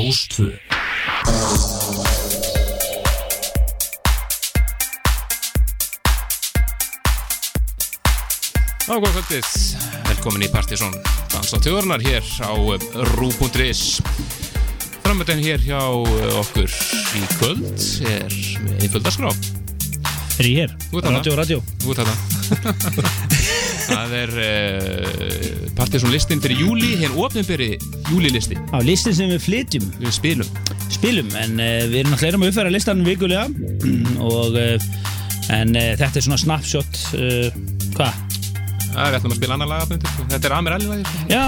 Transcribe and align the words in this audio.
Rástvö 0.00 0.48
Á, 8.88 8.96
góða 8.96 9.10
kvöldið, 9.12 9.50
velkomin 10.08 10.46
í 10.46 10.48
Partíson 10.48 10.96
Dans 11.34 11.52
á 11.52 11.58
tjóðurnar 11.60 12.00
hér 12.00 12.24
á 12.40 12.52
eh, 12.56 12.86
Rú.is 13.12 14.00
Framöndin 15.04 15.44
hér 15.44 15.60
hjá 15.68 15.82
eh, 15.84 16.40
okkur 16.40 16.72
í 17.20 17.26
kvöld 17.36 17.84
er 18.08 18.40
einföldarskrá 18.80 19.34
Er 20.40 20.48
ég 20.48 20.62
hér? 20.64 20.76
Ert. 20.96 21.12
Radio, 21.12 21.36
radio 21.36 21.60
Þú 21.84 21.92
veit 21.92 22.00
þetta 22.00 23.36
Það 23.90 24.14
er 24.20 24.32
uh, 24.38 25.74
Partíson 25.78 26.12
listin 26.14 26.42
fyrir 26.42 26.60
júli, 26.62 26.92
hér 27.00 27.14
ofnbyrri 27.18 27.72
júlilisti 28.10 28.58
Á 28.70 28.78
listin 28.84 29.16
sem 29.16 29.30
við 29.32 29.44
flytjum, 29.46 29.86
Við 30.00 30.16
spilum. 30.16 30.50
Spilum 30.92 31.30
En 31.40 31.58
uh, 31.58 31.70
við 31.90 32.02
erum 32.02 32.14
náttúrulega 32.14 32.32
erum 32.34 32.46
að 32.46 32.52
uppfæra 32.52 32.74
listan 32.74 33.04
vikulega. 33.06 33.46
Og 34.30 34.58
uh, 34.60 34.90
En 35.50 35.74
þetta 35.74 36.20
er 36.20 36.26
svona 36.26 36.38
snapshot 36.38 37.04
uh, 37.18 37.48
Hvað? 37.96 38.26
Það 38.90 39.04
er 39.04 39.12
við 39.12 39.20
ætlum 39.20 39.32
að 39.34 39.38
spila 39.38 39.56
annar 39.56 39.70
laga. 39.70 39.98
Þetta 40.32 40.48
er 40.48 40.54
Amir 40.56 40.74
Ali 40.74 40.88
lagi. 40.90 41.04
Já, 41.30 41.46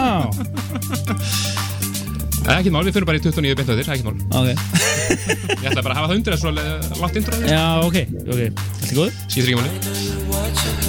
Það 2.42 2.50
er 2.50 2.58
ekkert 2.58 2.74
mál, 2.74 2.82
við 2.86 2.96
fyrir 2.96 3.06
bara 3.06 3.18
í 3.18 3.22
29 3.22 3.58
beint 3.58 3.70
á 3.70 3.74
þér, 3.78 3.86
það 3.86 3.92
er 3.92 3.96
ekkert 3.96 4.08
mál. 4.08 4.18
Ok. 4.40 4.48
Ég 5.62 5.68
ætla 5.70 5.84
bara 5.86 5.94
að 5.94 5.98
hafa 6.00 6.08
það 6.10 6.16
undir, 6.16 6.34
eh, 6.34 7.00
langt 7.02 7.20
intro. 7.20 7.40
Já, 7.46 7.64
ok, 7.86 7.98
ok, 8.26 8.40
þetta 8.82 8.90
er 8.90 8.98
góð 8.98 9.10
Skýtur 9.28 9.52
ekki 9.52 9.60
máli 9.60 10.31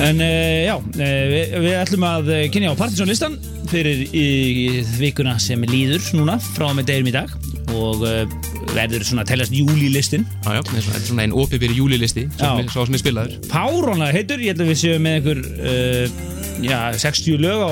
En 0.04 0.20
uh, 0.20 0.66
já, 0.66 0.76
uh, 0.76 1.02
við, 1.32 1.54
við 1.64 1.76
ætlum 1.80 2.06
að 2.08 2.32
uh, 2.34 2.40
kynja 2.54 2.74
á 2.74 2.76
Partisan 2.80 3.10
listan 3.10 3.38
Fyrir 3.72 4.04
í, 4.10 4.24
í 4.24 4.82
vikuna 5.00 5.36
sem 5.42 5.62
líður 5.70 6.04
núna 6.18 6.40
Frá 6.54 6.68
með 6.76 6.90
deginum 6.90 7.12
í 7.12 7.16
dag 7.16 7.34
Og 7.74 8.04
uh, 8.06 8.24
verður 8.74 9.06
svona 9.08 9.24
að 9.26 9.32
teljast 9.34 9.56
júlilistin 9.56 10.26
Já, 10.44 10.58
já, 10.58 10.62
þetta 10.66 10.78
er 10.82 11.06
svona- 11.08 11.26
einn 11.26 11.36
ofnbyrri 11.38 11.78
júlilisti 11.78 12.26
sem 12.38 12.96
er 12.98 13.02
spilaður. 13.02 13.36
Fárónlega 13.52 14.16
heitur, 14.18 14.42
ég 14.42 14.54
held 14.54 14.64
að 14.66 14.72
við 14.72 14.80
séum 14.82 15.06
með 15.06 15.18
einhver 15.20 15.42
já, 16.66 16.80
60 17.04 17.38
lög 17.44 17.62
á, 17.62 17.72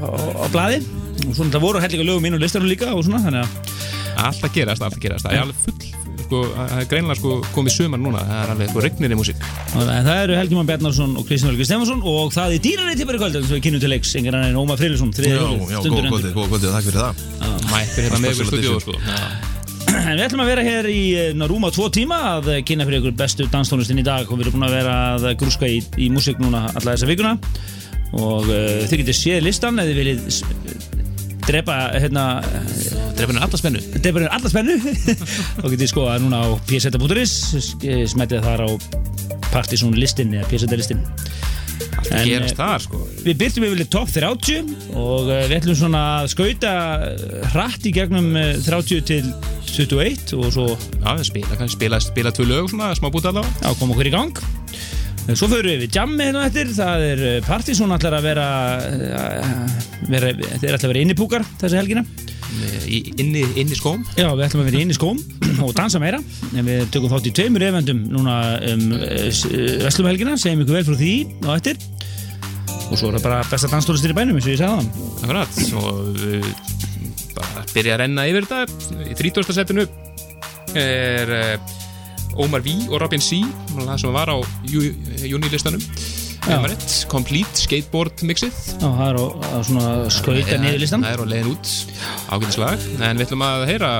á, 0.00 0.06
á 0.40 0.46
blaði. 0.52 0.80
Og 1.26 1.34
svona 1.36 1.52
það 1.52 1.64
voru 1.66 1.82
hellinga 1.84 2.06
lögum 2.08 2.28
inn 2.28 2.38
á 2.38 2.40
listanum 2.40 2.70
líka 2.70 2.88
og 2.94 3.04
svona 3.04 3.20
þannig 3.26 3.44
að 3.44 3.76
Alltaf 4.18 4.54
gerast, 4.56 4.82
alltaf 4.82 5.02
gerast. 5.02 5.26
Það 5.28 5.36
er 5.36 5.44
alveg 5.44 5.60
full, 5.62 5.92
sko, 6.28 6.44
það 6.54 6.76
er 6.78 6.88
greinilega 6.92 7.18
sko 7.18 7.34
komið 7.56 7.74
sumar 7.74 8.02
núna 8.02 8.22
Það 8.28 8.40
er 8.44 8.52
alveg 8.54 8.72
sko 8.72 8.84
regnir 8.84 9.14
í 9.14 9.18
músík. 9.18 9.44
Það 9.74 10.10
eru 10.14 10.38
Helgi 10.38 10.58
Mann 10.58 10.68
Bjarnarsson 10.68 11.18
og 11.18 11.28
Kristján 11.28 11.52
Helgi 11.52 11.68
Stefansson 11.68 12.02
og 12.12 12.32
það 12.36 12.56
er 12.56 12.64
dýrari 12.68 12.96
tippar 12.98 13.18
í 13.18 13.22
kvöld 13.22 13.38
sem 13.38 13.54
við 13.56 13.62
kynum 13.66 13.82
til 13.82 13.92
leiks, 13.92 14.14
engar 14.20 14.38
annar 14.38 14.52
en 14.52 14.60
Ómar 14.60 14.80
Friðlisson 14.80 15.14
Já, 15.18 15.38
já, 15.72 15.78
góða 15.84 16.48
kvöldið, 16.52 16.72
takk 16.72 16.88
fyrir 16.88 17.00
það. 17.02 17.22
Mættir 17.68 18.06
hérna 18.06 18.20
með 18.22 18.34
ykkur 18.34 18.50
stúdíu 18.52 18.80
sko. 18.84 18.98
En 19.88 20.18
við 20.18 20.24
ætlum 20.26 20.42
að 20.44 20.50
vera 20.50 20.64
hér 20.66 20.88
í 20.92 21.02
eh, 21.16 21.46
rúma 21.48 21.70
tvo 21.72 21.88
tíma 21.92 22.18
að 22.34 22.50
kynna 22.68 22.86
fyrir 22.88 23.00
ykkur 23.00 23.16
bestu 23.18 23.48
danstónlistin 23.52 24.02
í 24.02 24.06
dag. 24.06 24.28
Og 24.28 24.36
við 24.36 24.48
erum 24.48 24.58
búin 24.58 24.68
að 24.68 24.76
vera 24.76 24.96
að 25.14 25.26
grúska 25.40 25.68
í, 25.70 25.80
í 25.96 26.10
músík 26.12 26.40
núna 26.42 26.66
alla 26.74 26.92
þessa 26.92 27.08
vikuna. 27.08 27.34
Og 28.18 28.46
uh, 28.48 28.84
þið 28.88 29.02
getur 29.02 29.16
séð 29.16 29.42
listan 29.48 29.80
eða 29.80 29.90
þið 29.90 30.00
viljið 30.02 30.87
drepa 31.48 31.76
hérna 31.96 32.24
Drefnir 33.18 33.42
alla 33.42 33.58
spennu. 33.58 33.80
drepa 33.96 34.20
hérna 34.20 34.34
alla 34.36 34.52
spennu. 34.52 34.76
Þá 35.58 35.64
getið 35.64 35.82
þið 35.82 35.92
skoða 35.94 36.18
núna 36.22 36.42
á 36.44 36.48
pseta.is 36.68 37.36
smetið 38.12 38.44
þar 38.46 38.66
á 38.66 38.70
Partisan 39.48 39.96
listin 39.96 40.34
eða 40.36 40.48
pseta 40.50 40.76
listin. 40.76 41.00
En, 42.08 42.24
gerast 42.24 42.54
eh, 42.54 42.58
það 42.58 42.84
sko. 42.84 43.00
Við 43.24 43.38
byrjum 43.40 43.66
yfirlega 43.68 43.92
top 43.92 44.12
30 44.12 44.70
og 44.96 45.28
uh, 45.28 45.42
við 45.48 45.56
ætlum 45.58 45.78
svona 45.78 46.02
að 46.20 46.30
skauta 46.34 46.72
uh, 47.04 47.38
hratt 47.52 47.88
í 47.88 47.92
gegnum 47.94 48.30
uh, 48.38 48.54
30 48.64 49.04
til 49.08 49.32
21 49.68 50.36
og 50.38 50.48
svo 50.54 50.68
Já, 50.72 51.24
spila, 51.26 51.68
spila, 51.70 52.00
spila 52.02 52.32
tvö 52.34 52.48
lög 52.48 52.70
svona, 52.72 52.94
smá 52.98 53.10
búti 53.12 53.30
allavega. 53.30 53.52
Já, 53.62 53.76
koma 53.80 53.94
okkur 53.96 54.10
í 54.10 54.14
gang. 54.14 54.40
Eh, 54.40 54.87
Svo 55.36 55.44
förum 55.50 55.68
við 55.68 55.82
við 55.84 55.96
jammi 55.98 56.24
hérna 56.24 56.46
eftir. 56.48 56.70
Það 56.72 57.02
er 57.04 57.22
uh, 57.26 57.34
Partizón 57.44 57.92
ætlar 57.92 58.16
að 58.16 58.28
vera, 58.30 58.46
uh, 58.80 59.74
vera 60.08 60.30
þeir 60.32 60.70
ætlar 60.72 60.86
að 60.86 60.92
vera 60.94 61.02
innipúkar 61.04 61.44
þessi 61.60 61.76
helgina. 61.76 62.04
Inni, 62.88 63.42
inni 63.60 63.76
skóm. 63.76 64.00
Já, 64.16 64.30
við 64.32 64.46
ætlum 64.46 64.62
að 64.62 64.70
vera 64.70 64.80
inn 64.80 64.94
í 64.94 64.96
skóm 64.96 65.18
og 65.66 65.74
dansa 65.76 66.00
meira. 66.00 66.22
En 66.56 66.64
við 66.64 66.88
tökum 66.94 67.12
þátt 67.12 67.28
í 67.28 67.34
tveimur 67.36 67.66
evendum 67.66 68.00
núna 68.08 68.38
um 68.72 68.86
Vestlumhelgina 69.84 70.38
segjum 70.40 70.64
ykkur 70.64 70.78
vel 70.78 70.86
frá 70.88 70.96
því 71.02 71.12
á 71.44 71.50
eftir. 71.58 71.82
Og 72.88 72.96
svo 72.96 73.10
er 73.10 73.18
það 73.18 73.26
bara 73.26 73.42
besta 73.50 73.68
danstólistir 73.68 74.14
í 74.14 74.16
bænum 74.16 74.38
eins 74.38 74.48
og 74.48 74.54
ég 74.54 74.62
sagði 74.62 74.88
það 74.88 75.26
Akkurat. 75.26 75.60
Og 75.76 76.22
við 76.22 76.48
bara 77.36 77.66
byrja 77.74 77.98
að 77.98 78.00
renna 78.06 78.24
yfir 78.32 78.48
þetta. 78.48 79.04
Í 79.04 79.18
30. 79.20 79.52
setinu 79.58 79.84
er 80.78 81.34
Omar 82.36 82.60
V 82.62 82.74
og 82.90 83.00
Robin 83.02 83.20
C 83.22 83.40
sem 83.98 84.12
var 84.14 84.28
á 84.30 84.36
jú- 84.68 84.94
júnilistanum 85.26 85.82
Complete 87.10 87.60
Skateboard 87.60 88.22
mixið. 88.24 88.54
Já, 88.80 88.86
það 88.88 89.08
er 89.10 89.16
á, 89.20 89.24
skauta 90.08 90.56
niður 90.62 90.78
listan 90.80 91.02
Það 91.04 91.12
er 91.12 91.20
á 91.20 91.26
leiðin 91.28 91.50
út. 91.52 91.72
Ágætislag 92.32 92.86
En 93.04 93.18
við 93.20 93.26
ætlum 93.26 93.44
að 93.44 93.64
heyra 93.68 93.90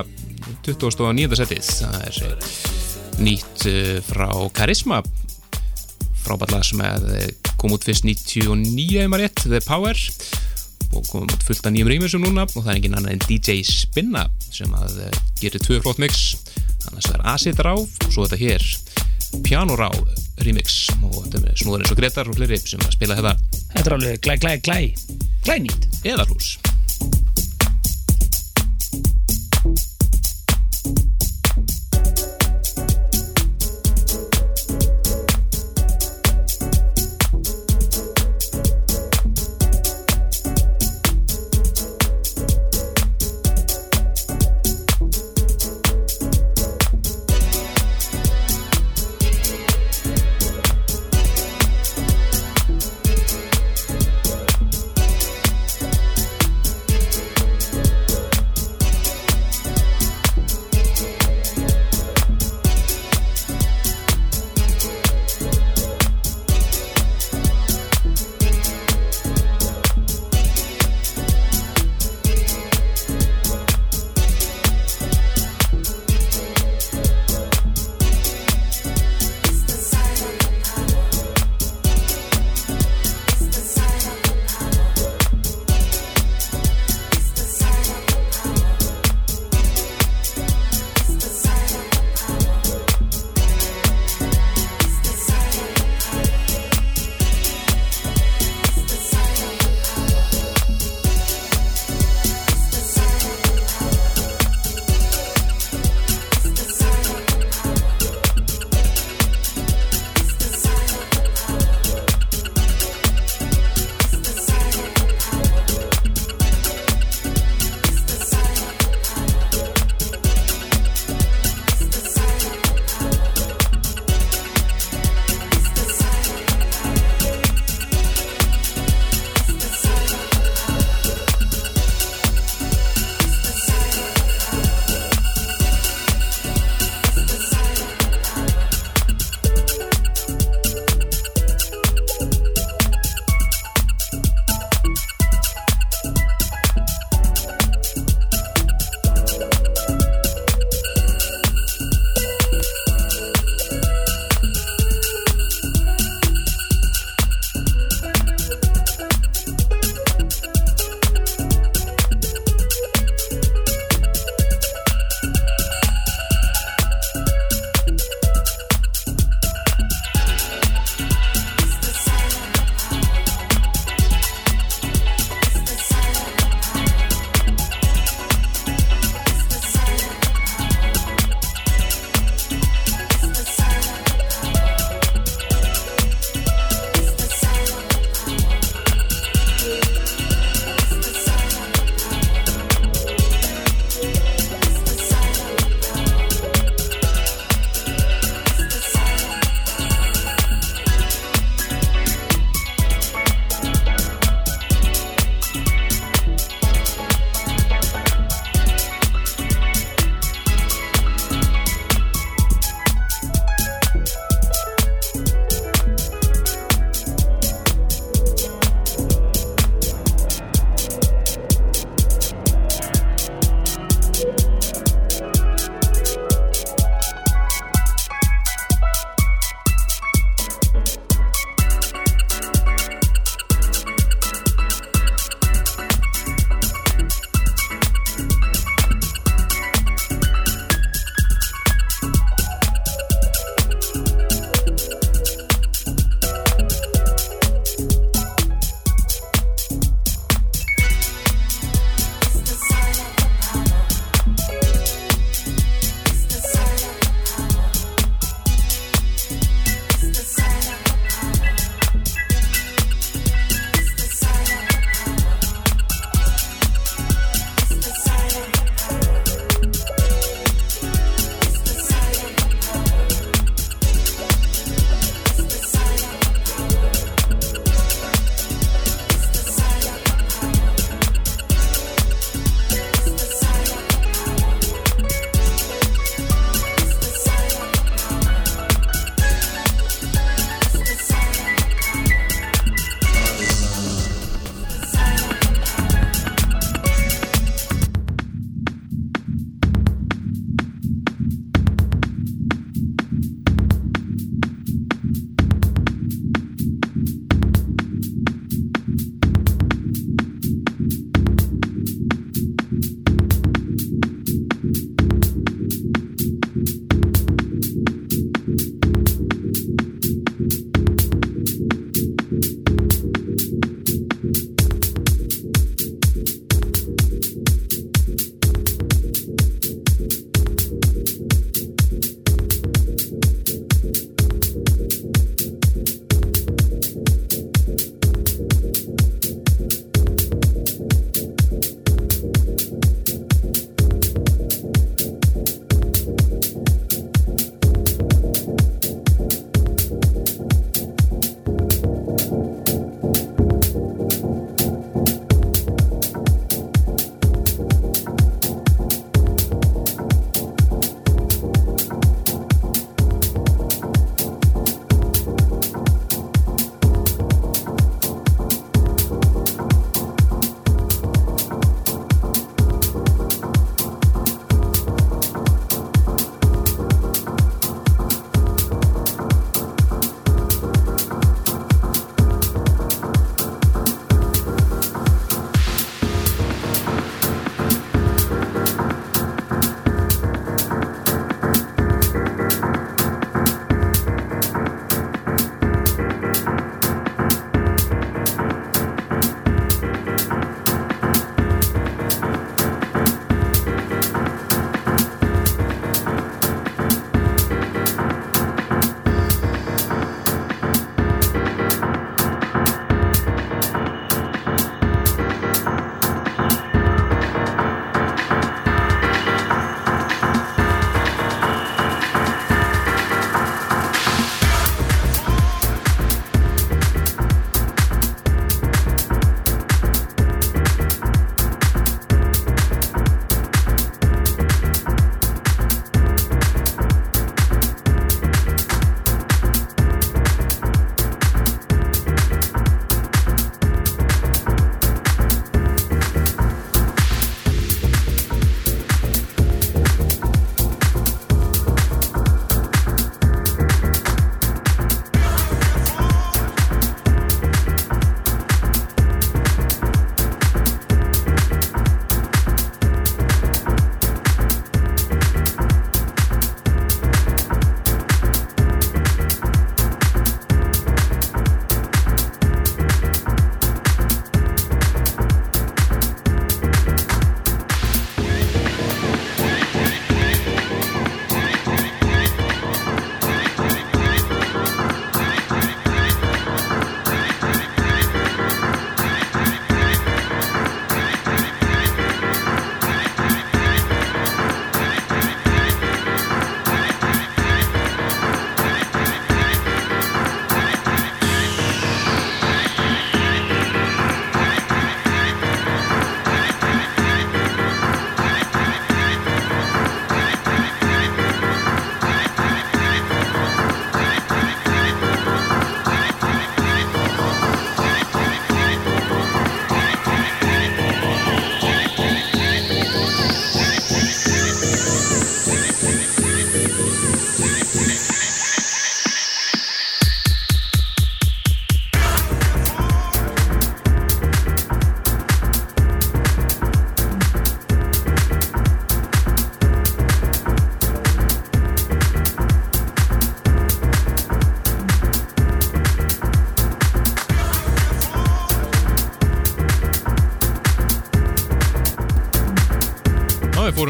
29. 0.64 1.36
setið. 1.36 1.68
Það 1.82 2.06
er 2.08 3.22
nýtt 3.26 3.66
eh, 3.68 3.98
frá 4.06 4.28
Karisma. 4.54 5.02
Frábært 6.24 6.52
lag 6.54 6.64
sem 6.64 6.80
að 6.84 7.08
eh, 7.18 7.28
kom 7.60 7.74
út 7.76 7.84
fyrst 7.84 8.06
99 8.06 9.02
ef 9.02 9.10
maður 9.10 9.26
rétt, 9.26 9.44
The 9.44 9.60
Power. 9.66 10.00
Og 10.96 11.04
kom 11.10 11.26
út 11.28 11.44
fullt 11.44 11.66
af 11.68 11.74
nýjum 11.74 11.90
rýmursum 11.92 12.24
núna. 12.24 12.46
Og 12.54 12.62
það 12.62 12.70
er 12.72 12.80
engin 12.80 12.96
annar 12.96 13.12
en 13.16 13.24
DJ 13.28 13.60
Spinna 13.66 14.24
sem 14.48 14.72
að 14.78 15.02
eh, 15.08 15.20
gerir 15.42 15.60
tvö 15.64 15.82
flott 15.84 16.00
mix 16.00 16.30
annars 16.90 17.10
er 17.12 17.24
Acid 17.34 17.60
Rá 17.64 17.74
og 17.76 18.08
svo 18.08 18.26
þetta 18.26 18.40
hér 18.40 18.66
Piano 19.44 19.76
Rá 19.78 19.90
remix. 20.44 20.88
Og 21.02 21.20
þetta 21.26 21.54
snúður 21.58 21.84
eins 21.84 21.92
og 21.92 22.00
Gretar 22.00 22.30
og 22.30 22.38
fleiri 22.38 22.60
sem 22.64 22.82
að 22.84 22.96
spila 22.96 23.18
þetta. 23.18 23.36
Þetta 23.74 23.86
er 23.86 23.98
alveg 23.98 24.24
glæ, 24.24 24.38
glæ, 24.44 24.56
glæ. 24.64 24.80
Glænýtt. 25.46 25.88
Eða 26.08 26.28
hlús 26.28 26.56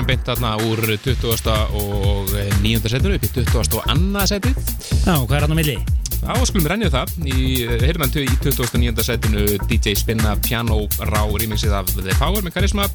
beint 0.08 0.24
þarna 0.24 0.54
úr 0.64 0.80
20. 1.04 1.52
og 1.76 2.30
9. 2.62 2.88
setinu 2.88 3.16
upp 3.18 3.24
í 3.26 3.30
20. 3.34 3.56
og 3.60 3.66
2. 3.84 4.22
setið. 4.30 4.60
Já, 5.04 5.14
hvað 5.14 5.34
er 5.36 5.44
hann 5.44 5.52
á 5.52 5.58
milli? 5.58 5.74
Já, 6.18 6.32
skulum 6.48 6.68
rennja 6.70 6.88
það. 6.92 7.12
Í 7.28 7.66
heyrðandu 7.82 8.24
í 8.24 8.38
2009. 8.40 9.04
setinu 9.04 9.44
DJ 9.68 9.94
Spinna 10.00 10.32
Piano 10.40 10.80
Rá 11.10 11.20
remixið 11.28 11.76
af 11.76 11.92
The 11.92 12.16
Power 12.16 12.44
með 12.46 12.56
Karisma. 12.56 12.88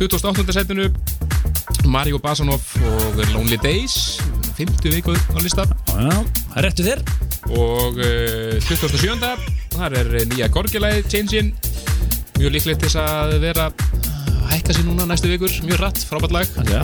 2008. 0.00 0.56
setinu 0.56 0.88
Mario 1.90 2.20
Basanov 2.22 2.64
og 2.88 3.20
Lonely 3.34 3.60
Days 3.60 4.20
50 4.56 4.96
vikuð 4.96 5.20
á 5.36 5.38
lista. 5.44 5.68
Já, 5.92 6.24
það 6.54 6.64
réttu 6.66 6.88
þér. 6.88 7.04
Og 7.50 8.00
uh, 8.00 8.56
27. 8.64 9.36
þar 9.76 10.00
er 10.00 10.12
nýja 10.32 10.48
gorgilæði 10.52 11.04
Change-in 11.08 11.52
mjög 12.40 12.54
líklegt 12.56 12.84
þess 12.86 12.96
að 12.96 13.34
vera 13.42 13.68
að 14.70 14.76
hækka 14.76 14.82
sér 14.82 14.86
núna 14.86 15.06
næstu 15.08 15.28
vikur. 15.30 15.50
Mjög 15.66 15.80
rætt, 15.80 15.98
frábært 16.06 16.32
lag. 16.32 16.46
Okay. 16.62 16.82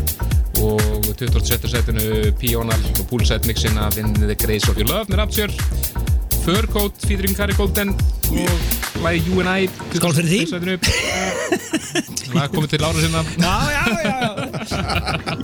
og 0.56 0.80
27. 1.18 1.68
setinu 1.68 2.32
Pional 2.40 2.82
og 2.98 3.06
Poolside 3.10 3.46
mixin 3.46 3.76
að 3.78 4.00
vinni 4.00 4.26
The 4.26 4.34
Grace 4.34 4.70
of 4.70 4.78
Your 4.80 4.88
Love 4.88 5.06
með 5.10 5.20
Rapture. 5.20 5.52
Furcoat 6.46 6.94
featuring 7.06 7.36
Kari 7.36 7.54
Golden 7.58 7.90
og 8.30 9.02
lagi 9.02 9.22
You 9.26 9.42
and 9.42 9.50
I 9.50 9.68
Skál 9.94 10.14
fyrir 10.16 10.30
því. 10.30 10.86
lag 12.36 12.50
komið 12.54 12.72
til 12.74 12.86
ára 12.86 13.02
sinna. 13.04 13.22
Já, 13.36 13.54
já, 13.74 13.84
já. 14.06 14.18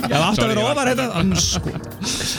Ég 0.09 0.17
haf 0.17 0.27
alltaf 0.31 0.49
verið 0.49 0.65
ofar 0.65 0.91
hérna. 0.91 1.37
sko. 1.39 1.75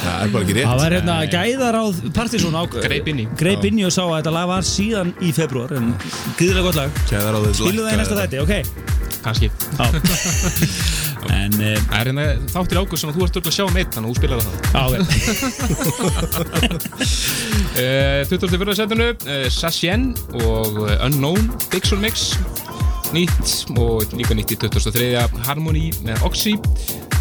Það 0.03 0.24
er 0.25 0.33
bara 0.33 0.43
ekki 0.43 0.57
rétt. 0.57 0.67
Það 0.67 0.81
var 0.83 0.98
hérna 0.98 1.17
gæðar 1.31 1.79
á 1.79 1.83
Partizón 2.17 2.60
Greip 2.79 3.07
inn 3.13 3.24
í. 3.24 3.27
Greip 3.39 3.69
inn 3.69 3.79
í 3.79 3.88
og 3.88 3.93
sá 3.95 4.03
að 4.03 4.17
þetta 4.17 4.36
lag 4.39 4.50
var 4.51 4.67
síðan 4.67 5.13
í 5.22 5.31
februar 5.36 5.77
en 5.77 5.93
gíðilega 6.39 6.67
gott 6.67 6.81
lag. 6.81 7.03
Skilu 7.53 7.86
það 7.86 7.93
í 7.93 8.01
næsta 8.01 8.19
þætti, 8.24 8.43
ok. 8.43 8.91
Kanski 9.24 9.52
En 11.34 11.53
Það 11.56 11.94
er 11.96 12.08
hérna 12.10 12.25
þáttir 12.51 12.80
águr 12.82 13.00
sem 13.00 13.13
þú 13.15 13.22
ert 13.25 13.38
að 13.39 13.56
sjá 13.56 13.65
meitt 13.72 13.96
þannig 13.96 14.10
að 14.10 14.12
þú 14.12 14.18
spilar 14.20 14.39
það 14.44 14.53
Já, 14.74 14.84
ok 14.84 15.00
uh, 17.80 18.22
24. 18.27 18.75
setinu 18.82 19.08
Sasjen 19.53 20.03
og 20.44 20.70
Unknown 20.98 21.44
Dixon 21.72 22.03
Mix 22.03 22.34
nýtt 23.13 23.70
og 23.77 24.10
líka 24.18 24.34
nýtt 24.34 24.56
í 24.56 24.58
2003. 24.58 25.12
Harmony 25.46 25.92
með 26.06 26.24
Oxy 26.25 26.56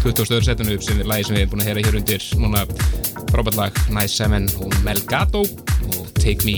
20. 0.01 0.41
setinu 0.43 0.77
sem 0.81 0.99
er 0.99 1.07
lagi 1.09 1.27
sem 1.27 1.37
við 1.37 1.43
erum 1.43 1.53
búin 1.53 1.63
að 1.63 1.69
heyra 1.69 1.83
hér 1.85 1.97
undir 1.99 2.25
núna 2.41 2.63
frábært 3.29 3.59
lag 3.59 3.77
Nice 3.93 4.17
Seven 4.17 4.49
og 4.59 4.73
Melgato 4.85 5.43
og 5.45 6.09
Take 6.17 6.43
Me 6.47 6.57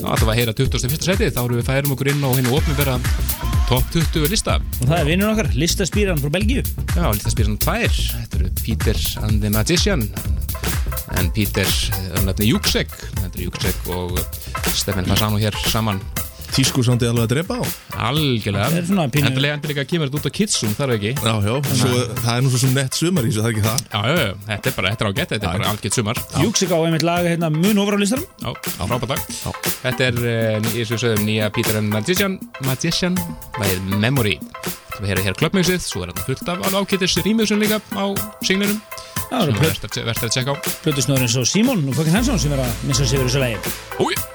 Þá 0.00 0.06
ætlum 0.16 0.26
við 0.26 0.32
að 0.32 0.38
heyra 0.40 0.56
21. 0.56 0.98
setið 1.06 1.34
þá 1.36 1.40
erum 1.44 1.60
við 1.60 1.68
færum 1.68 1.94
okkur 1.94 2.10
inn 2.12 2.26
á 2.26 2.30
hennu 2.32 2.56
ofnibera 2.56 2.98
top 3.70 3.86
20 3.94 4.26
lista. 4.32 4.56
Og 4.80 4.88
það 4.88 4.96
er 4.96 5.06
vinnur 5.06 5.30
okkar, 5.30 5.48
listaspýran 5.54 6.18
frá 6.18 6.32
Belgíu. 6.34 6.64
Já, 6.90 7.04
listaspýran 7.14 7.58
2 7.62 7.90
þetta 8.10 8.40
eru 8.40 8.48
Peter 8.64 8.98
and 9.22 9.44
the 9.44 9.50
Magician 9.54 10.02
en 11.18 11.30
Peter 11.36 11.70
öfnafni 12.18 12.50
Júksek 12.50 12.90
þetta 13.20 13.30
eru 13.30 13.46
Júksek 13.46 13.92
og 13.94 14.18
Stefan 14.74 15.06
Fasano 15.06 15.38
hér 15.38 15.54
saman 15.70 16.02
Tískusándi 16.54 17.06
alveg 17.08 17.26
að 17.26 17.32
drepa 17.34 17.58
á. 17.60 17.64
Algjörlega, 18.10 18.80
endilega 18.80 19.56
endilega 19.56 19.84
kemur 19.88 20.10
þetta 20.10 20.20
út 20.20 20.28
á 20.28 20.32
Kidsum, 20.38 20.72
þar 20.78 20.92
er 20.92 20.96
ekki? 20.98 21.12
Já, 21.20 21.34
já, 21.46 21.54
svo, 21.70 21.90
það 22.20 22.32
er 22.34 22.44
nú 22.44 22.52
svo 22.52 22.60
sem 22.62 22.74
nett 22.76 22.98
sumar 22.98 23.26
í 23.26 23.30
þessu, 23.30 23.44
það 23.44 23.48
er 23.50 23.54
ekki 23.54 23.66
það? 23.66 23.84
Já, 23.86 24.00
já, 24.00 24.24
já, 24.24 24.34
þetta 24.48 24.70
er 24.70 24.76
bara, 24.78 24.92
þetta 24.94 25.06
er 25.06 25.10
ágætt, 25.10 25.34
þetta 25.34 25.38
er 25.40 25.60
bara 25.60 25.70
algjört 25.74 25.98
sumar. 25.98 26.22
Júksik 26.44 26.74
á 26.74 26.78
einmitt 26.78 27.06
laga 27.06 27.32
hérna 27.34 27.52
mun 27.54 27.82
ofar 27.84 27.96
á 27.96 28.00
listanum. 28.02 28.26
Já, 28.42 28.50
frábært 28.80 29.14
lag 29.14 29.70
Þetta 29.80 30.08
er, 30.10 30.20
eins 30.58 30.90
og 30.90 30.96
við 30.96 31.02
sögum, 31.04 31.24
nýja 31.28 31.50
Peter 31.54 31.78
and 31.80 31.94
Magician 31.94 32.38
Magician, 32.66 33.18
það 33.58 33.74
er 33.74 34.00
Memory. 34.02 34.36
Við 35.00 35.12
heyrum 35.12 35.28
hér 35.30 35.38
klubbmjögsið, 35.40 35.84
svo 35.86 36.04
er 36.04 36.12
þetta 36.12 36.26
fullt 36.26 36.50
af 36.52 36.66
alveg 36.68 36.90
ákittis 36.90 37.16
rýmjögsun 37.24 37.62
líka 37.62 37.80
á 37.96 38.04
siglinum 38.44 38.82
sem 39.30 39.54
verður 39.54 40.26
að 40.26 40.34
tjekka 40.34 40.52
á. 40.52 40.56
Plutusnöður 40.82 41.28
eins 41.28 41.38
og 41.38 41.48
Simon 41.48 41.86
og 41.86 41.96
Fucking 41.96 42.18
Hansson 42.18 42.42
sem 42.42 42.52
er 42.56 42.64
að 42.66 42.84
missa 42.88 43.06
sig 43.06 43.22
verið 43.22 43.32
þessu 43.32 43.46
lægi 43.46 44.29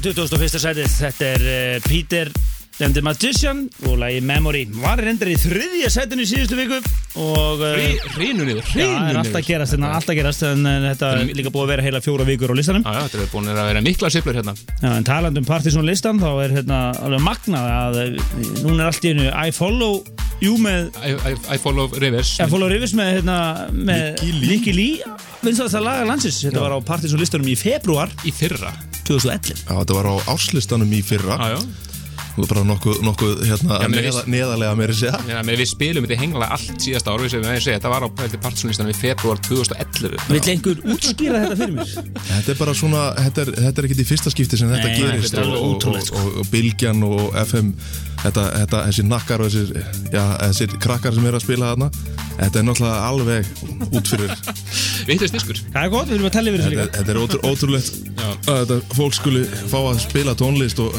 er 0.00 0.14
2001. 0.14 0.60
sætið 0.62 0.92
Þetta 0.96 1.26
er 1.26 1.42
uh, 1.44 1.84
Peter 1.84 2.28
and 2.80 2.94
the 2.96 3.02
Magician 3.04 3.66
og 3.84 3.98
lagi 4.00 4.20
Memory. 4.24 4.62
Var 4.80 5.02
reyndar 5.04 5.28
í 5.28 5.34
þriðja 5.36 5.90
sætinu 5.92 6.24
í 6.24 6.28
síðustu 6.30 6.56
viku 6.56 6.78
og 7.20 7.60
uh, 7.60 7.74
Rínu 8.16 8.46
niður, 8.46 8.64
Já, 8.70 8.86
það 8.86 9.08
er 9.10 9.18
alltaf 9.20 9.40
að 9.40 9.48
gerast, 9.50 9.74
þetta 9.74 9.88
er 9.88 9.96
alltaf 9.98 10.12
að 10.14 10.20
gerast 10.20 10.44
en 10.48 10.68
uh, 10.70 10.76
þetta 10.86 11.10
er 11.18 11.32
líka 11.36 11.52
búið 11.52 11.66
að 11.66 11.72
vera 11.74 11.84
heila 11.84 12.02
fjóra 12.04 12.26
vikur 12.28 12.52
á 12.52 12.56
listanum. 12.56 12.86
Já, 12.86 12.96
já, 12.96 13.08
þetta 13.10 13.20
er 13.26 13.32
búin 13.34 13.50
að 13.52 13.60
vera 13.68 13.82
mikla 13.84 14.12
siflur 14.14 14.40
hérna. 14.40 14.54
Já, 14.70 14.88
en 14.94 15.08
talandi 15.10 15.42
um 15.42 15.48
Partisan 15.50 15.88
listan 15.88 16.22
þá 16.22 16.28
er 16.30 16.56
hérna 16.56 16.78
alveg 17.04 17.24
magnað 17.26 17.70
að 17.76 18.00
uh, 18.06 18.36
núna 18.62 18.78
er 18.78 18.92
allt 18.92 19.04
í 19.04 19.12
einu 19.12 19.26
I 19.28 19.56
follow 19.56 19.98
you 20.40 20.54
með 20.62 20.94
I, 21.02 21.16
I, 21.18 21.34
I 21.56 21.60
follow 21.60 21.90
Rivers. 22.00 22.38
I 22.40 22.48
follow 22.48 22.70
Rivers 22.72 22.96
með, 22.96 23.18
hérna, 23.18 23.40
með 23.74 24.24
Nicky 24.46 24.72
Lee. 24.76 25.18
Finnst 25.42 25.60
það 25.60 25.74
það 25.76 25.90
laga 25.90 26.08
landsins. 26.14 26.40
Þetta 26.46 26.64
var 26.64 26.78
á 26.78 26.80
Partisan 26.94 27.20
listanum 27.20 27.50
í 27.50 27.58
februar 27.58 28.12
Í 28.24 28.32
fyrra 28.32 28.72
2011 29.10 29.64
Já, 29.66 29.72
þetta 29.74 29.96
var 29.98 30.10
á 30.10 30.14
árslistanum 30.30 30.92
í 30.94 31.02
fyrra. 31.04 31.36
Já, 31.40 31.56
já. 31.56 31.60
Það 31.60 31.66
var 31.66 31.89
bara 32.48 32.62
nokkuð, 32.64 33.00
nokkuð 33.04 33.32
hérna, 33.48 33.78
Já, 33.82 33.88
menn 33.88 33.96
neða, 34.04 34.22
við- 34.22 34.30
neðarlega 34.34 34.76
meira 34.80 34.94
segja. 34.96 35.20
Já, 35.28 35.42
menn 35.44 35.58
við 35.60 35.68
spilum 35.70 36.06
þetta 36.06 36.18
henglega 36.22 36.48
allt 36.56 36.84
síðasta 36.86 37.12
ár 37.12 37.20
við 37.24 37.30
segjum, 37.34 37.48
ég 37.52 37.64
segi, 37.64 37.76
þetta 37.76 37.92
var 37.92 38.06
á 38.06 38.08
partysónlistan 38.40 38.90
í 38.90 38.96
februar 38.96 39.38
2011 39.46 40.28
Vill 40.30 40.50
einhver 40.54 40.80
útskýra 40.94 41.42
þetta 41.44 41.58
fyrir 41.60 41.74
mér? 41.76 41.94
Þetta 42.30 42.54
er 42.54 42.60
bara 42.62 42.74
svona, 42.80 43.02
þetta 43.20 43.44
er, 43.44 43.52
þetta 43.66 43.82
er 43.84 43.88
ekkit 43.90 44.04
í 44.04 44.08
fyrsta 44.12 44.30
skipti 44.34 44.56
sem 44.60 44.70
þetta 44.72 44.88
Nei, 44.88 45.00
gerist 45.02 45.34
þetta 45.34 45.44
er 45.44 45.50
og, 45.50 45.58
og, 45.60 45.74
ótrúlegt, 45.76 46.06
sko. 46.10 46.16
og, 46.16 46.30
og, 46.30 46.40
og 46.44 46.50
Bilgjan 46.54 47.04
og 47.06 47.36
FM 47.44 47.72
þetta, 48.20 48.46
þetta, 48.60 48.82
þessi 48.90 49.04
nakkar 49.08 49.44
og 49.44 49.50
þessir, 49.52 49.84
já, 50.12 50.24
þessir 50.46 50.74
krakkar 50.82 51.14
sem 51.16 51.26
eru 51.30 51.38
að 51.40 51.44
spila 51.46 51.70
þarna 51.72 51.90
þetta 52.40 52.60
er 52.60 52.66
náttúrulega 52.68 53.08
alveg 53.10 53.50
út 53.90 54.10
fyrir 54.12 54.34
Vittu 55.08 55.28
styrkur 55.30 55.60
Það 55.72 55.82
er 55.86 55.90
gott, 55.94 56.06
við 56.10 56.14
viljum 56.18 56.28
að 56.28 56.34
tella 56.36 56.50
yfir 56.52 56.60
þessu 56.60 56.72
líka. 56.74 56.86
þetta 56.98 57.12
er 57.14 57.20
ótrú, 57.20 57.40
ótrúlegt 57.48 57.92
að 58.20 58.60
þetta 58.60 58.78
fólk 58.98 59.16
skuli 59.16 59.42
fá 59.72 59.78
að 59.80 60.00
spila 60.04 60.34
tónlist 60.40 60.82
og, 60.84 60.96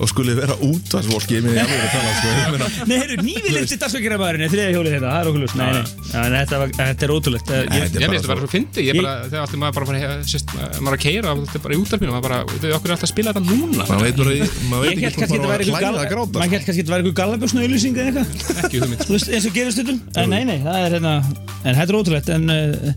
og 0.00 0.08
skuli 0.10 0.32
vera 0.38 0.54
útvarsfólki 0.64 1.36
ég 1.38 1.44
meina 1.44 1.64
alveg 1.64 1.82
að 1.84 1.92
tala 1.94 2.12
sko, 2.16 2.28
ég 2.40 2.52
meina 2.54 2.68
Nei, 2.90 2.96
heyrðu, 3.02 3.16
nývilegt 3.26 3.74
er 3.76 3.80
dagsveikirabæðurinn 3.84 4.52
þriðja 4.54 4.70
hjólið 4.76 4.94
þetta, 4.96 5.10
það 5.10 5.20
er 5.20 5.30
okkur 5.30 5.42
lust 5.44 5.58
Nei, 5.60 5.66
nei, 5.76 5.84
Já, 6.10 6.18
en 6.24 6.36
þetta, 6.40 6.60
var- 6.62 6.72
þetta 6.80 7.06
er 7.06 7.12
ótrúlegt. 7.14 7.50
Ég- 7.50 7.68
Nei, 7.70 7.76
Ég 7.80 7.90
þetta 7.90 8.20
er 8.20 8.30
bara 8.30 8.40
svo 8.40 8.50
fyndi, 8.50 8.84
ég 8.88 8.96
bara, 9.00 9.12
þegar 9.30 9.44
allir 9.46 9.60
maður 9.60 9.76
bara 9.76 9.86
fara, 9.90 10.14
sérst, 10.30 10.54
maður 10.80 10.90
er 10.90 10.96
að 10.96 11.04
keira, 11.04 11.34
þetta 11.40 11.58
er 11.60 11.64
bara 11.66 11.76
í 11.76 11.80
útarpinu, 11.84 12.14
maður 12.14 12.26
bara, 12.26 12.38
þau 12.50 12.70
okkur 12.78 12.90
er 12.90 12.94
alltaf 12.96 13.06
að 13.06 13.12
spila 13.12 13.34
þetta 13.34 13.44
núna, 13.50 13.86
maður 13.90 14.06
veit 14.08 14.18
bara, 14.20 14.34
maður 14.70 14.88
Ég 14.90 14.96
veit 14.96 15.04
held 15.04 15.10
ekki 15.10 15.28
væri 15.30 15.40
maður 15.40 15.50
var 15.50 15.64
einhver 15.64 15.88
að 15.90 16.00
að 16.00 16.10
gráta 16.14 16.40
maður 16.40 16.54
held 16.56 16.66
kannski 16.66 16.80
þetta 16.80 16.94
væri 16.94 17.04
einhver 17.04 17.18
gallabjósnu 17.20 17.64
auðlýsing 17.64 18.00
eða 18.00 18.08
eitthvað. 18.10 18.64
Ekki 18.64 18.82
hugmynd. 18.84 19.04
Þú 19.06 19.14
veist, 19.16 19.30
eins 19.36 19.46
og 19.50 19.54
gerist 19.60 19.78
stundum 19.78 20.00
En 20.20 20.32
nei, 20.34 20.42
nei, 20.48 20.58
það 20.64 20.80
er 20.86 20.96
hérna 20.96 21.14
En 21.60 21.76
þetta 21.76 21.90
er 21.92 21.98
ótrúlegt 22.00 22.30
En 22.34 22.50
uh, 22.50 22.94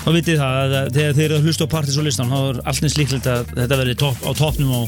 þá 0.00 0.08
vitið 0.16 0.40
það 0.40 0.58
að 0.60 0.74
að 0.80 0.90
þegar 0.96 1.16
þið 1.16 1.24
eru 1.26 1.38
að 1.40 1.46
hlusta 1.48 1.66
á 1.68 1.72
partys 1.74 1.98
og 2.00 2.06
listan 2.08 2.30
þá 2.32 2.38
er 2.50 2.60
allt 2.70 2.84
neins 2.84 2.96
líklegt 2.98 3.28
að 3.30 3.50
þetta 3.58 3.78
verði 3.80 3.96
top, 4.00 4.22
á 4.26 4.30
toppnum 4.38 4.72
á 4.74 4.80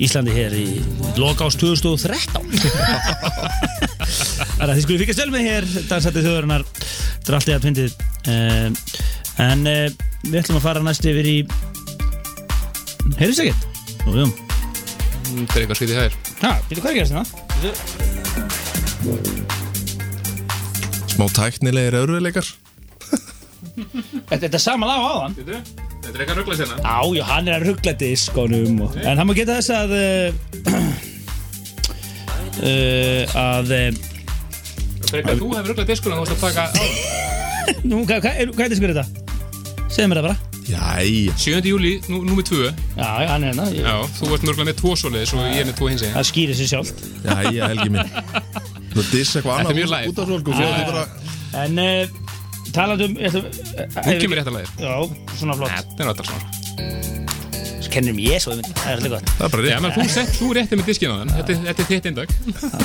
Íslandi 0.00 0.32
hér 0.32 0.54
í 0.56 0.66
lokás 1.20 1.56
2013 1.60 2.40
Þannig 4.56 4.64
að 4.64 4.74
þið 4.74 4.84
skulle 4.84 5.00
fylgjast 5.02 5.20
vel 5.20 5.32
með 5.34 5.46
hér 5.46 5.64
dagsætti 5.90 6.22
þjóðarinnar 6.24 6.64
Þetta 6.70 7.28
er 7.28 7.36
allt 7.38 7.50
að 7.54 7.66
fyndið 7.66 7.90
um, 8.32 8.72
En 9.44 9.60
uh, 9.68 9.86
við 10.26 10.38
ætlum 10.40 10.60
að 10.60 10.66
fara 10.66 10.84
næst 10.84 11.04
yfir 11.10 11.26
í 11.28 11.36
Heyrðist 13.20 13.44
ekkert? 13.44 13.62
Jú, 14.06 14.10
jú 14.22 14.26
Þetta 15.30 15.54
er 15.54 15.60
eitthvað 15.62 15.78
skritið 15.78 15.96
það 16.00 16.06
er. 16.08 16.14
Já, 16.40 16.50
býtu 16.66 16.80
hvað 16.82 16.90
er 16.90 16.96
gerast 16.98 17.14
hérna? 17.14 17.24
smá 21.10 21.26
tæknilegir 21.36 21.98
örfileikar 22.00 22.46
Þetta, 24.30 24.40
þetta 24.46 24.56
er 24.56 24.62
sama 24.62 24.88
lag 24.88 25.04
á 25.04 25.08
áðan 25.12 25.34
Þetta 25.36 25.52
er 25.58 25.89
eitthvað 26.04 26.36
rugglega 26.40 26.58
sérna. 26.60 26.76
Já, 26.84 26.98
já, 27.18 27.24
hann 27.30 27.48
er 27.50 27.54
að 27.58 27.66
ruggla 27.70 27.92
diskonum 28.00 28.80
og... 28.86 28.96
En 29.04 29.18
hann 29.20 29.28
má 29.28 29.34
geta 29.36 29.58
þess 29.60 29.70
að 29.76 29.90
uh, 29.96 30.28
uh, 32.60 33.40
að 33.46 33.74
uh, 33.76 33.88
Frekar, 35.10 35.34
þú 35.40 35.48
hefur 35.56 35.72
rugglega 35.72 35.88
diskuna, 35.90 36.16
þú 36.16 36.22
varst 36.24 36.36
að 36.36 36.42
taka 36.44 36.62
á. 36.70 36.72
nú, 37.90 38.02
hvað, 38.06 38.22
hvað, 38.24 38.32
er- 38.44 38.54
hvað 38.54 38.64
er 38.66 38.72
diskur 38.74 38.94
þetta? 38.94 39.06
Segðu 39.90 40.08
mér 40.12 40.20
það 40.22 40.28
bara 40.30 40.38
jæja 40.70 41.32
7. 41.40 41.66
júli, 41.66 41.92
nú, 42.06 42.20
númið 42.28 42.44
2. 42.52 42.58
Já, 42.94 43.06
hann 43.26 43.42
er 43.42 43.48
hérna 43.50 43.64
ég- 43.74 43.82
Já, 43.82 43.94
þú 44.20 44.28
ert 44.36 44.44
mörgulega 44.46 44.68
með 44.70 44.76
tvo 44.78 44.92
svoleiðis 45.00 45.32
og 45.34 45.40
ég 45.48 45.62
er 45.64 45.66
með 45.70 45.76
tvo 45.80 45.88
hins 45.90 46.04
eginn. 46.04 46.14
Það 46.14 46.28
skýrir 46.30 46.58
sér 46.60 46.68
sjálf 46.70 46.90
jæja 47.26 47.70
Helgi 47.72 47.90
minn 47.96 48.12
þú 48.94 49.00
diss 49.10 49.32
eitthvað 49.38 49.56
Þetta 49.64 49.72
er 49.72 49.78
mjög 49.80 49.88
annað 49.90 50.10
út 50.12 50.20
af 50.22 50.30
fólk 50.30 50.46
og 50.46 50.54
svo 50.54 50.66
er 50.68 50.74
þetta 50.78 50.94
bara 50.94 51.06
En 51.64 51.72
uh, 51.82 52.29
talandum 52.76 53.16
uh, 53.18 53.38
kemur 54.20 54.40
rétt 54.40 54.50
að 54.50 54.56
lagið. 54.58 54.72
Já, 54.84 54.94
svona 55.40 55.56
flott 55.60 55.76
Þetta 55.76 56.04
er 56.04 56.12
alltaf 56.14 56.30
svona. 56.30 56.44
Kennir 57.90 58.14
mér 58.14 58.36
ég 58.36 58.42
svo, 58.44 58.52
það 58.54 58.84
er 58.86 59.00
alltaf 59.00 59.10
gott 59.16 59.30
það 59.34 59.44
er 59.46 59.52
bara 59.54 59.62
Já, 59.64 59.70
rétt 59.74 59.82
menn 59.82 59.94
þú 59.96 60.04
sett, 60.14 60.28
þú 60.38 60.50
rétti 60.54 60.76
með 60.78 60.90
diskinn 60.92 61.10
á 61.10 61.16
þann. 61.18 61.32
Þetta, 61.40 61.54
er- 61.56 61.64
þetta 61.70 61.86
þitt 61.88 62.06
indag. 62.10 62.34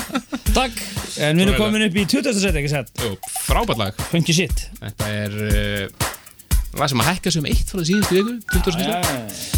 Takk 0.56 0.80
En 1.22 1.38
við 1.38 1.44
erum 1.46 1.60
komin 1.60 1.84
upp 1.86 1.94
í 2.00 2.04
20. 2.10 2.40
seti, 2.42 2.58
ekki 2.62 2.72
sett 2.72 3.04
Jú, 3.04 3.12
frábært 3.46 3.78
lag. 3.84 4.02
Funky 4.10 4.34
shit 4.36 4.64
Þetta 4.80 5.12
er 5.22 5.36
uh, 5.46 6.08
lag 6.80 6.90
sem 6.90 7.04
að 7.04 7.12
hækka 7.12 7.32
sem 7.38 7.46
eitt 7.52 7.70
frá 7.70 7.78
því 7.80 7.86
síðustu 7.92 8.18
viku, 8.18 8.34
20. 8.58 8.74
skilja. 8.74 9.55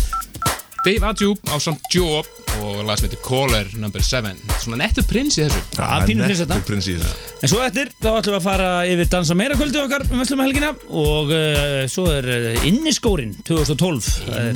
Dave 0.86 1.08
Adjub 1.10 1.40
á 1.50 1.56
samt 1.62 1.88
Job 1.92 2.26
og 2.58 2.82
lag 2.86 2.98
sem 2.98 3.08
heitir 3.08 3.20
Caller 3.22 3.68
number 3.78 4.02
7. 4.02 4.32
Svona 4.62 4.80
nettu 4.82 5.04
prins 5.06 5.38
í 5.38 5.44
þessu. 5.44 5.60
Já, 5.76 5.86
pínu 6.08 6.26
prins 6.26 6.42
þetta. 6.42 6.58
Nettur 6.58 6.68
prins 6.72 6.88
í 6.90 6.96
þessu. 6.98 7.32
En 7.42 7.52
svo 7.52 7.62
eftir, 7.64 7.92
þá 7.98 8.08
ætlum 8.12 8.34
við 8.34 8.38
að 8.40 8.46
fara 8.48 8.70
yfir 8.90 9.10
dansa 9.12 9.36
meira 9.38 9.58
kvöldi 9.58 9.80
okkar 9.82 10.06
um 10.08 10.24
öllum 10.24 10.44
helgina 10.46 10.72
og 10.88 11.32
uh, 11.34 11.84
svo 11.90 12.08
er 12.14 12.30
uh, 12.34 12.66
inniskórin 12.68 13.36
2012 13.46 14.10
það 14.26 14.38
er 14.42 14.54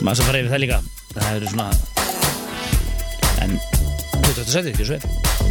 maður 0.00 0.20
sem 0.20 0.30
fara 0.30 0.42
yfir 0.42 0.52
það 0.54 0.64
líka 0.64 0.82
það 1.14 1.30
eru 1.36 1.54
svona 1.54 1.70
en 3.40 3.56
20. 4.20 4.44
seti, 4.48 4.74
ekki 4.74 4.88
svo 4.88 5.00
vel 5.00 5.49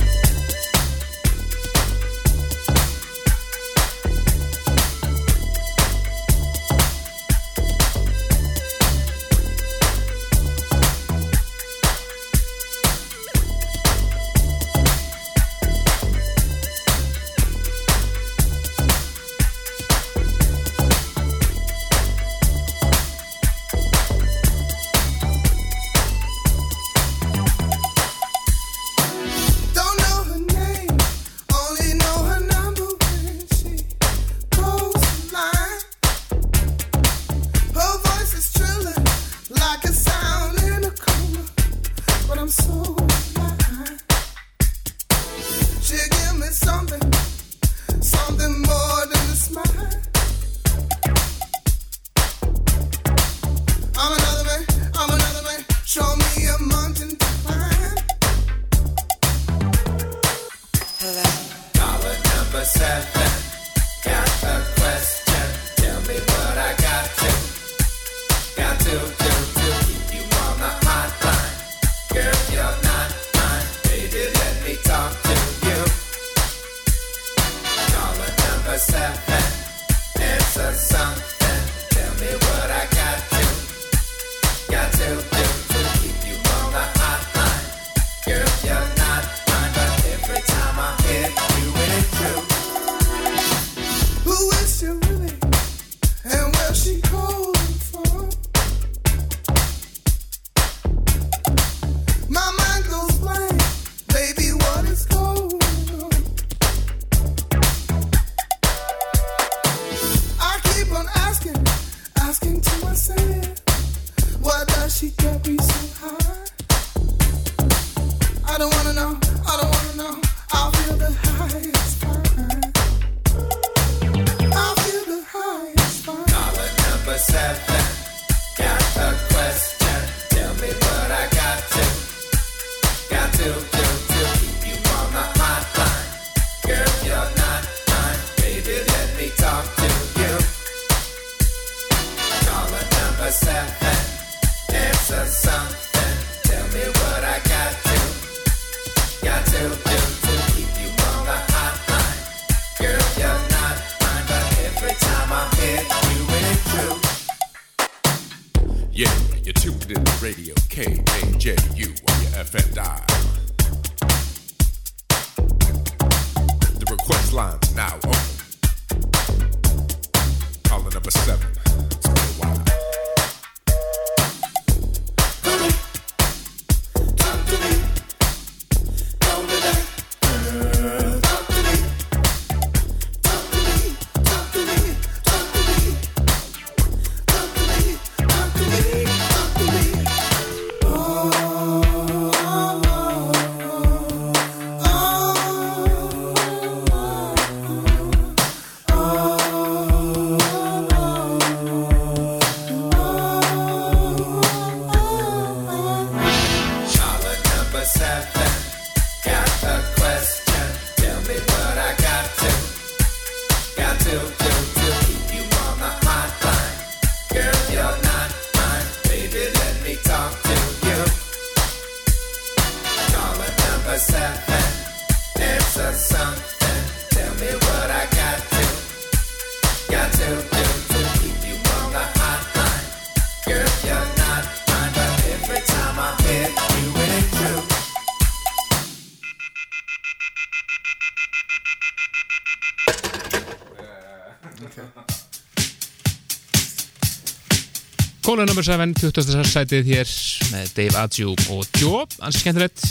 Kóla 248.39 248.53
nr. 248.55 248.63
7, 248.63 249.11
20. 249.11 249.47
sætið 249.51 249.89
hér 249.91 250.11
með 250.53 250.69
Dave 250.77 250.99
Adju 251.01 251.33
og 251.51 251.65
Joe, 251.75 252.05
ansi 252.23 252.39
skemmtilegt. 252.39 252.85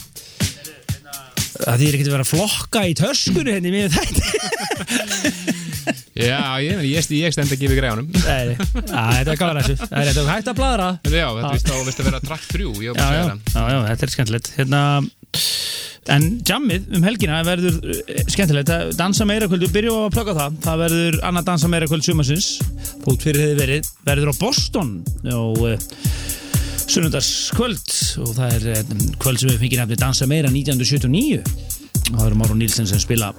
Það 1.55 1.79
þýr 1.81 1.97
ekki 1.97 2.05
að 2.05 2.11
vera 2.13 2.27
að 2.27 2.33
flokka 2.35 2.83
í 2.85 2.93
töskunni 2.99 3.55
henni 3.55 3.73
með 3.73 3.97
þetta 3.97 4.21
Já, 6.29 6.43
ég, 6.61 6.85
ég, 6.85 7.09
ég 7.17 7.33
stend 7.33 7.55
ekki 7.57 7.65
yfir 7.65 7.81
greiðanum 7.81 8.13
Nei, 8.13 8.59
þetta 8.61 9.33
er 9.33 9.41
gáðan 9.41 9.63
þessu 9.63 9.79
Það 9.81 9.97
er 10.03 10.11
þetta 10.11 10.27
hægt 10.29 10.53
að 10.53 10.61
bladra 10.61 10.91
Já, 11.09 11.27
þetta 11.39 11.55
vist 11.57 11.73
vist 11.89 12.05
að 12.05 12.11
vera 12.11 12.23
track 12.29 12.47
3 12.53 12.69
Ég 12.85 12.93
var 12.93 13.01
já, 13.01 13.09
að 13.09 13.17
já, 13.17 13.35
já, 13.57 13.65
já, 13.73 13.79
þetta 13.89 14.07
er 14.11 14.15
skemmtilegt. 14.19 14.53
Hérna, 14.59 14.83
En 16.09 16.25
jammið 16.47 16.87
um 16.97 17.05
helgina 17.05 17.41
verður 17.45 17.75
eh, 17.85 18.23
skemmtilegt. 18.33 18.71
Að 18.73 18.93
dansa 18.97 19.27
meira 19.29 19.49
kvöld, 19.51 19.67
byrjum 19.75 19.99
á 19.99 20.03
að 20.07 20.15
plugga 20.15 20.35
það. 20.39 20.55
Það 20.65 20.83
verður 20.85 21.19
annað 21.29 21.49
dansa 21.51 21.69
meira 21.73 21.89
kvöld 21.91 22.07
sumarsins 22.07 22.47
þótt 23.09 23.25
fyrir 23.25 23.45
hefði 23.45 23.59
verið, 23.63 23.89
verður 24.05 24.33
á 24.33 24.41
Boston 24.41 24.91
og 25.33 25.63
uh, 25.65 25.77
sunnundaskvöld 26.89 27.95
og 28.25 28.35
það 28.37 28.57
er 28.59 28.67
uh, 28.75 28.95
kvöld 29.23 29.41
sem 29.41 29.53
við 29.53 29.63
fengið 29.65 29.83
nefnir 29.83 30.03
dansa 30.03 30.29
meira 30.29 30.53
1979 30.53 31.41
og 31.41 32.19
það 32.19 32.27
eru 32.27 32.41
Máru 32.41 32.59
Nílsen 32.59 32.89
sem 32.89 33.01
spila 33.01 33.33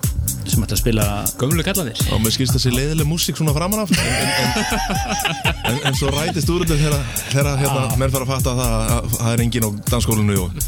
sem 0.54 0.64
ætti 0.66 0.76
að 0.78 0.82
spila 0.82 1.06
Gömlu 1.40 1.64
kallanir 1.66 2.00
Og 2.14 2.22
mér 2.24 2.34
skilst 2.36 2.56
þessi 2.58 2.72
leiðileg 2.74 3.08
músík 3.10 3.38
svona 3.40 3.54
framan 3.56 3.84
af. 3.84 3.94
En, 3.94 3.98
en, 4.10 4.30
en, 4.40 5.60
en, 5.70 5.80
en 5.90 5.98
svo 5.98 6.10
rætist 6.14 6.50
úr 6.54 6.66
þetta 6.68 7.00
þegar, 7.32 7.50
hérna, 7.62 7.84
menn 8.00 8.14
fara 8.14 8.26
að 8.28 8.32
fatta 8.34 8.54
það 8.60 8.74
að 8.76 8.94
að 9.00 9.10
það 9.20 9.32
er 9.36 9.44
engin 9.46 9.66
á 9.66 9.70
dansskólinu 9.90 10.38
og, 10.44 10.60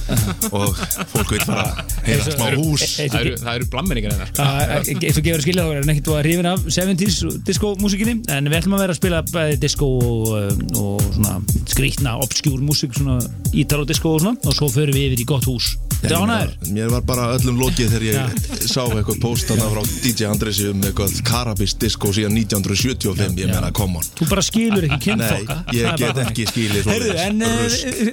og 0.51 0.81
fólk 1.13 1.33
vil 1.35 1.41
fara 1.47 1.65
að 1.65 1.95
heyra 2.07 2.35
smá 2.35 2.45
hús. 2.57 2.85
og- 2.85 3.11
Það 3.11 3.19
eru, 3.21 3.33
það 3.41 3.53
eru 3.59 3.69
blammenningar 3.75 4.15
hennar 4.15 4.29
Uh, 4.41 4.79
eins 4.81 5.17
og 5.19 5.25
gefur 5.25 5.39
að 5.41 5.43
skilja 5.45 5.63
þá 5.65 5.71
er 5.71 5.79
hann 5.81 5.91
ekkert 5.93 6.07
að 6.11 6.21
hrifin 6.25 6.47
af 6.49 6.63
70s 6.71 7.17
disco 7.47 7.71
músikinni 7.81 8.13
en 8.33 8.47
við 8.49 8.57
ætlum 8.61 8.75
að 8.77 8.81
vera 8.85 8.95
að 8.95 8.99
spila 9.01 9.19
bæði 9.31 9.57
disco 9.61 9.89
og, 10.01 10.31
uh, 10.33 10.81
og 10.81 11.03
svona 11.15 11.35
skrítna 11.69 12.15
obskjúr 12.23 12.63
músik 12.65 12.95
svona 12.97 13.19
ítalo 13.53 13.85
disco 13.89 14.15
og 14.15 14.23
svona 14.23 14.37
og 14.47 14.55
svo 14.57 14.69
förum 14.73 14.95
við 14.97 15.11
yfir 15.11 15.23
í 15.25 15.27
gott 15.29 15.45
hús. 15.49 15.73
Þetta 16.01 16.15
er 16.15 16.23
ánæður 16.25 16.71
Mér 16.73 16.89
var 16.95 17.03
bara 17.05 17.27
öllum 17.35 17.59
lokið 17.61 17.91
þegar 17.93 18.05
ég 18.07 18.61
sá 18.65 18.81
eitthvað 18.87 19.19
postana 19.21 19.67
frá 19.69 19.80
DJ 20.03 20.27
Andresi 20.29 20.67
um 20.71 20.81
eitthvað 20.85 21.13
karabist 21.27 21.79
disco 21.81 22.11
síðan 22.15 22.35
1975 22.37 23.39
ég 23.41 23.49
meina, 23.51 23.71
come 23.75 23.99
on. 24.01 24.05
Þú 24.19 24.27
bara 24.31 24.43
skilur 24.45 24.85
ekki 24.87 24.97
Nei, 24.97 25.03
kynþokka 25.05 25.55
ég 25.77 25.87
get 26.01 26.15
bara 26.15 26.25
ekki 26.29 26.45
skilið 26.49 26.89
Heyrðu, 26.91 27.11
svoleiðis 27.11 27.23
en 27.25 27.35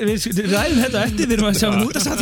rusl. 0.09 0.33
við 0.39 0.51
ræðum 0.55 0.81
þetta 0.85 0.99
á 0.99 1.03
eftir, 1.09 1.25
við 1.29 1.37
erum 1.39 1.49
að 1.51 1.59
sjá 1.61 1.69
út 1.85 1.99
að 1.99 2.07
satt 2.07 2.21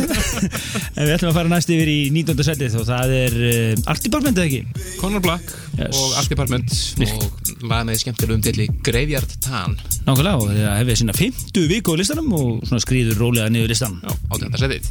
En 0.97 1.03
við 1.07 1.13
ætlum 1.17 1.31
að 1.31 1.37
fara 1.39 1.51
næst 1.53 1.71
yfir 1.77 1.91
í 1.93 1.97
19. 2.15 2.45
setið 2.49 2.77
og 2.81 2.85
það 2.89 3.15
er 3.21 3.37
uh, 3.47 3.91
Art 3.93 4.03
Department 4.07 4.41
eða 4.41 4.49
ekki? 4.51 4.61
Conor 5.01 5.23
Black 5.25 5.55
Yes. 5.77 5.93
og 6.01 6.15
Art 6.17 6.31
Department 6.31 6.71
og 7.05 7.67
lag 7.69 7.83
með 7.85 7.99
skemmtilegum 8.01 8.41
tilli 8.47 8.65
Graveyard 8.81 9.29
Tan 9.45 9.75
Nákvæmlega 10.07 10.39
og 10.41 10.47
það 10.49 10.79
hefur 10.79 10.97
sína 11.03 11.13
50 11.13 11.67
viku 11.69 11.93
á 11.93 11.99
listanum 12.01 12.33
og 12.33 12.47
svona 12.65 12.81
skrýður 12.81 13.21
rólega 13.21 13.51
niður 13.53 13.69
listan 13.75 13.99
Já, 14.01 14.09
átjönda 14.33 14.57
setið 14.63 14.89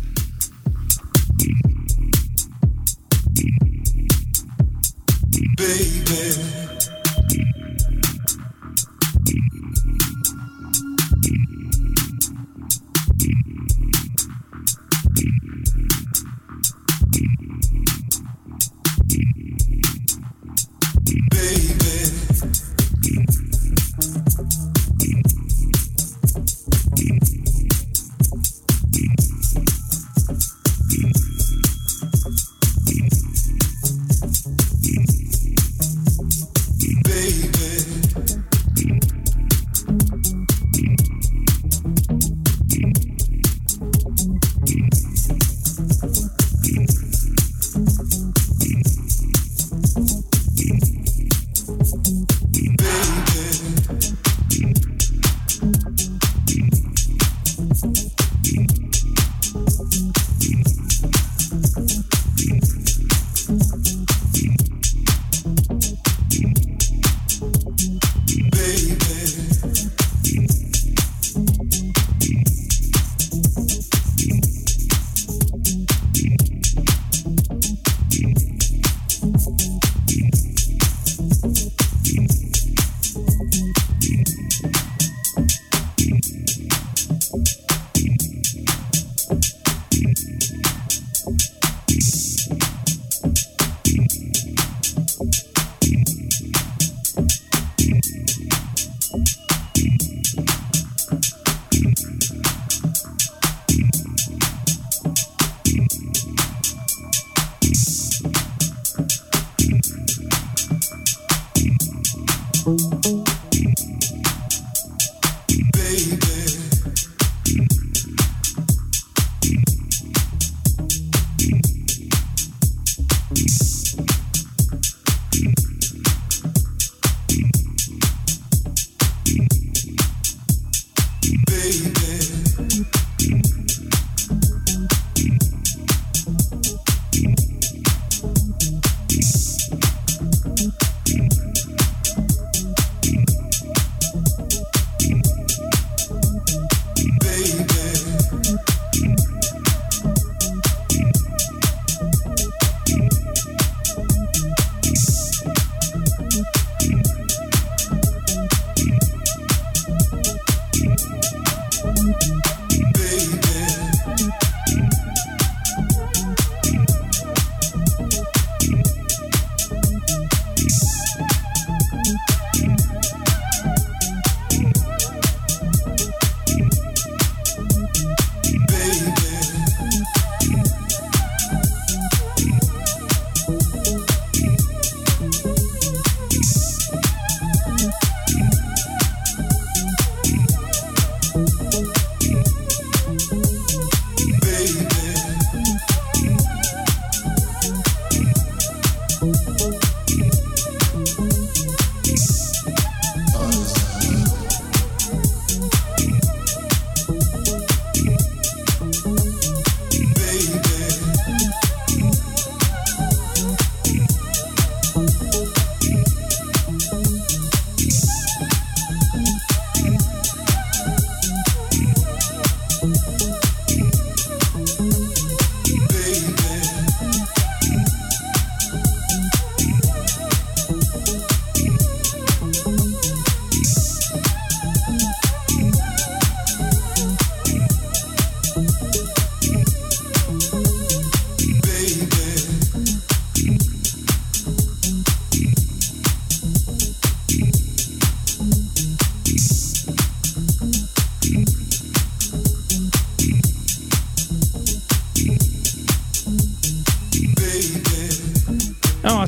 baby. 5.56 6.75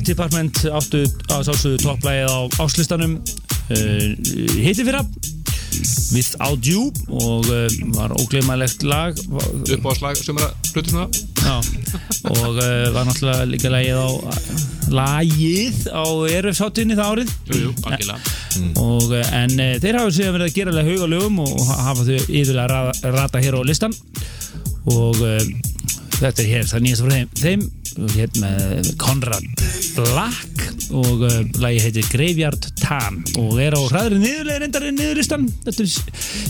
Department 0.09 0.63
áttu 0.73 1.03
að 1.31 1.45
sálsögðu 1.49 1.81
topplægið 1.85 2.31
á 2.33 2.39
áslistanum 2.65 3.17
uh, 3.19 4.07
hitti 4.59 4.85
fyrra 4.87 5.03
Without 6.11 6.65
You 6.65 6.87
og 7.13 7.45
uh, 7.53 7.67
var 7.93 8.11
ógleymalegt 8.17 8.81
lag. 8.89 9.13
Upp 9.29 9.85
á 9.85 9.91
slag 9.95 10.17
sumara 10.17 10.49
hlutur 10.73 10.89
svona. 10.89 11.05
Já, 11.39 11.59
og 12.33 12.57
uh, 12.57 12.89
var 12.95 13.05
náttúrulega 13.07 13.45
líka 13.47 13.69
lagið 13.71 13.99
á 14.01 14.09
lagið 14.89 15.85
á 15.93 16.03
RF-sáttinni 16.41 16.97
það 16.97 17.11
árið. 17.13 17.33
Jú, 17.53 17.59
jú, 17.67 17.73
algjörlega. 17.85 18.35
Og, 18.81 19.05
uh, 19.13 19.33
en 19.43 19.53
uh, 19.61 19.75
þeir 19.83 19.99
hafa 20.01 20.15
síðan 20.17 20.35
verið 20.39 20.49
að 20.49 20.57
gera 20.57 20.73
alveg 20.73 20.89
hauga 20.89 21.09
lögum 21.13 21.39
og 21.45 21.55
ha- 21.69 21.79
hafa 21.91 22.07
þau 22.09 22.15
yfirlega 22.17 22.67
rata, 22.73 23.13
rata 23.15 23.43
hér 23.45 23.59
á 23.59 23.61
listan. 23.69 23.93
Og 24.89 25.21
uh, 25.21 25.37
þetta 26.17 26.43
er 26.43 26.49
hér 26.55 26.71
það 26.73 26.85
nýjast 26.87 27.05
frá 27.05 27.13
þeim, 27.15 27.29
þeim 27.45 27.67
hér 28.15 28.31
með 28.39 28.91
Conrad 29.01 29.45
Black 29.97 30.63
og 30.95 31.25
uh, 31.25 31.35
lagi 31.61 31.81
heitir 31.83 32.07
Graveyard 32.11 32.69
Tam 32.79 33.19
og 33.41 33.59
er 33.61 33.75
á 33.77 33.81
hraðri 33.81 34.21
niðurlega 34.21 34.63
reyndar 34.63 34.87
niðurlistan 34.89 35.47
þetta 35.65 35.85
er 35.85 35.91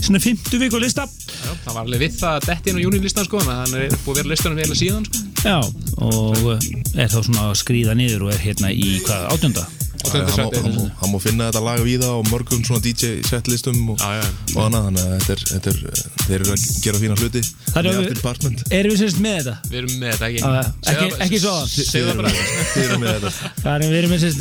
svona 0.04 0.22
50 0.22 0.62
viku 0.64 0.80
lista. 0.82 1.06
Já, 1.06 1.50
það 1.64 1.74
var 1.74 1.82
alveg 1.84 2.04
við 2.04 2.16
það 2.20 2.48
detti 2.48 2.72
inn 2.72 2.80
á 2.80 2.84
júnilistan 2.86 3.28
sko 3.28 3.42
þannig 3.42 3.56
að 3.56 3.60
hann 3.64 3.76
er 3.80 3.98
búið 4.04 4.14
að 4.14 4.22
vera 4.22 4.32
listanum 4.34 4.62
vel 4.62 4.80
síðan 4.80 5.10
sko. 5.10 5.26
já 5.44 5.58
og 6.00 6.40
uh, 6.54 6.70
er 6.96 7.12
þá 7.12 7.20
svona 7.20 7.50
að 7.50 7.60
skrýða 7.64 7.98
niður 7.98 8.28
og 8.28 8.34
er 8.36 8.42
hérna 8.48 8.72
í 8.72 8.90
hvað 9.04 9.30
átjönda 9.34 9.68
Hann 10.00 11.10
má 11.12 11.18
finna 11.22 11.48
þetta 11.50 11.60
lag 11.64 11.80
víða 11.84 12.08
á 12.14 12.18
mörgum 12.30 12.62
svona 12.64 12.80
DJ 12.84 13.20
setlistum 13.26 13.78
og, 13.92 14.00
Já, 14.00 14.20
já. 14.20 14.28
og 14.56 14.60
annað 14.66 14.86
þannig 14.86 15.02
að 15.04 15.12
þetta 15.14 15.32
er, 15.34 15.42
þetta 15.50 15.70
er, 15.70 15.78
þeir 16.24 16.36
eru 16.40 16.54
að 16.54 16.64
gera 16.84 17.00
fína 17.02 17.16
hluti 17.20 17.42
Það 17.44 17.78
er 17.80 17.88
Með 17.90 17.98
Art 18.00 18.14
Department 18.20 18.62
erum 18.78 18.94
við 18.94 19.00
sérst 19.02 19.20
með 19.24 19.36
þetta 19.40 19.54
við 19.70 19.78
erum 19.80 19.94
með 20.00 20.14
þetta 20.14 20.28
ekki. 20.30 20.40
Segðu 20.40 20.90
Ekki- 20.90 21.10
það- 21.10 21.24
ekki 21.26 21.40
svo. 21.44 21.54
segðu 21.70 22.06
það 22.10 22.20
bara 22.20 22.32
Þið 22.70 22.84
eru 22.86 22.98
með 23.02 23.10
þetta 23.16 23.50
það 23.64 23.72
er 23.74 23.84
við 23.84 23.98
erum 24.00 24.14
með 24.14 24.24
sérst 24.24 24.40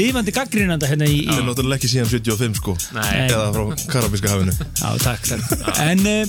lífandi 0.00 0.34
gaggrínanda 0.38 0.90
hérna 0.90 1.08
í, 1.10 1.18
í 1.20 1.28
eru 1.34 1.46
náttúrulega 1.50 1.78
ekki 1.80 1.92
síðan 1.94 2.10
75 2.12 2.60
sko 2.62 2.76
Nei. 2.96 3.12
Eða 3.28 3.46
frá 3.54 3.64
Karabíska 3.94 4.32
hafinu 4.32 4.54
Já, 4.54 4.88
takk, 5.04 5.28
takk. 5.28 5.44
En 5.84 6.04
uh, 6.04 6.22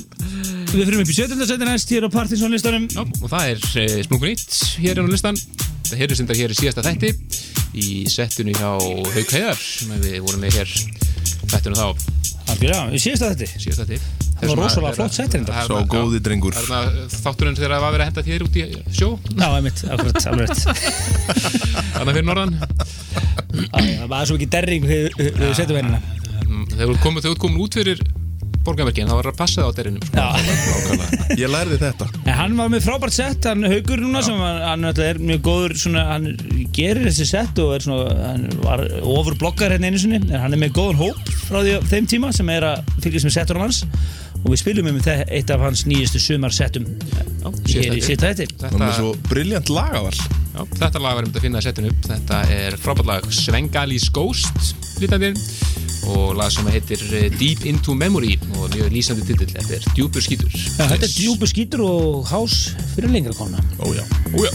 við 0.76 0.84
fyrir 0.90 1.02
upp 1.06 1.12
í 1.14 1.18
17. 1.18 1.46
seti 1.50 1.70
næst 1.70 1.94
hér 1.96 2.08
á 2.08 2.10
Partinsson-listanum 2.16 2.88
Já, 2.92 3.04
og 3.06 3.28
það 3.32 3.54
er 3.54 3.68
e, 3.86 3.88
Splungun 4.08 4.34
1 4.34 4.60
hér 4.84 5.02
á 5.02 5.04
listan 5.10 5.40
það 5.86 6.00
heyrðu 6.02 6.18
sem 6.20 6.28
þetta 6.30 6.40
hér 6.42 6.54
í 6.56 6.60
síðasta 6.60 6.86
þætti 6.86 7.14
í 7.76 8.06
settinu 8.12 8.54
hjá 8.56 8.70
Hauk 8.76 9.34
Heiðar 9.36 9.60
sem 9.62 9.96
við 10.04 10.20
vorum 10.26 10.44
með 10.46 10.60
hér 10.60 10.76
þættinu 11.52 11.80
þá. 11.80 11.88
Algjörlega, 12.46 12.84
í 12.94 13.02
síðasta 13.02 13.32
þetta 13.34 13.64
síðasta 13.64 13.88
þætti. 13.90 14.14
Það 14.36 14.52
var 14.52 14.60
rosalega 14.60 14.98
flott 14.98 15.16
sett 15.16 15.36
reyndar. 15.38 15.62
Sá 15.66 15.78
góði 15.90 16.20
drengur. 16.24 16.56
Það 16.56 16.66
er 16.66 16.92
þarna 16.92 17.22
þátturinn 17.24 17.58
þegar 17.58 17.74
það 17.74 17.86
var 17.86 17.94
verið 17.96 18.04
að 18.04 18.10
henda 18.10 18.24
þér 18.28 18.46
út 18.46 18.58
í 18.60 18.66
sjó. 19.00 19.10
Já, 19.32 19.48
einmitt, 19.48 19.84
akkurat, 19.96 20.28
alveg 20.32 20.50
Þannig 21.96 22.18
fyrir 22.18 22.28
norðan. 22.28 22.54
Já, 23.56 23.80
Það 23.80 24.12
var 24.12 24.28
svo 24.28 24.38
ekki 24.38 24.50
derring 24.52 24.86
við, 24.90 25.08
við 25.16 25.56
setjum 25.56 25.80
hérna 25.80 26.02
Þegar 26.76 26.92
þú 26.92 27.00
komið, 27.06 27.64
út 27.66 27.80
fyrir 27.80 28.04
borgarverkin 28.68 29.08
þá 29.10 29.16
var 29.18 29.28
það 29.30 29.34
að 29.34 29.40
passa 29.42 29.62
það 29.62 29.70
á 29.70 29.78
derinum 29.78 30.04
sko. 30.10 31.36
Ég 31.40 31.52
lærði 31.52 31.78
þetta. 31.82 32.08
En 32.26 32.38
hann 32.40 32.58
var 32.60 32.72
með 32.74 32.86
frábært 32.88 33.16
sett 33.16 33.48
hann 33.50 33.66
haugur 33.70 34.02
núna 34.04 34.22
sem 34.26 34.40
hann, 34.42 34.86
er 35.06 35.22
mjög 35.22 35.42
góður 35.46 35.76
svona, 35.86 36.06
hann 36.12 36.28
gerir 36.76 37.08
þessi 37.10 37.28
sett 37.30 37.62
og 37.64 37.74
er 37.78 37.86
svona, 37.86 38.18
hann 38.32 38.46
var 38.66 38.86
ofur 39.02 39.38
blokkar 39.42 39.76
hérna 39.76 39.92
einu 39.92 40.02
sinni, 40.02 40.22
en 40.26 40.40
hann 40.44 40.56
er 40.58 40.62
með 40.66 40.76
góðan 40.78 41.02
hóp 41.02 41.34
frá 41.48 41.62
því, 41.62 41.76
þeim 41.92 42.10
tíma 42.16 42.32
sem 42.36 42.50
er 42.56 42.68
að 42.74 42.94
fylgjast 43.06 43.30
með 43.30 43.38
settunum 43.40 43.66
hans. 43.68 43.84
Og 44.46 44.52
við 44.54 44.60
spilum 44.62 44.88
um 44.92 44.98
þe- 45.02 45.24
eitt 45.34 45.50
af 45.50 45.64
hans 45.66 45.86
nýjustu 45.90 46.20
sumar 46.22 46.54
settum 46.54 46.84
hér 47.66 47.96
í 47.98 48.02
sitt 48.06 48.22
þætti. 48.22 48.46
Það 48.60 48.68
er 48.68 48.76
Þetta, 48.76 48.90
svo 49.00 49.14
briljant 49.26 49.72
lagaval 49.74 50.12
já, 50.14 50.60
þetta 50.84 51.02
lag 51.02 51.16
var 51.18 51.26
um 51.26 51.34
að 51.34 51.42
finna 51.48 51.62
setja 51.66 51.88
upp 51.90 52.06
Þetta 52.12 52.42
er 52.54 52.78
frábært 52.78 53.10
lag 53.10 53.26
Svengalis 53.34 54.06
Ghost 54.14 54.76
lítandi 55.02 55.32
og 56.14 56.36
lag 56.38 56.52
sem 56.54 56.68
heitir 56.70 57.02
eh, 57.12 57.30
Deep 57.40 57.66
Into 57.70 57.96
Memory. 57.98 58.36
Og 58.56 58.70
mjög 58.76 58.92
lýsandi 58.94 59.26
titill 59.28 59.54
Þetta 59.56 59.80
er 59.80 59.88
djúpur 59.96 60.26
skítur. 60.26 60.52
Já, 60.52 60.86
þetta 60.92 61.08
er 61.08 61.14
djúbu 61.16 61.50
skítur 61.50 61.86
og 61.86 62.28
hás 62.32 62.60
fyrir 62.96 63.12
lengra 63.14 63.36
kona 63.38 63.62
Ójá 63.80 64.06
Ójá 64.36 64.52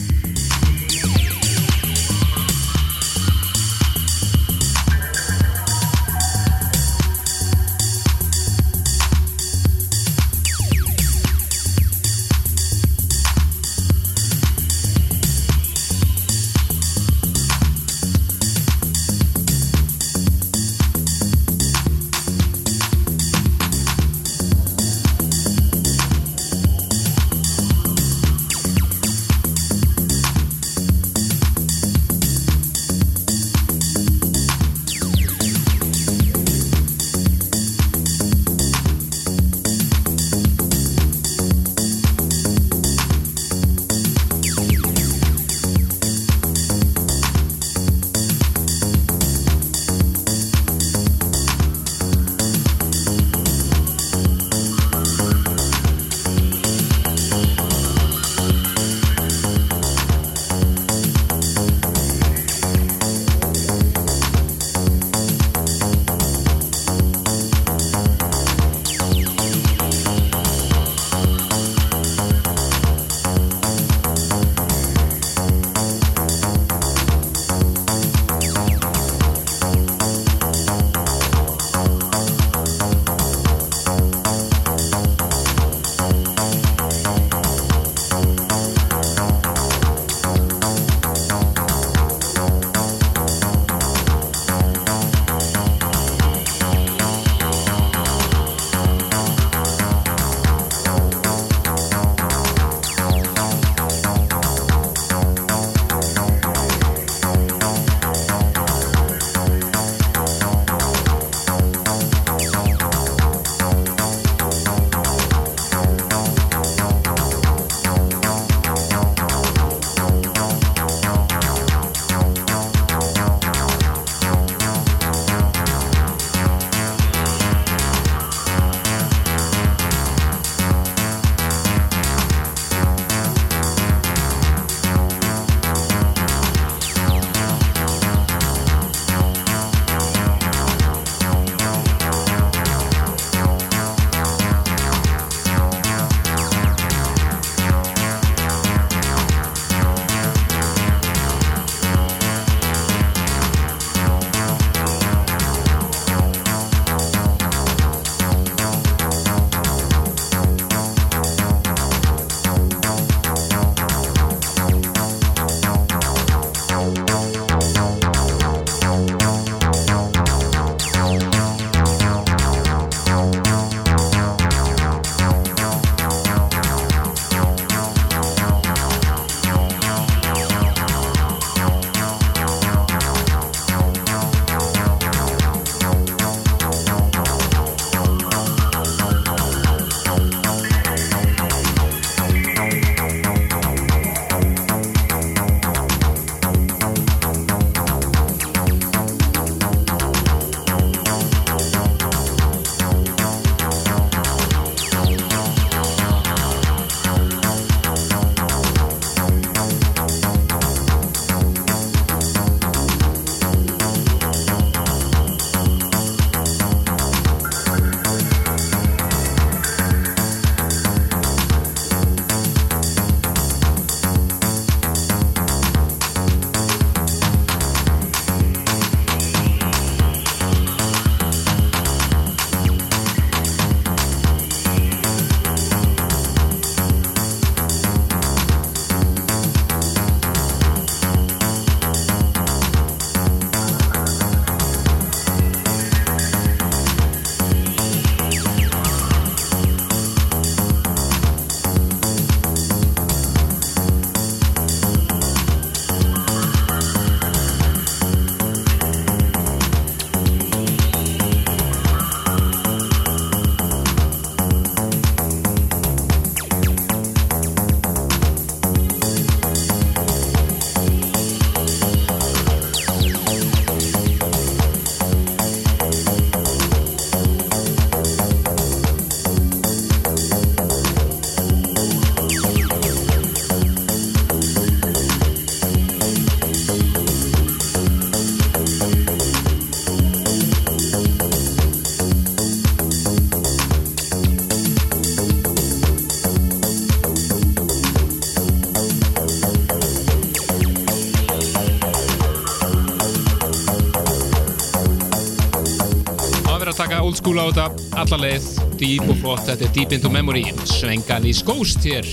school 307.21 307.37
á 307.37 307.45
þetta, 307.51 307.65
alla 308.01 308.19
leið, 308.23 308.47
deep 308.81 309.05
og 309.05 309.19
flott, 309.21 309.43
þetta 309.45 309.67
er 309.67 309.73
Deep 309.77 309.93
Into 309.97 310.11
Memory, 310.13 310.45
Svengal 310.69 311.21
í 311.29 311.33
skóst 311.37 311.85
hér, 311.85 312.07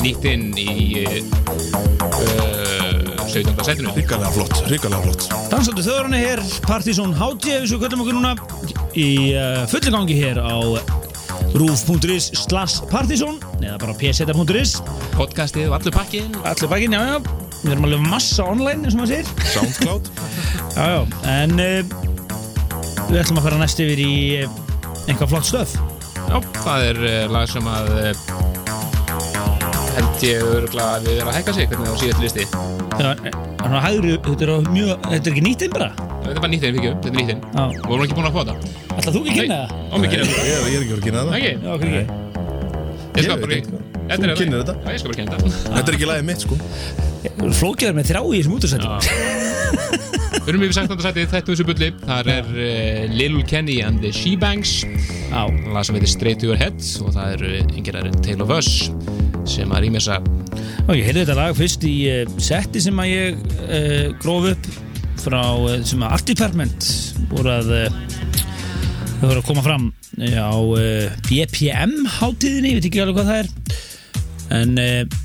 nýtt 0.00 0.24
inn 0.30 0.46
í 0.56 1.04
uh, 1.04 1.18
17. 3.28 3.52
setinu. 3.66 3.92
Ríkalega 3.96 4.30
flott, 4.32 4.62
ríkalega 4.70 5.02
flott 5.04 5.26
Dansandi 5.52 5.84
þjóðurinn 5.84 6.16
er 6.16 6.24
hér, 6.24 6.44
Partizón 6.64 7.12
HT 7.18 7.50
ef 7.52 7.64
við 7.64 7.72
svo 7.72 7.80
köllum 7.82 8.04
okkur 8.04 8.16
núna 8.16 8.32
í 8.96 9.08
uh, 9.36 9.64
fullu 9.70 9.92
gangi 9.92 10.16
hér 10.22 10.40
á 10.40 10.56
roof.is 11.54 12.30
slash 12.38 12.80
partizón 12.90 13.36
eða 13.60 13.76
bara 13.82 13.96
pseta.is 13.98 14.78
Podcastið 15.14 15.68
og 15.68 15.78
allur 15.78 15.94
pakkin. 15.94 16.32
allir 16.42 16.72
bakinn, 16.72 16.96
já 16.96 17.02
já 17.14 17.18
við 17.64 17.76
erum 17.76 17.86
alveg 17.88 18.08
massa 18.10 18.48
online 18.48 18.84
eins 18.84 18.96
og 18.96 19.04
maður 19.04 19.12
segir 19.14 19.52
Soundcloud 19.54 20.10
já 20.78 20.88
já, 20.94 21.00
en 21.36 21.56
uh, 21.60 22.03
við 23.10 23.20
ætlum 23.22 23.40
að 23.40 23.46
fara 23.48 23.58
næst 23.60 23.82
yfir 23.84 24.00
í 24.04 24.12
uh, 24.44 24.56
einhvað 25.08 25.30
flott 25.34 25.48
stöð 25.50 25.76
Já, 26.24 26.38
það 26.64 26.86
er 26.88 27.00
uh, 27.04 27.16
lag 27.34 27.50
sem 27.52 27.66
að 27.68 27.90
uh, 27.94 28.12
held 29.94 30.24
ég 30.26 30.46
örgulega 30.54 30.88
að 30.96 31.06
við 31.08 31.18
erum 31.20 31.30
að 31.30 31.38
hækka 31.38 31.54
sig, 31.56 31.68
hvernig 31.70 31.86
það 31.86 31.94
á 31.94 32.02
síðast 32.02 32.22
listi. 32.24 32.44
já, 32.94 33.10
hægri, 33.84 34.16
þetta 34.24 34.46
er 34.48 34.68
mjög 34.72 34.92
þetta 35.04 35.20
er 35.20 35.32
ekki 35.34 35.44
nýtt 35.48 35.66
einn 35.66 35.76
bara 35.76 35.92
Þetta 36.24 36.38
er 36.38 36.40
bara 36.40 36.52
nýtt 36.54 36.62
inn, 36.64 36.76
fyrir 36.78 36.94
þetta 36.94 37.08
er 37.10 37.16
nýtt 37.18 37.30
inn. 37.34 37.40
Já. 37.52 37.64
Og 37.68 37.88
vorum 37.90 38.04
ekki 38.06 38.14
búin 38.16 38.24
að 38.24 38.32
fá 38.32 38.42
það. 38.48 38.56
ætla 38.94 39.12
þú 39.12 39.20
ekki 39.20 39.32
að 39.34 39.40
kynna 39.42 39.58
það? 39.60 39.68
Ó, 39.84 39.96
mikið 40.00 40.14
Ég 40.14 40.22
nefnir. 40.24 40.44
ég 40.48 40.52
er 40.64 40.84
ekki 40.84 40.94
að 40.94 41.02
kynna 41.04 41.20
það 41.20 41.34
ekki 41.36 41.52
Ég 43.14 43.26
skal 43.26 43.36
bara 43.42 43.50
kynna. 43.52 43.80
ekki. 44.08 44.24
Þú 44.24 44.38
kynnir 44.40 44.62
þetta? 44.62 44.74
Já, 44.74 44.88
ég 44.94 44.98
skal 45.02 45.10
bara 45.10 45.18
kynna 45.20 45.36
þetta. 45.36 45.48
Þetta 45.74 45.92
er 45.92 45.98
ekki 45.98 46.08
lagið 46.08 46.24
mitt 46.30 46.40
sko 46.46 46.54
flókjaður 47.60 47.96
með 47.98 48.08
þrá 48.10 48.20
í 48.24 48.40
þessum 48.40 48.56
útursættum 48.58 48.92
Við 50.44 50.50
erum 50.52 50.64
yfir 50.66 50.74
16. 50.76 50.98
sætið, 51.00 51.28
þetta 51.32 51.48
þessu 51.54 51.64
bulli. 51.64 51.86
Þar 52.04 52.28
er 52.34 52.48
uh, 52.52 53.12
Lil 53.16 53.38
Kenny 53.48 53.78
and 53.80 54.02
the 54.04 54.10
She-Bangs. 54.12 54.82
já, 55.34 55.40
lag 55.72 55.86
sem 55.86 55.96
heitir 55.96 56.10
Straight 56.12 56.42
to 56.42 56.50
Your 56.50 56.58
Head 56.60 56.84
og 57.00 57.14
það 57.14 57.30
eru 57.38 57.52
yngir 57.78 57.96
aðeins 57.98 58.20
Tale 58.26 58.44
of 58.44 58.52
Us 58.52 58.68
sem 59.48 59.72
að 59.72 59.86
rýmessa 59.86 60.18
og 60.84 60.92
ég 60.98 61.08
heyrði 61.08 61.22
þetta 61.24 61.36
lag 61.38 61.56
fyrst 61.56 61.86
í 61.88 61.94
uh, 62.12 62.34
setti 62.36 62.82
sem 62.84 63.00
að 63.00 63.10
ég 63.10 63.40
uh, 63.64 64.12
gróf 64.20 64.50
upp 64.52 64.68
frá 65.24 65.40
sem 65.88 66.04
að 66.04 66.14
Art 66.18 66.28
Department 66.28 66.90
voru 67.32 67.54
að 67.54 67.72
þau 67.72 69.24
voru 69.24 69.40
að 69.40 69.46
koma 69.48 69.64
fram 69.64 69.88
á 70.20 70.52
BPM 71.24 71.94
hátíðinni, 72.18 72.74
ég 72.74 72.82
veit 72.82 72.88
ekki 72.90 73.00
alveg 73.00 73.16
hvað 73.22 73.30
það 73.32 73.40
er 73.40 74.60
en 74.60 74.76
uh, 74.76 75.20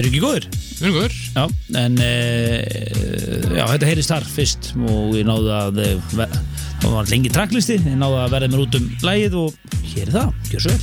eru 0.00 0.08
ekki 0.08 0.24
góður 0.24 0.48
Ungur, 0.80 1.12
já, 1.12 1.42
en 1.76 1.98
uh, 2.00 3.56
já, 3.58 3.64
þetta 3.68 3.88
heyrðist 3.90 4.12
þar 4.14 4.24
fyrst 4.32 4.70
og 4.80 5.10
ég 5.18 5.26
náði 5.28 5.50
að 5.58 5.80
ver- 6.16 6.38
það 6.80 6.94
var 6.94 7.10
lengi 7.12 7.32
tracklisti, 7.34 7.76
ég 7.84 7.98
náði 8.00 8.22
að 8.22 8.32
verða 8.36 8.48
mér 8.54 8.62
út 8.64 8.78
um 8.80 8.86
lægið 9.04 9.36
og 9.42 9.76
hér 9.90 10.06
er 10.06 10.14
það, 10.14 10.30
gjör 10.54 10.64
svo 10.64 10.76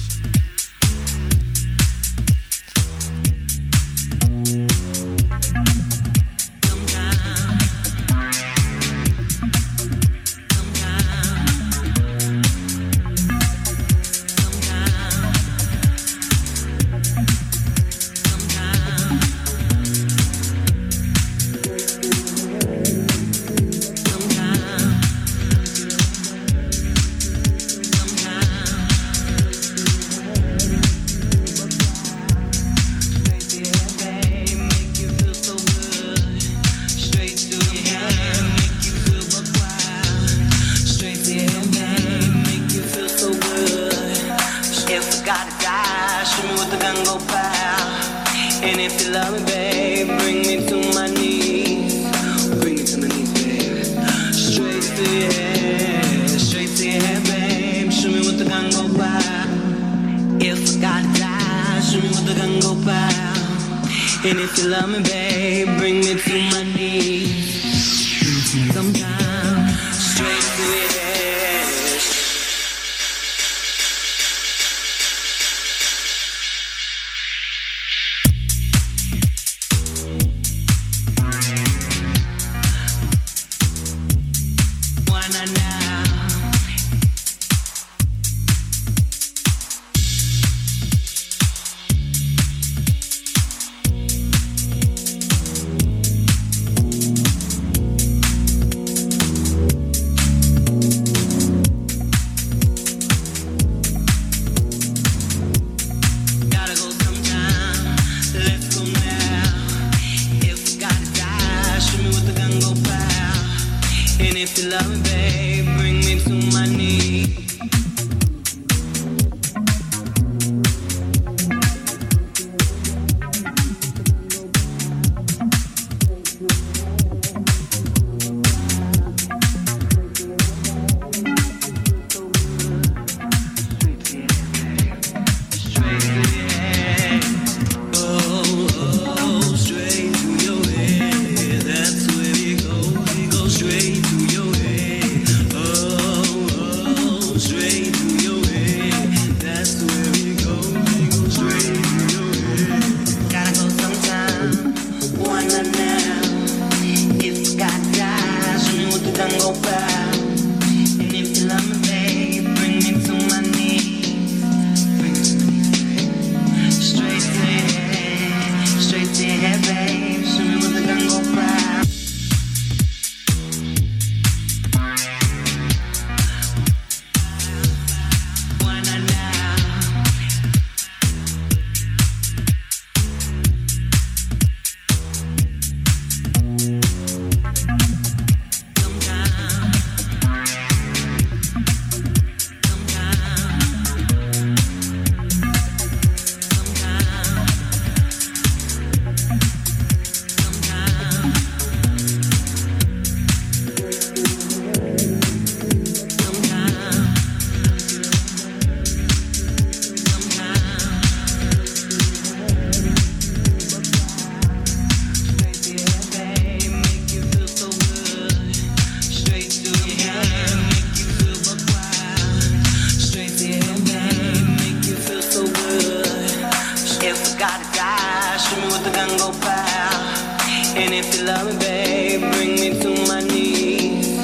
watch 228.77 228.93
the 228.93 229.17
go 229.17 229.31
pow. 229.39 230.75
And 230.75 230.93
if 230.93 231.17
you 231.17 231.25
love 231.25 231.47
me, 231.47 231.57
babe, 231.59 232.21
bring 232.33 232.55
me 232.55 232.79
to 232.81 232.89
my 233.07 233.21
knees. 233.21 234.17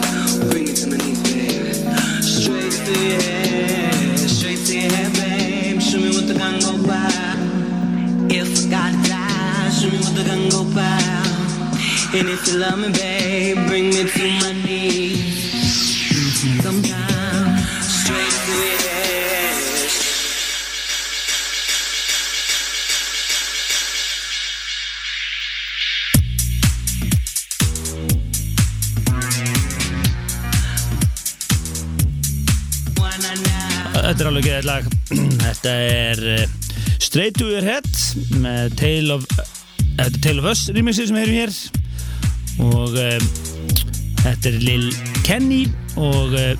Bring 0.49 0.65
me 0.65 0.73
to 0.73 0.87
my 0.89 0.97
knees, 0.97 1.21
babe. 1.23 2.23
Straight 2.23 2.71
to 2.71 2.93
your 3.07 3.21
head, 3.21 4.19
straight 4.19 4.65
to 4.67 4.79
your 4.79 4.91
head, 4.91 5.13
babe. 5.13 5.81
Shoot 5.81 6.01
me 6.01 6.09
with 6.09 6.27
the 6.27 6.35
gun 6.35 6.59
go 6.59 6.73
pow. 6.87 7.09
If 8.29 8.65
I 8.65 8.69
gotta 8.69 9.09
die, 9.09 9.69
shoot 9.69 9.91
me 9.91 9.97
with 9.97 10.15
the 10.15 10.23
gun 10.23 10.49
go 10.49 10.63
pow. 10.73 12.17
And 12.17 12.29
if 12.29 12.47
you 12.47 12.59
love 12.59 12.79
me, 12.79 12.91
babe. 12.91 13.12
Geðið 34.63 34.69
lag. 34.69 34.85
Þetta 35.43 35.71
er 35.83 36.19
uh, 36.23 36.43
Straight 37.03 37.35
to 37.35 37.49
your 37.51 37.65
head 37.65 37.87
með 38.39 38.75
Tale 38.79 39.17
of 39.17 39.25
er 39.99 40.13
Tale 40.23 40.39
of 40.39 40.47
Us 40.53 40.61
remixið 40.71 41.09
sem 41.09 41.17
heyrum 41.19 41.35
hér. 41.35 41.51
Og 42.63 42.95
uh, 42.95 43.25
þetta 44.21 44.53
er 44.53 44.57
Lil 44.63 44.87
Kenny 45.25 45.65
og 45.99 46.31
uh, 46.37 46.53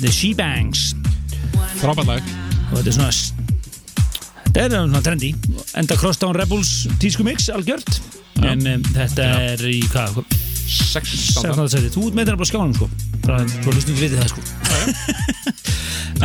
The 0.00 0.08
She-Bangs 0.14 0.94
Frábært 1.82 2.08
lag. 2.08 2.32
Og 2.70 2.78
þetta 2.78 2.94
er 2.94 2.96
svona 2.96 3.12
þetta 4.46 4.64
er 4.64 4.76
svona 4.78 5.04
trendi 5.04 5.34
enda 5.82 6.00
Crosstown 6.00 6.38
Rebels 6.38 6.72
tísku 7.02 7.28
mix 7.28 7.50
algjört. 7.52 8.00
En 8.40 8.64
um, 8.64 8.90
þetta 8.96 9.32
er 9.52 9.68
í 9.68 9.82
hvað 9.92 10.22
16 10.24 11.44
16. 11.44 11.72
seti, 11.76 11.92
þú 11.92 12.08
ert 12.08 12.16
með 12.16 12.30
þetta 12.30 12.40
bara 12.40 12.52
skjánum 12.54 12.76
sko. 12.80 12.92
Bara, 13.26 13.44
svo 13.52 13.74
hlustum 13.74 14.00
við 14.00 14.06
vitið 14.08 14.22
það 14.22 14.32
sko 14.32 15.58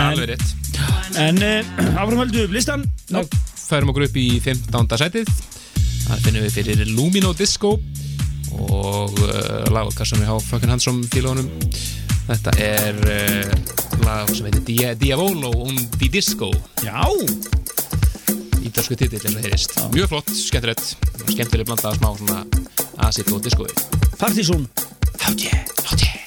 Alveg 0.02 0.32
rétt. 0.34 0.48
en 1.22 1.42
uh, 1.50 2.00
áframhaldum 2.00 2.38
við 2.38 2.48
upp 2.48 2.56
listan 2.56 2.86
Þá 3.10 3.22
færum 3.66 3.92
okkur 3.94 4.08
upp 4.08 4.18
í 4.20 4.28
15. 4.44 4.98
setið 5.02 5.30
þar 6.06 6.22
finnum 6.22 6.46
við 6.46 6.58
fyrir 6.60 6.84
Lumino 6.94 7.34
Disco 7.38 7.76
og 8.56 9.16
uh, 9.26 9.66
lagokkar 9.74 10.08
sem 10.08 10.22
við 10.22 10.30
hafa 10.30 10.46
fucking 10.52 10.74
handsome 10.76 11.08
fílónum 11.12 11.50
þetta 12.28 12.54
er 12.62 13.02
uh, 13.06 13.76
lag 14.06 14.30
sem 14.34 14.48
heitir 14.50 14.66
Dia 14.68 14.94
Diavolo 14.98 15.52
un 15.66 15.78
di 16.00 16.10
Disco. 16.12 16.52
Já, 16.86 17.02
ítalsku 18.66 18.98
titill 18.98 19.22
eins 19.22 19.38
og 19.38 19.46
heyrist 19.46 19.78
mjög 19.94 20.14
flott, 20.14 20.34
skemmtilegt. 20.38 20.96
Skemmtileg 21.26 21.70
blanda 21.70 21.92
af 21.94 22.00
smá 22.00 22.14
svona 22.20 22.44
acid 23.08 23.32
og 23.34 23.44
disco 23.44 23.66
Partizón 24.18 24.68
Háttje, 25.20 25.66
háttje 25.84 26.25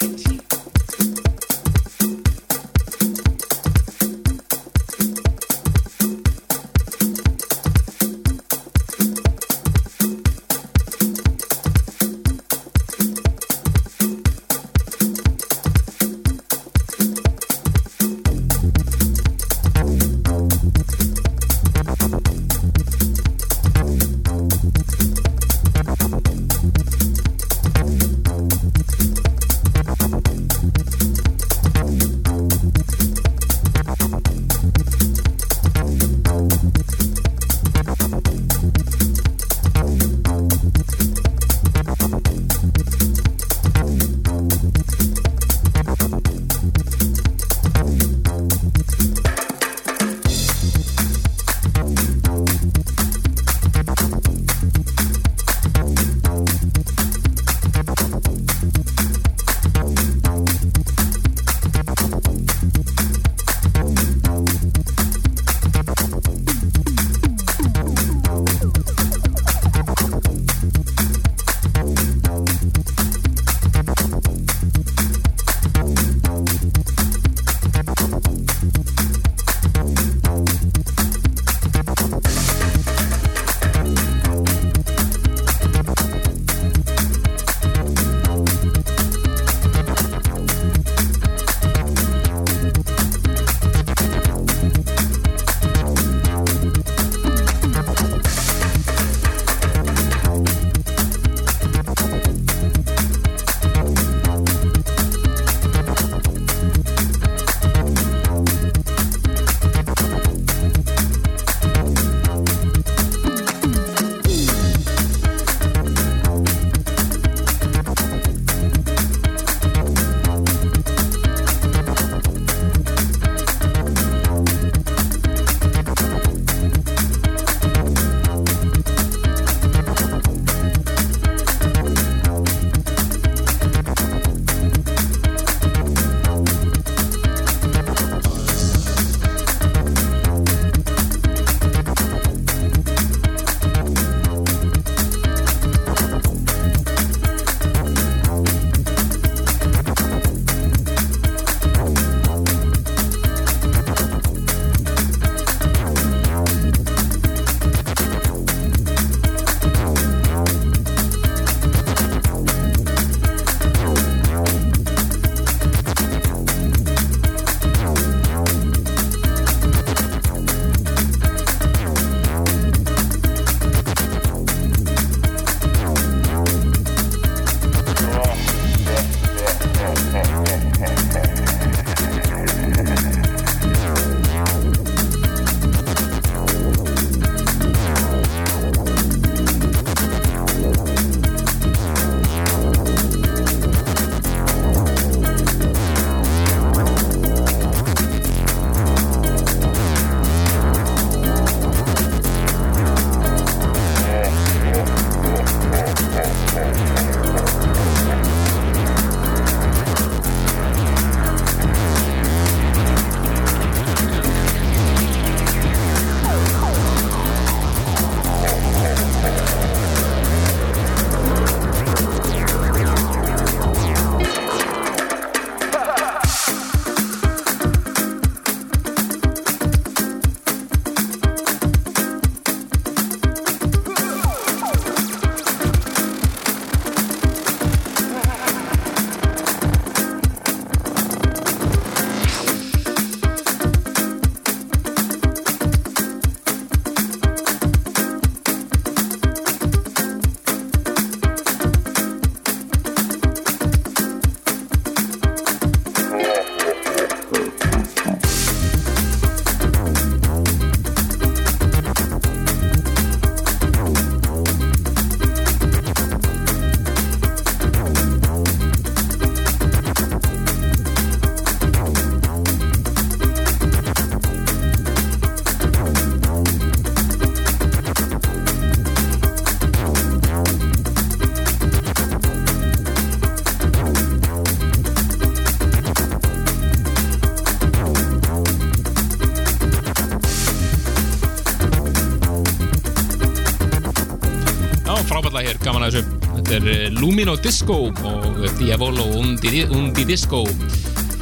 eh, 297.28 297.34
Lumino 297.34 297.36
Disco 297.42 297.74
og 298.08 298.58
Diavolo 298.58 299.04
Undi, 299.18 299.66
Undi 299.68 300.04
Disco 300.08 300.46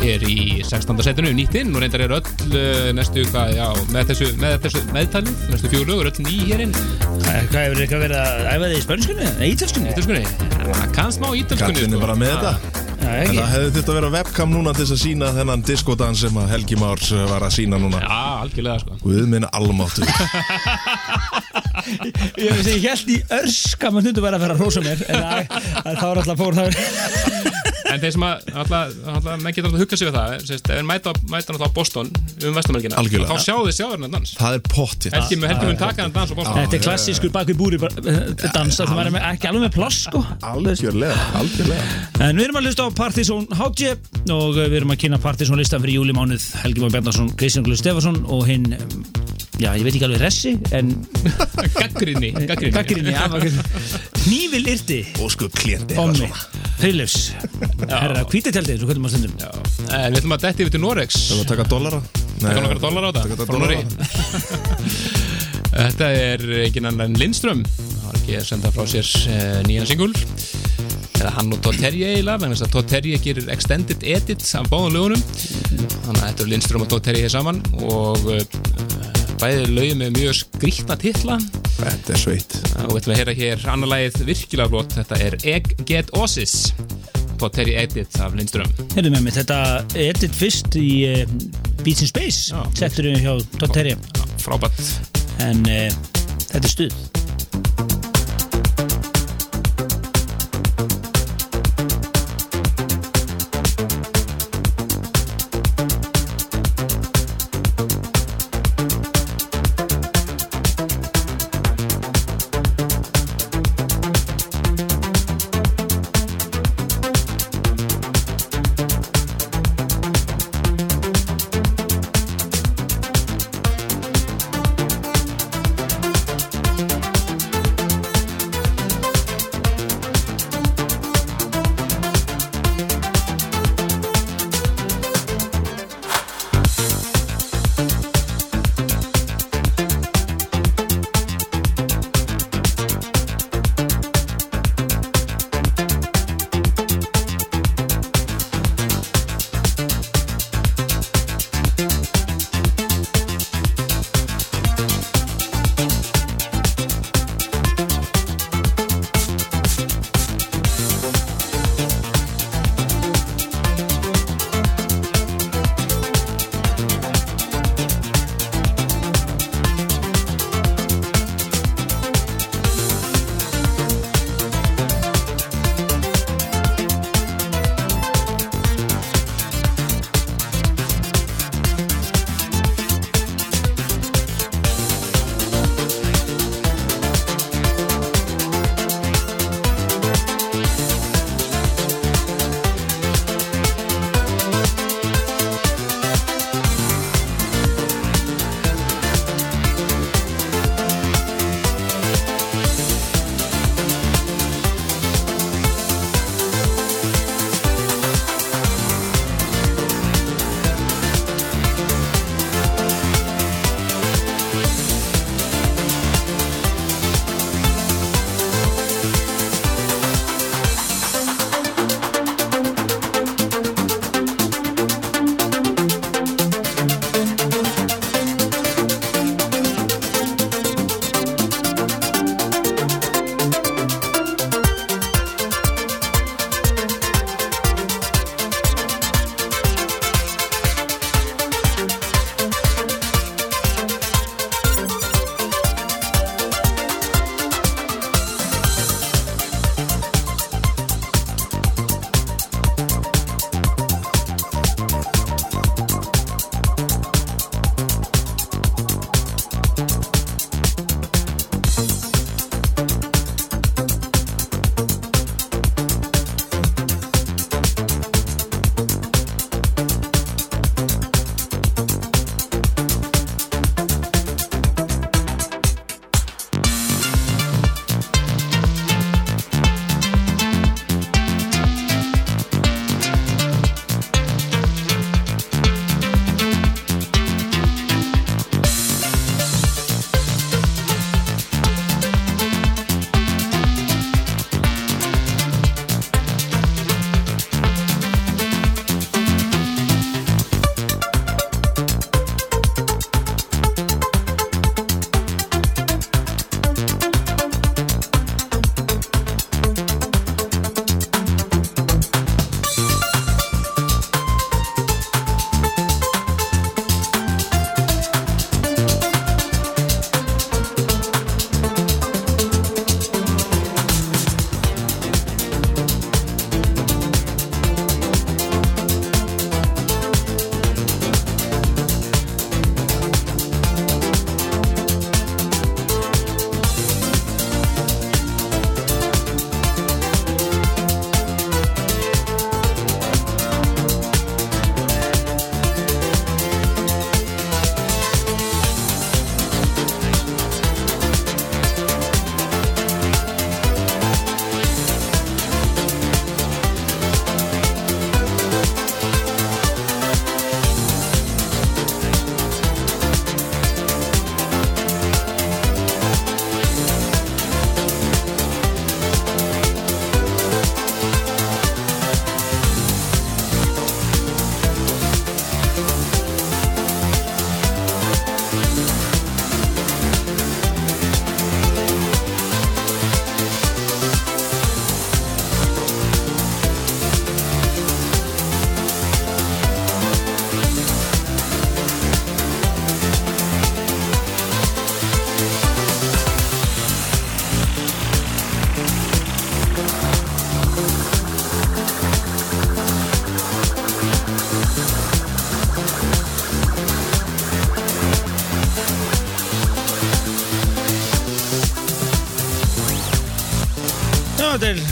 er 0.05 0.23
í 0.23 0.63
16. 0.63 1.01
setinu 1.03 1.33
nýtt 1.35 1.57
inn 1.59 1.73
og 1.75 1.81
reyndar 1.83 2.05
er 2.05 2.13
öll 2.19 2.23
uh, 2.53 2.93
næstu 2.95 3.25
hvað, 3.33 3.55
já, 3.57 3.67
með 3.91 4.11
þessu, 4.13 4.29
með 4.39 4.59
þessu 4.67 4.83
meðtali, 4.95 5.33
næstu 5.51 5.71
fjögur 5.73 5.89
lögur, 5.91 6.11
öll 6.13 6.27
ný 6.27 6.37
hér 6.47 6.63
inn 6.67 6.75
Eh, 7.27 7.43
Hvað 7.51 7.65
hefur 7.65 7.81
eitthvað 7.83 8.03
verið 8.05 8.19
að 8.21 8.45
æfa 8.53 8.67
þig 8.71 8.77
í 8.77 8.83
spönskunni? 8.85 9.31
Nei, 9.41 9.47
ítölskunni? 9.51 9.89
Ítalskunni, 9.91 10.25
hann 10.79 10.93
kann 10.95 11.11
smá 11.11 11.27
ítalskunni 11.35 11.89
er 11.89 12.03
bara 12.05 12.15
með 12.21 12.37
þetta 12.37 12.53
Já, 12.97 13.09
En 13.09 13.23
ekki 13.25 13.39
það 13.41 13.51
hefði 13.55 13.73
þurft 13.75 13.91
að 13.91 13.99
vera 13.99 14.11
webcam 14.15 14.55
núna 14.55 14.75
til 14.77 14.85
þess 14.85 14.95
að 14.95 15.03
sína 15.03 15.33
þennan 15.35 15.65
diskodans 15.67 16.23
sem 16.23 16.39
að 16.39 16.53
Helgi 16.55 16.79
Márs 16.79 17.11
uh, 17.17 17.25
var 17.33 17.49
að 17.49 17.57
sína 17.57 17.81
núna 17.83 17.99
Já, 18.05 18.21
algjörlega 18.45 18.85
sko 18.85 19.01
Guð 19.03 19.27
minn 19.35 19.49
almáttu 19.51 20.07
Ég 22.41 22.72
ég 22.76 22.89
held 22.91 23.12
í 23.12 23.20
örskam 23.41 24.01
að 24.01 24.11
hundu 24.11 24.24
væri 24.24 24.39
að 24.39 24.47
vera 24.47 24.57
að 24.57 24.64
rósa 24.64 24.84
mér 24.84 25.05
En 25.07 25.97
það, 25.97 26.09
er 26.11 26.22
alltaf 26.22 26.41
fór 26.41 26.59
það 26.59 27.47
En 27.87 28.03
þeir 28.03 28.12
sem 28.16 28.24
að, 28.26 28.49
alltaf, 28.61 28.95
alltaf, 29.12 29.37
menn 29.41 29.55
getur 29.55 29.68
alltaf 29.68 29.78
að 29.78 29.82
hugga 29.84 29.99
sig 29.99 30.09
við 30.09 30.16
það 30.16 30.32
sérst, 30.49 30.66
ef 30.66 30.72
þeir 30.72 30.87
mæta, 30.89 31.12
mæta 31.30 31.55
náttúrulega 31.55 31.70
á 31.70 31.76
Boston 31.76 32.11
um 32.47 32.57
vestamörgina, 32.59 33.28
þá 33.30 33.37
sjáu 33.45 33.62
þið 33.68 33.76
sjáður 33.76 33.95
hennar 33.97 34.12
dans. 34.16 34.32
Það 34.37 34.57
er 34.57 34.62
pottið 34.66 35.16
Helgi 35.16 35.39
mun 35.39 35.51
Helgi 35.53 35.68
mun 35.68 35.78
taka 35.80 36.03
hennar 36.03 36.16
dans 36.16 36.32
á 36.32 36.37
Boston. 36.37 36.59
Þetta 36.59 36.76
er 36.78 36.82
klassískur 36.87 37.32
bak 37.37 37.51
við 37.51 37.61
búri 37.61 37.78
dans 37.78 38.80
Það 38.80 38.93
var 38.99 39.11
ekki 39.30 39.51
alveg 39.51 39.64
með 39.64 39.72
pláss 39.76 40.03
sko. 40.09 40.22
Algjörlega, 40.51 41.16
algjörlega. 41.41 41.87
En 42.26 42.41
við 42.41 42.49
erum 42.49 42.61
að 42.61 42.68
hlusta 42.68 42.89
á 42.89 42.91
Partizón 43.01 43.47
HG 43.55 43.95
og 44.34 44.59
við 44.59 44.78
erum 44.80 44.95
að 44.97 45.01
kynna 45.05 45.22
Partizón 45.22 45.61
listan 45.61 45.84
fyrir 45.84 46.01
júlimánuð 46.01 46.51
Helgi 46.64 46.84
Már 46.84 46.97
Bjarnarsson, 46.97 47.32
Kristján 47.39 47.66
Glur 47.66 47.80
Stefansson 47.80 48.20
og 48.26 48.45
hinn, 48.51 48.68
um, 48.76 49.07
já 49.62 49.70
ég 49.72 49.87
veit 49.87 49.95
ekki 49.95 50.09
alveg 50.09 50.24
ressi 50.26 50.57
en 50.76 50.93
Gaggrinni, 51.87 52.32
gaggrinni 52.51 53.14
gaggrinni 53.14 53.64
Hnífil 54.26 54.70
yrti 54.74 55.01
Og 55.22 55.30
sko 55.32 55.49
klienti 55.55 55.99
Ommi, 56.03 56.28
Friðlefs 56.80 57.30
Herra, 57.87 58.24
hvítitjaldið, 58.26 58.80
svo 58.82 58.89
kvöldum 58.91 59.07
á 59.07 59.11
stundum. 59.12 59.34
En 59.95 60.12
við 60.12 60.20
ætlum 60.20 60.34
að 60.37 60.47
detti 60.49 60.64
yfir 60.66 60.74
til 60.74 60.82
Norex 60.82 61.20
Það 61.28 61.37
var 61.37 61.45
að 61.45 61.53
taka 61.53 61.68
dollara. 61.70 62.01
Taka 62.41 62.64
nokkra 62.64 62.80
dólar 62.82 63.07
á 63.07 63.11
þetta. 63.16 63.47
Frá 63.47 63.53
dollara. 63.53 63.62
Noregi. 63.62 63.84
Þetta 65.76 66.09
er 66.16 66.45
ekki 66.66 66.82
annan 66.84 67.16
Lindström. 67.20 67.62
Það 67.66 68.05
var 68.07 68.18
ekki 68.20 68.37
að 68.39 68.47
senda 68.51 68.72
frá 68.74 68.87
sér 68.89 69.11
uh, 69.32 69.59
nýjan 69.66 69.89
singul. 69.91 70.12
Eða 71.16 71.32
hann 71.39 71.53
og 71.57 71.61
Todd 71.64 71.78
Terje 71.80 72.12
eiginlega 72.12 72.51
þess 72.53 72.66
að 72.66 72.72
Todd 72.76 72.91
Terje 72.93 73.20
gerir 73.24 73.51
extended 73.53 74.05
edit 74.05 74.45
af 74.59 74.70
báðum 74.72 74.97
lögunum. 74.97 75.24
Þannig 75.26 76.20
að 76.20 76.26
þetta 76.26 76.45
er 76.47 76.51
Lindström 76.53 76.87
og 76.87 76.91
Todd 76.93 77.07
Terje 77.09 77.26
hér 77.26 77.34
saman. 77.37 77.62
Og 77.82 78.28
uh, 78.32 78.41
bæði 79.41 79.68
lögum 79.72 80.05
með 80.05 80.16
mjög 80.20 80.41
skrýtna 80.43 80.99
titla 81.01 81.41
Þetta 81.77 82.14
er 82.14 82.20
sveit 82.20 82.57
og 82.83 82.95
við 82.95 83.01
ætlum 83.01 83.14
að 83.14 83.20
heyra 83.20 83.35
hér 83.37 83.66
annar 83.72 83.91
lagið 83.93 84.22
virkilega 84.31 84.72
flott. 84.72 84.97
Þetta 84.97 85.18
er 85.27 85.37
Egg 85.57 85.72
Get 85.89 86.12
Osis 86.16 86.57
Todd 87.37 87.53
Terje 87.57 87.77
edit 87.83 88.16
af 88.24 88.37
Lindström. 88.37 88.70
Herðu 88.95 89.12
með 89.12 89.27
mig, 89.27 89.37
þetta 89.37 89.59
edit 90.07 90.37
fyrst 90.37 90.79
í 90.81 90.89
uh, 91.11 91.24
Beats 91.83 92.05
in 92.05 92.09
Space 92.09 92.55
Já. 92.55 92.62
Settur 92.81 93.11
við 93.11 93.27
hjá 93.27 93.35
Todd 93.61 93.77
Terje 93.77 93.99
frábært. 94.41 94.81
En 95.45 95.61
uh, 95.68 95.91
þetta 96.49 96.64
er 96.64 96.72
stuð 96.72 97.06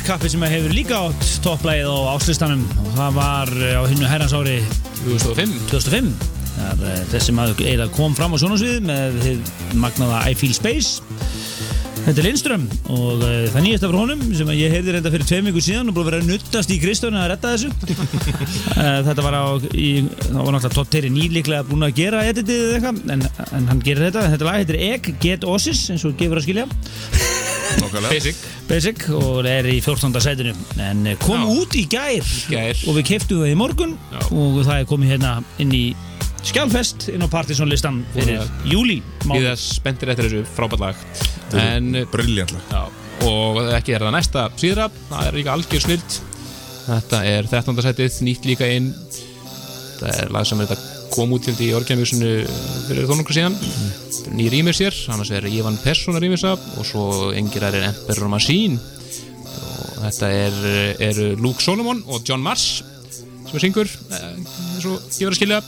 kappi 0.05 0.29
sem 0.29 0.43
hefur 0.45 0.73
líka 0.77 0.99
átt 1.07 1.27
topplægið 1.45 1.89
á 1.89 2.13
áslistanum 2.13 2.65
og 2.83 2.89
það 2.99 3.15
var 3.17 3.53
eh, 3.57 3.77
á 3.81 3.83
hinnu 3.89 4.09
herrans 4.09 4.35
ári 4.37 4.59
2005 5.05 5.55
2005 5.71 6.11
Það 6.55 6.83
er 6.85 6.91
eh, 6.91 7.05
þessi 7.11 7.35
maður 7.35 7.63
eiginlega 7.65 7.95
kom 7.97 8.17
fram 8.17 8.37
á 8.37 8.41
sjónasvið 8.43 8.85
með 8.85 9.17
magnaða 9.81 10.21
I 10.29 10.37
Feel 10.39 10.55
Space. 10.57 11.01
Þetta 12.05 12.21
er 12.21 12.27
Lindström 12.27 12.65
og 12.93 13.23
uh, 13.25 13.47
það 13.49 13.63
nýjasta 13.65 13.89
frá 13.89 13.97
honum 13.97 14.25
sem 14.37 14.51
ég 14.53 14.75
heyrði 14.75 14.93
reynda 14.93 15.13
fyrir 15.15 15.29
tveim 15.31 15.47
vikur 15.49 15.65
síðan 15.65 15.89
og 15.89 15.97
búið 15.97 16.05
að 16.05 16.11
vera 16.11 16.19
að 16.21 16.29
nuttast 16.29 16.75
í 16.75 16.77
Kristjánu 16.83 17.17
að 17.17 17.31
redda 17.33 17.53
þessu. 17.55 17.71
Þetta 19.09 19.25
var 19.25 19.37
á, 19.41 19.45
í, 19.73 19.89
það 20.21 20.37
var 20.37 20.59
náttúrulega 20.59 20.75
Todd 20.75 20.91
Terry 20.93 21.13
nýliklega 21.15 21.65
búin 21.71 21.87
að 21.89 21.97
gera 22.03 22.21
editið 22.29 22.61
eða 22.67 22.77
eitthvað 22.77 23.15
en, 23.17 23.25
en 23.57 23.71
hann 23.73 23.81
gerir 23.89 24.11
þetta, 24.11 24.27
þetta 24.35 24.51
lag 24.51 24.61
heitir 24.61 24.81
Egg 24.91 25.11
Get 25.25 25.49
Osis 25.49 25.87
eins 25.95 26.05
og 26.05 26.19
gefur 26.21 26.43
að 26.43 26.51
skilja. 26.51 26.69
Basic 28.11 28.45
Basic 28.69 29.05
og 29.13 29.45
er 29.49 29.67
í 29.69 29.77
14. 29.83 30.15
sætinu 30.25 30.55
en 30.81 31.05
eh, 31.11 31.19
kom 31.21 31.43
Já. 31.43 31.51
út 31.61 31.77
í 31.77 31.85
gær, 31.91 32.31
gær. 32.49 32.81
og 32.89 32.97
við 32.99 33.07
keftum 33.13 33.43
það 33.43 33.53
í 33.53 33.59
morgun 33.61 33.95
Já. 34.13 34.21
og 34.33 34.59
það 34.65 34.79
er 34.79 34.89
komið 34.89 35.13
hérna 35.15 35.33
inn 35.61 35.75
í 35.77 35.85
skjálfest 36.45 37.09
inn 37.13 37.25
á 37.25 37.29
Partisan 37.33 37.69
listan 37.73 38.03
fyrir 38.15 38.41
júli 38.69 39.01
Við 39.27 39.49
það 39.51 39.61
spenntir 39.63 40.13
eftir 40.15 40.31
þessu 40.31 40.57
frábært 40.57 40.85
lag 40.85 41.05
En 41.61 41.93
Briljantlega 42.13 42.65
Já, 42.73 42.83
og 43.29 43.61
ekki 43.77 43.97
er 43.97 44.07
það 44.07 44.17
næsta 44.17 44.47
síðra, 44.61 44.89
það 45.13 45.29
er 45.29 45.39
líka 45.41 45.55
algjör 45.59 45.87
snilt 45.87 46.19
Þetta 46.85 47.23
er 47.29 47.49
13. 47.49 47.85
setið, 47.85 48.19
nýtt 48.29 48.49
líka 48.49 48.69
inn 48.73 48.91
Það 50.01 50.11
er 50.19 50.35
lag 50.35 50.49
sem 50.49 50.61
er 50.65 50.73
þetta 50.73 50.94
kom 51.15 51.33
út 51.37 51.47
til 51.47 51.55
í 51.63 51.71
orginamjúsinu 51.77 52.31
fyrir 52.89 53.07
þónungur 53.09 53.37
síðan. 53.37 53.55
Ný 54.35 54.49
rýmir 54.51 54.75
sér, 54.75 54.97
annars 55.15 55.31
er 55.35 55.47
Ivan 55.47 55.79
Persson 55.83 56.17
að 56.17 56.27
rýmisa 56.27 56.55
og 56.57 56.89
svo 56.89 57.31
engir 57.37 57.67
er 57.69 57.79
Emperor 57.85 58.31
Machine. 58.33 58.81
Og 59.55 60.03
þetta 60.03 60.33
er, 60.35 60.59
er 61.07 61.23
Luke 61.39 61.63
Solomon 61.63 62.03
og 62.11 62.27
John 62.27 62.43
Mars 62.43 62.83
sem 63.45 63.61
er 63.61 63.63
syngur 63.63 63.87
eh, 63.87 64.31
eins 64.35 64.87
og 64.89 64.99
ég 65.21 65.29
var 65.29 65.35
að 65.35 65.39
skilja. 65.39 65.63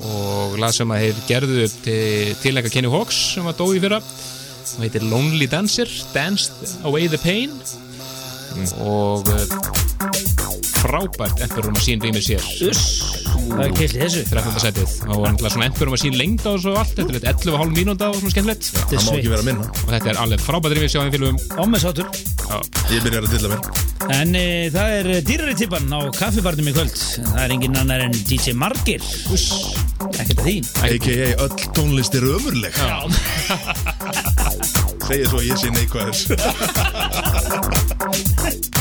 Og 0.00 0.56
lag 0.62 0.72
sem 0.74 0.92
að 0.94 1.02
þeir 1.04 1.22
gerðu 1.28 1.64
upp 1.66 1.76
til 1.84 2.36
tilhengar 2.40 2.72
Kenny 2.72 2.90
Hawks 2.92 3.18
sem 3.34 3.46
var 3.46 3.58
dói 3.58 3.82
fyrra. 3.82 3.98
Og 4.00 4.84
heitir 4.84 5.04
Lonely 5.10 5.50
Dancer 5.50 5.90
Danced 6.14 6.78
Away 6.86 7.10
the 7.10 7.18
Pain. 7.20 7.58
Og 8.86 9.26
uh, 9.26 10.19
frábært 10.64 11.42
Emperor 11.44 11.72
Machine 11.74 12.04
rýmir 12.04 12.24
sér. 12.24 12.42
Það 13.50 13.62
er 13.64 13.70
í 13.70 13.88
þessu? 13.92 14.24
13. 14.30 14.60
setið 14.64 14.88
og 15.06 15.24
náttúrulega 15.24 15.52
svona 15.54 15.68
Emperor 15.70 15.92
Machine 15.94 16.16
lengd 16.20 16.44
á 16.44 16.50
þessu 16.54 16.72
og 16.72 16.80
allt. 16.82 16.94
Þetta 16.98 17.10
er 17.10 17.16
eitt 17.20 17.46
11,5 17.46 17.76
mínúnda 17.76 18.10
og 18.10 18.18
svona 18.20 18.34
skemmtilegt. 18.34 18.64
Það 18.80 19.06
má 19.06 19.12
ekki 19.18 19.32
vera 19.34 19.46
minna. 19.48 19.64
Og 19.70 19.94
þetta 19.94 20.12
er 20.12 20.20
alveg 20.24 20.44
frábært 20.44 20.76
rýmir 20.78 20.92
sjá 20.92 21.00
þeim 21.02 21.14
félugum 21.16 21.38
Ámessáttur 21.60 22.06
Ég 22.90 23.04
byrjar 23.04 23.22
að 23.26 23.32
dilla 23.36 23.48
mér. 23.52 23.60
En 24.10 24.34
e, 24.34 24.44
það 24.74 24.94
er 24.96 25.06
dýrari 25.26 25.54
tippan 25.58 25.86
á 25.94 26.00
kaffibarnum 26.16 26.70
í 26.70 26.74
kvöld. 26.74 26.96
Það 27.20 27.42
er 27.44 27.54
engin 27.54 27.78
annar 27.78 28.02
en 28.06 28.14
DJ 28.16 28.56
Margir. 28.58 29.02
Ekkert 30.10 30.40
að 30.40 30.46
því. 30.48 30.56
A.k.a. 30.88 31.28
öll 31.46 31.54
tónlist 31.76 32.16
er 32.18 32.24
ömurleg. 32.32 32.74
Segir 35.06 35.26
svo 35.30 35.40
ég 35.46 35.56
sé 35.58 35.68
neikvæður 35.74 36.16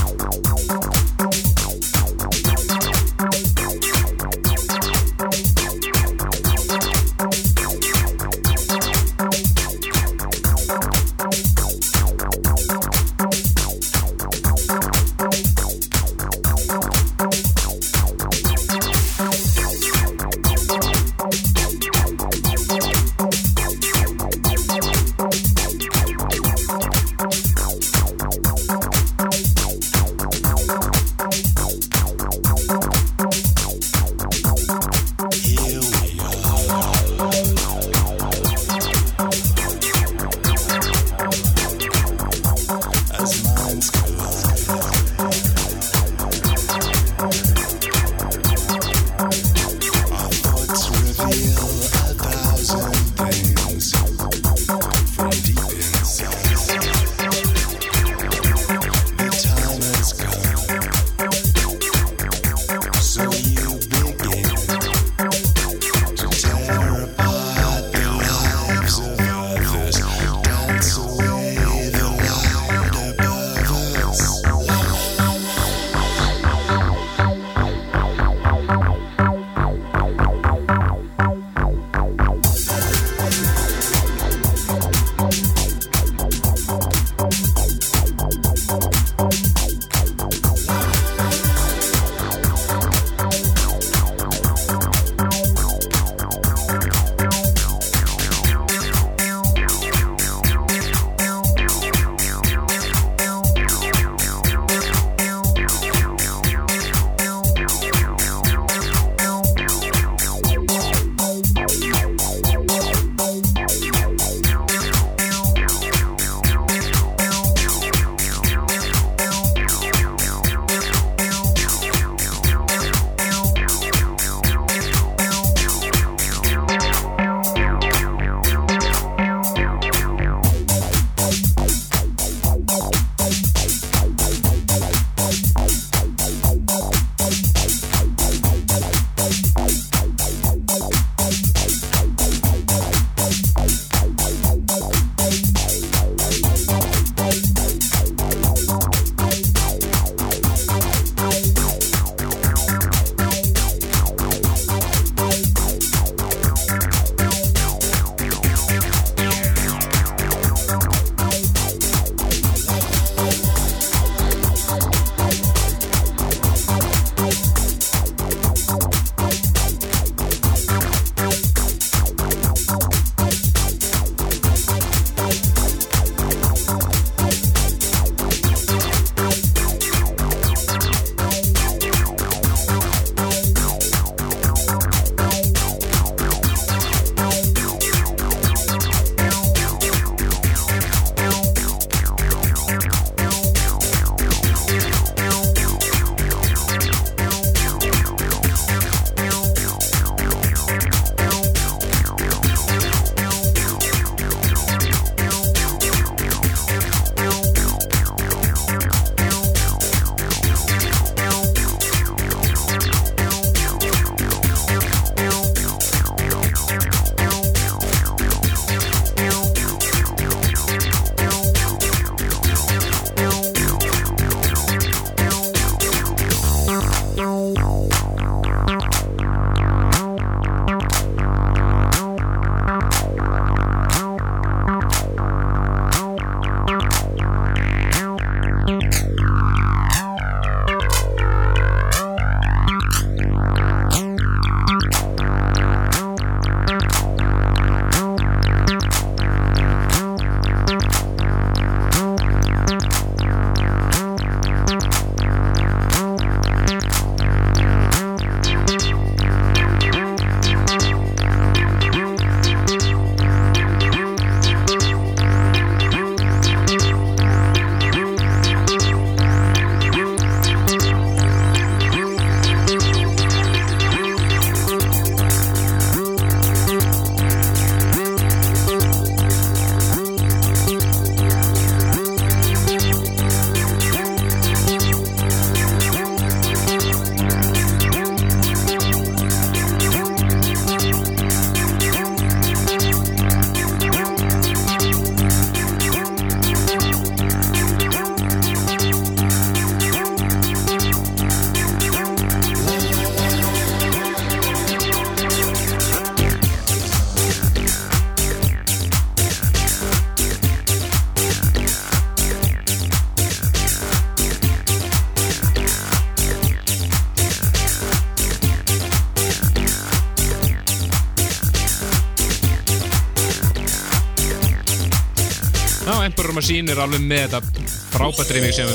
Machine 326.50 326.74
er 326.74 326.80
alveg 326.82 327.04
með 327.06 327.20
þetta 327.30 327.66
frábært 327.93 328.32
remix 328.34 328.56
sem 328.58 328.70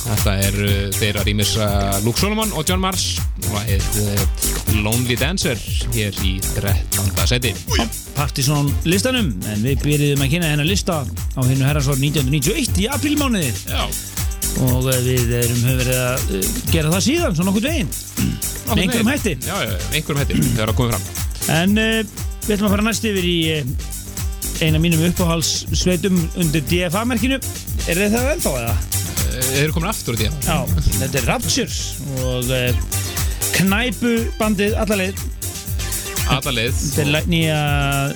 Þetta 0.00 0.32
er 0.42 0.56
uh, 0.58 0.72
þeirra 0.96 1.22
rýmisa 1.22 1.68
Luke 2.02 2.18
Solomon 2.18 2.50
og 2.50 2.66
John 2.66 2.82
Mars. 2.82 3.04
Og 3.46 3.70
er 3.70 3.86
uh, 4.02 4.24
Lonely 4.80 5.14
Dancer 5.20 5.54
hér 5.94 6.18
í 6.26 6.32
13. 6.56 7.14
seti 7.30 7.54
Partizón 8.16 8.72
listanum 8.90 9.30
en 9.52 9.62
við 9.62 9.86
byrjuðum 9.86 10.26
að 10.26 10.34
kynna 10.34 10.50
hennar 10.50 10.66
lista 10.66 10.98
á 11.06 11.40
hennu 11.46 11.62
herransvár 11.62 12.02
1991 12.02 12.82
í 12.82 12.90
aprílmánuði. 12.98 13.54
Já, 13.70 13.86
og 14.66 14.90
við 15.06 15.30
erum 15.44 15.64
höfum 15.70 15.80
verið 15.84 16.04
að 16.10 16.52
gera 16.74 16.94
það 16.98 17.06
síðan 17.06 17.38
svona 17.38 17.52
nokkuð 17.52 17.70
veginn. 17.70 17.98
Með 18.72 18.86
einhverjum 18.88 19.14
hætti. 19.14 19.38
Já, 19.46 19.56
já, 19.62 19.74
einhverjum 19.92 20.24
hætti, 20.24 20.44
það 20.58 20.78
komið 20.82 20.96
fram. 20.96 21.10
En 21.54 21.78
uh, 21.78 22.22
við 22.48 22.56
ætlum 22.56 22.72
að 22.72 22.80
fara 22.80 22.90
næst 22.90 23.12
yfir 23.14 23.30
í 23.30 23.38
uh, 23.60 23.92
eina 24.62 24.80
mínum 24.82 25.02
uppáhalssveitum 25.08 26.18
undir 26.42 26.64
DFA-merkinu 26.70 27.40
er 27.90 28.02
það 28.12 28.30
ennþá 28.34 28.54
eða? 28.62 28.74
Eh, 29.24 29.46
Þeir 29.50 29.62
eru 29.64 29.76
komin 29.76 29.90
aftur 29.90 30.18
í 30.18 30.22
því 30.22 30.30
Já, 30.46 30.58
þetta 31.00 31.20
er 31.22 31.30
Raptures 31.30 31.80
og 32.22 32.52
uh, 32.54 32.82
knæpubandið 33.58 34.76
allarleið 34.84 35.24
Alla 36.32 36.52
leið. 36.56 36.76
Þetta 36.94 37.18
er 37.20 37.26
nýja, 37.28 37.56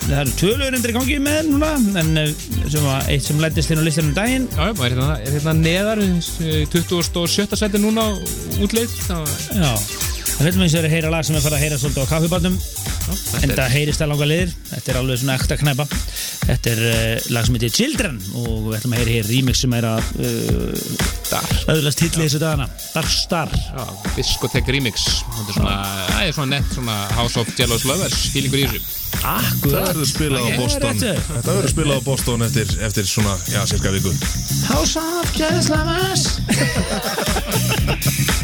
það 0.07 0.20
eru 0.22 0.34
tvölugur 0.41 0.76
endur 0.78 0.93
í 0.93 0.95
gangi 0.97 1.16
með 1.20 1.51
núna 1.51 1.72
en 2.01 2.20
uh, 2.22 2.30
sem 2.72 2.86
var 2.86 3.11
eitt 3.12 3.26
sem 3.26 3.43
lættist 3.43 3.72
inn 3.74 3.82
á 3.82 3.84
listanum 3.84 4.12
um 4.12 4.16
daginn. 4.16 4.47
Já, 4.49 4.62
maður 4.64 4.86
er 4.86 4.95
hérna, 4.95 5.09
er 5.20 5.36
hérna 5.36 5.55
neðar 5.59 6.03
eh, 6.05 6.62
27. 6.72 7.59
seti 7.61 7.82
núna 7.82 8.07
það, 8.57 9.28
Já, 9.53 9.72
það 9.76 10.49
veitum 10.49 10.64
eins 10.64 10.76
og 10.76 10.80
er 10.80 10.89
að 10.89 10.95
heyra 10.97 11.12
lag 11.12 11.28
sem 11.28 11.36
er 11.36 11.45
farið 11.45 11.59
að 11.59 11.64
heyra 11.66 11.80
svolítið 11.82 12.09
á 12.09 12.12
kaffibandum 12.14 12.59
já, 13.49 13.55
en 13.55 13.55
þetta 13.55 13.63
það 13.63 13.69
er 13.69 13.75
heyrist 13.79 14.03
að 14.05 14.11
langa 14.13 14.27
liðir 14.29 14.51
þetta 14.69 14.93
er 14.93 14.99
alveg 15.01 15.21
svona 15.23 15.37
ekta 15.39 15.57
knæpa. 15.63 15.87
Þetta 16.49 16.71
er 16.73 16.81
uh, 16.89 17.31
lag 17.35 17.47
sem 17.49 17.57
heitir 17.59 17.73
Children 17.79 18.21
og 18.41 18.53
við 18.69 18.77
ætlum 18.79 18.95
að 18.95 19.01
heyra 19.03 19.15
hér 19.17 19.27
remix 19.33 19.57
sem 19.65 19.73
er 19.79 19.89
að 19.89 20.03
uh, 20.21 21.73
öðlast 21.75 22.05
hitli 22.05 22.25
þessu 22.27 22.41
dagana. 22.43 22.67
Dark 22.95 23.11
Star. 23.13 23.51
Já, 23.53 23.85
Discotek 24.17 24.71
Remix. 24.73 25.09
Þetta 25.25 25.49
er 25.49 25.59
svona, 25.59 25.77
það 26.13 26.23
er 26.23 26.33
svona 26.39 26.51
nett 26.57 26.69
svona 26.77 26.97
House 27.17 27.37
of 27.43 27.53
Jealous 27.59 27.85
Lovers 27.89 28.19
fílingur 28.35 28.63
í 28.63 28.69
þessu. 28.69 28.81
Það 29.09 29.49
Akkurat 29.49 29.87
verður 29.89 30.09
spilað 30.11 30.43
á 30.45 30.49
Það 30.49 30.59
Boston. 30.63 30.97
Þetta 31.29 31.55
verður 31.57 31.73
spilað 31.73 31.97
á 31.97 32.03
Boston 32.09 32.45
eftir, 32.49 32.75
eftir 32.89 33.05
svona, 33.09 33.35
já, 33.49 33.61
cirka 33.73 33.95
viku. 33.95 34.13
House 34.69 34.95
of 35.01 35.27
Jealous 35.39 35.69
Lovers 35.73 36.23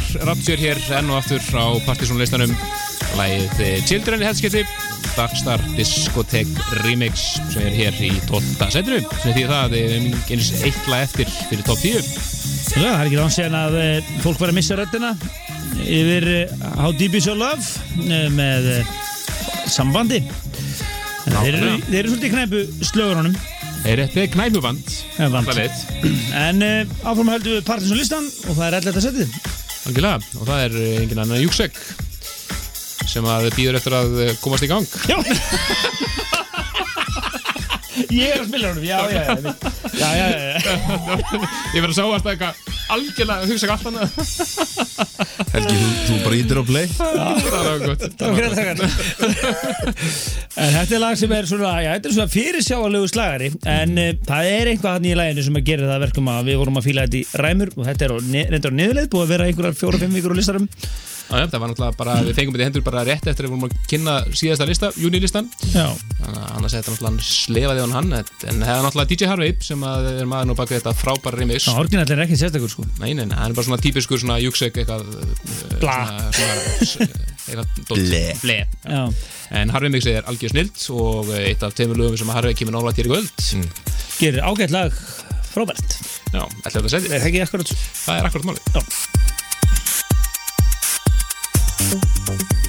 Mr. 0.00 0.22
Rapture 0.24 0.56
hér 0.56 0.78
enn 0.96 1.10
og 1.12 1.18
aftur 1.20 1.42
á 1.60 1.64
partysónlistanum 1.84 2.52
Lægið 3.18 3.60
eh, 3.64 3.80
Children 3.84 4.22
í 4.22 4.26
helskipti 4.28 4.62
Darkstar 5.12 5.60
Discotheque 5.76 6.80
Remix 6.84 7.36
sem 7.52 7.66
er 7.66 7.74
hér 7.76 7.98
í 8.06 8.10
12. 8.30 8.70
setinu 8.72 9.00
sem 9.20 9.34
því 9.36 9.44
það 9.50 9.76
er 9.76 9.92
eins 9.98 10.50
eitt 10.64 10.88
lag 10.88 11.04
eftir 11.04 11.28
fyrir 11.50 11.66
top 11.66 11.82
10 11.82 12.00
Já, 12.80 12.86
það 12.86 12.96
er 12.96 13.04
ekki 13.10 13.20
þannig 13.20 13.36
síðan 13.36 13.58
að 13.60 13.78
eh, 13.82 14.10
fólk 14.24 14.40
var 14.40 14.54
að 14.54 14.58
missa 14.60 14.80
röddina 14.80 15.12
yfir 15.84 16.28
eh, 16.38 16.56
How 16.80 16.96
Deep 16.96 17.20
Is 17.20 17.28
Your 17.28 17.40
Love 17.40 18.08
eh, 18.08 18.26
með 18.32 18.72
eh, 18.78 18.92
sambandi 19.70 20.22
En 20.24 21.36
þeir 21.36 21.60
eru, 21.60 21.72
þeir 21.90 22.00
eru 22.00 22.14
svolítið 22.14 22.36
knæpu 22.38 22.66
slögurunum 22.88 23.40
Er 23.88 24.00
þetta 24.04 24.26
knæpuband? 24.34 24.96
Eh, 25.16 25.28
vant. 25.32 25.48
Það 25.52 25.62
veit 25.62 26.36
En 26.40 26.64
áfram 27.04 27.34
höldum 27.36 27.58
við 27.58 27.66
Partisan 27.68 28.00
listan 28.00 28.30
og 28.48 28.54
það 28.56 28.68
er 28.70 28.80
11. 28.82 29.04
setið 29.10 29.58
Algjörlega, 29.88 30.18
og 30.38 30.44
það 30.48 30.64
er 30.66 30.72
eh, 30.80 30.96
engin 31.04 31.22
annan 31.24 31.40
Júksek 31.40 31.72
sem 33.10 33.24
að 33.26 33.48
býður 33.56 33.78
eftir 33.80 33.96
að 33.96 34.10
eh, 34.26 34.34
komast 34.42 34.66
í 34.66 34.70
gang. 34.70 34.86
Já. 35.10 35.16
Ég 38.10 38.32
er 38.32 38.40
að 38.40 38.48
spila 38.48 38.70
honum, 38.72 38.84
já, 38.86 38.98
já, 39.12 39.22
já 39.22 39.34
Já, 40.00 40.08
já, 40.16 40.26
já. 40.34 40.60
Ég 41.74 41.82
verð 41.84 41.92
að 41.92 41.98
sá 41.98 42.04
að 42.06 42.22
það 42.24 42.30
eitthvað 42.32 42.54
algjörlega 42.90 43.48
hugsa 43.50 43.66
ekki 43.66 43.74
allt 43.74 43.88
annað 43.90 44.08
Helgi, 45.54 45.74
þú, 45.76 45.90
þú 46.06 46.16
bara 46.24 46.36
ítir 46.36 46.58
á 46.60 46.64
play. 46.68 46.86
Það 46.90 47.64
var 47.66 47.78
gott. 47.84 48.02
En 50.60 50.74
þetta 50.74 50.96
er 50.96 51.02
lag 51.02 51.16
sem 51.20 51.32
er 51.36 51.48
svona, 51.48 51.70
já, 51.84 51.90
þetta 51.94 52.10
er 52.10 52.16
svona 52.16 52.32
fyrirsjáalegu 52.34 53.08
slagari 53.10 53.48
En 53.70 53.94
uh, 54.00 54.10
það 54.26 54.48
er 54.50 54.70
eitthvað 54.72 54.96
hann 54.98 55.06
í 55.08 55.14
laginu 55.16 55.44
sem 55.46 55.60
að 55.60 55.68
gera 55.70 55.86
það 55.86 55.96
að 55.96 56.04
verkum 56.06 56.30
að 56.32 56.50
við 56.50 56.58
vorum 56.60 56.80
að 56.80 56.86
fíla 56.88 57.06
þetta 57.06 57.20
í 57.20 57.42
ræmur 57.44 57.72
Og 57.76 57.86
þetta 57.88 58.06
er 58.06 58.14
reyndar 58.50 58.74
á 58.74 58.78
niðurleið, 58.80 59.08
búið 59.14 59.24
að 59.24 59.32
vera 59.34 59.48
einhverjar 59.50 59.78
fjóra-fimm 59.80 60.18
vikur 60.18 60.34
á 60.34 60.38
listarum 60.40 60.66
Já, 61.30 61.44
það 61.46 61.60
var 61.62 61.70
náttúrulega 61.70 61.98
bara, 62.00 62.14
við 62.26 62.36
fengum 62.38 62.56
þetta 62.56 62.66
hendur 62.66 62.82
bara 62.86 63.04
rétt 63.06 63.28
eftir 63.30 63.46
að 63.46 63.48
við 63.48 63.52
vorum 63.54 63.66
að 63.68 63.74
kynna 63.90 64.14
síðasta 64.34 64.66
lista, 64.66 64.90
júnilistan 64.98 65.50
Já, 65.70 65.86
Þannig 66.18 66.40
að 66.40 66.56
annars 66.58 66.74
þetta 66.74 66.94
náttúrulega 66.94 67.26
slefaði 67.28 67.84
hann 67.84 67.94
hann 67.94 68.16
En 68.16 68.64
það 68.64 68.72
er 68.74 68.84
náttúrulega 68.86 69.10
DJ 69.12 69.30
Harvey 69.30 69.54
sem 69.64 69.84
að 69.86 70.08
er 70.10 70.28
maður 70.30 70.50
nú 70.50 70.56
baka 70.58 70.76
þetta 70.76 70.94
frábæra 70.98 71.40
remix. 71.40 71.68
Já 71.68 71.78
orginall 71.80 72.14
er 72.14 72.22
ekki 72.24 72.38
sérstakur 72.40 72.72
sko. 72.72 72.86
Nei, 73.00 73.12
nei, 73.14 73.24
nei, 73.30 73.36
hann 73.38 73.52
er 73.52 73.56
bara 73.56 73.68
svona 73.68 73.80
típiskur 73.82 74.20
svona 74.22 74.38
júksek 74.42 74.80
eitthvað 74.82 75.06
eh, 75.20 75.74
Bla. 75.82 75.96
svona, 76.34 76.58
svona, 76.92 77.24
eitthvað 77.46 77.82
dót. 77.90 78.44
Ble. 78.44 78.58
En 79.60 79.74
Harvey 79.74 79.94
mixið 79.94 80.20
er 80.20 80.30
algjör 80.30 80.54
snilt 80.54 80.86
og 80.94 81.32
eh, 81.34 81.50
eitt 81.50 81.66
af 81.66 81.76
tveimur 81.78 82.00
lögum 82.00 82.20
sem 82.20 82.32
Harvey 82.34 82.58
kemur 82.58 82.78
nála 82.78 82.94
til 82.96 83.08
í 83.08 83.12
kvöld. 83.12 83.50
Gerir 84.20 84.42
ágætt 84.46 84.74
lag 84.74 84.96
frábært. 85.50 86.00
Já, 86.30 86.44
ætlaðu 86.64 86.86
að 86.86 86.92
segja 86.94 87.14
Er 87.18 87.24
það 87.26 87.70
Það 87.74 88.18
er 88.18 88.30
akkurat 88.30 88.50
máli 88.50 89.39
Thank 91.80 92.52
you. 92.52 92.59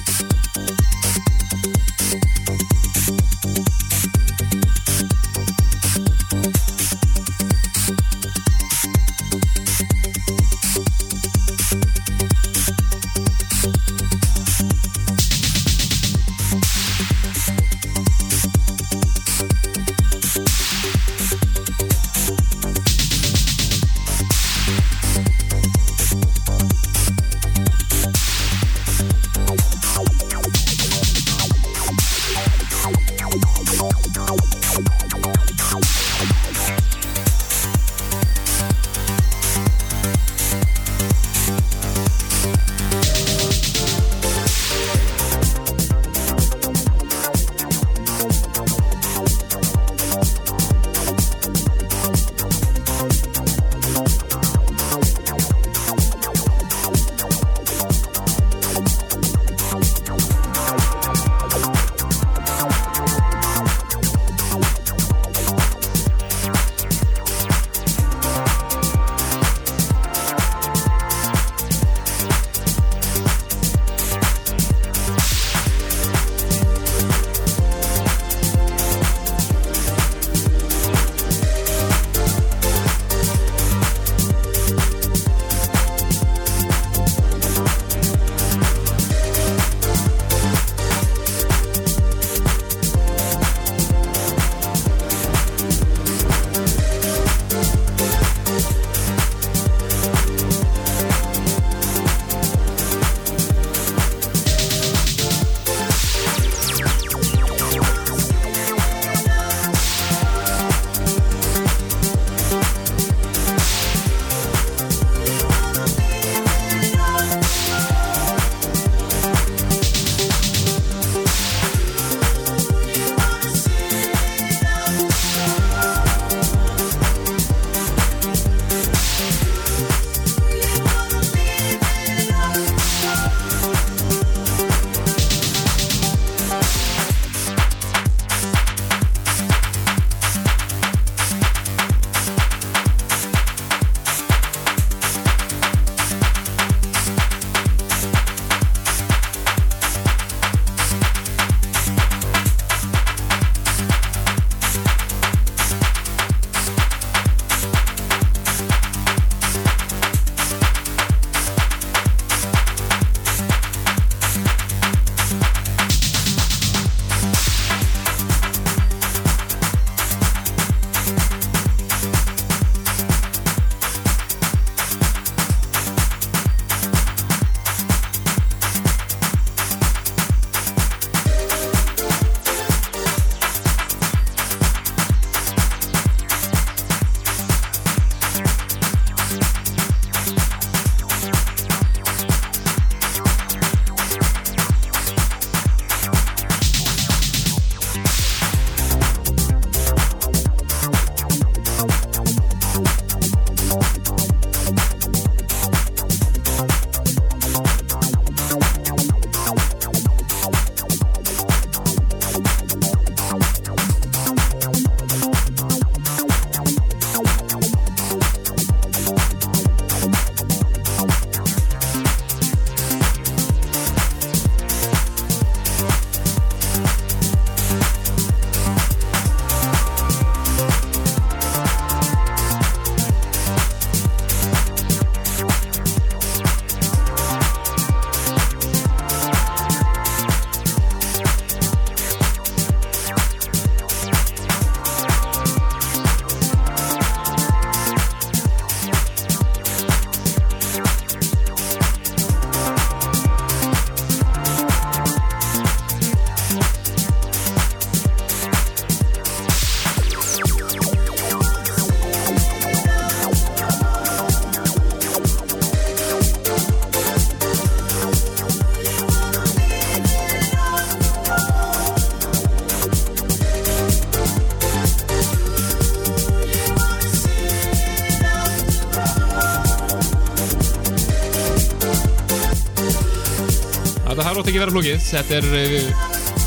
Ekki 284.62 284.70
vera 284.70 284.74
flókið. 284.76 284.98
Þetta 285.10 285.38
er 285.38 285.46
uh, 285.58 286.42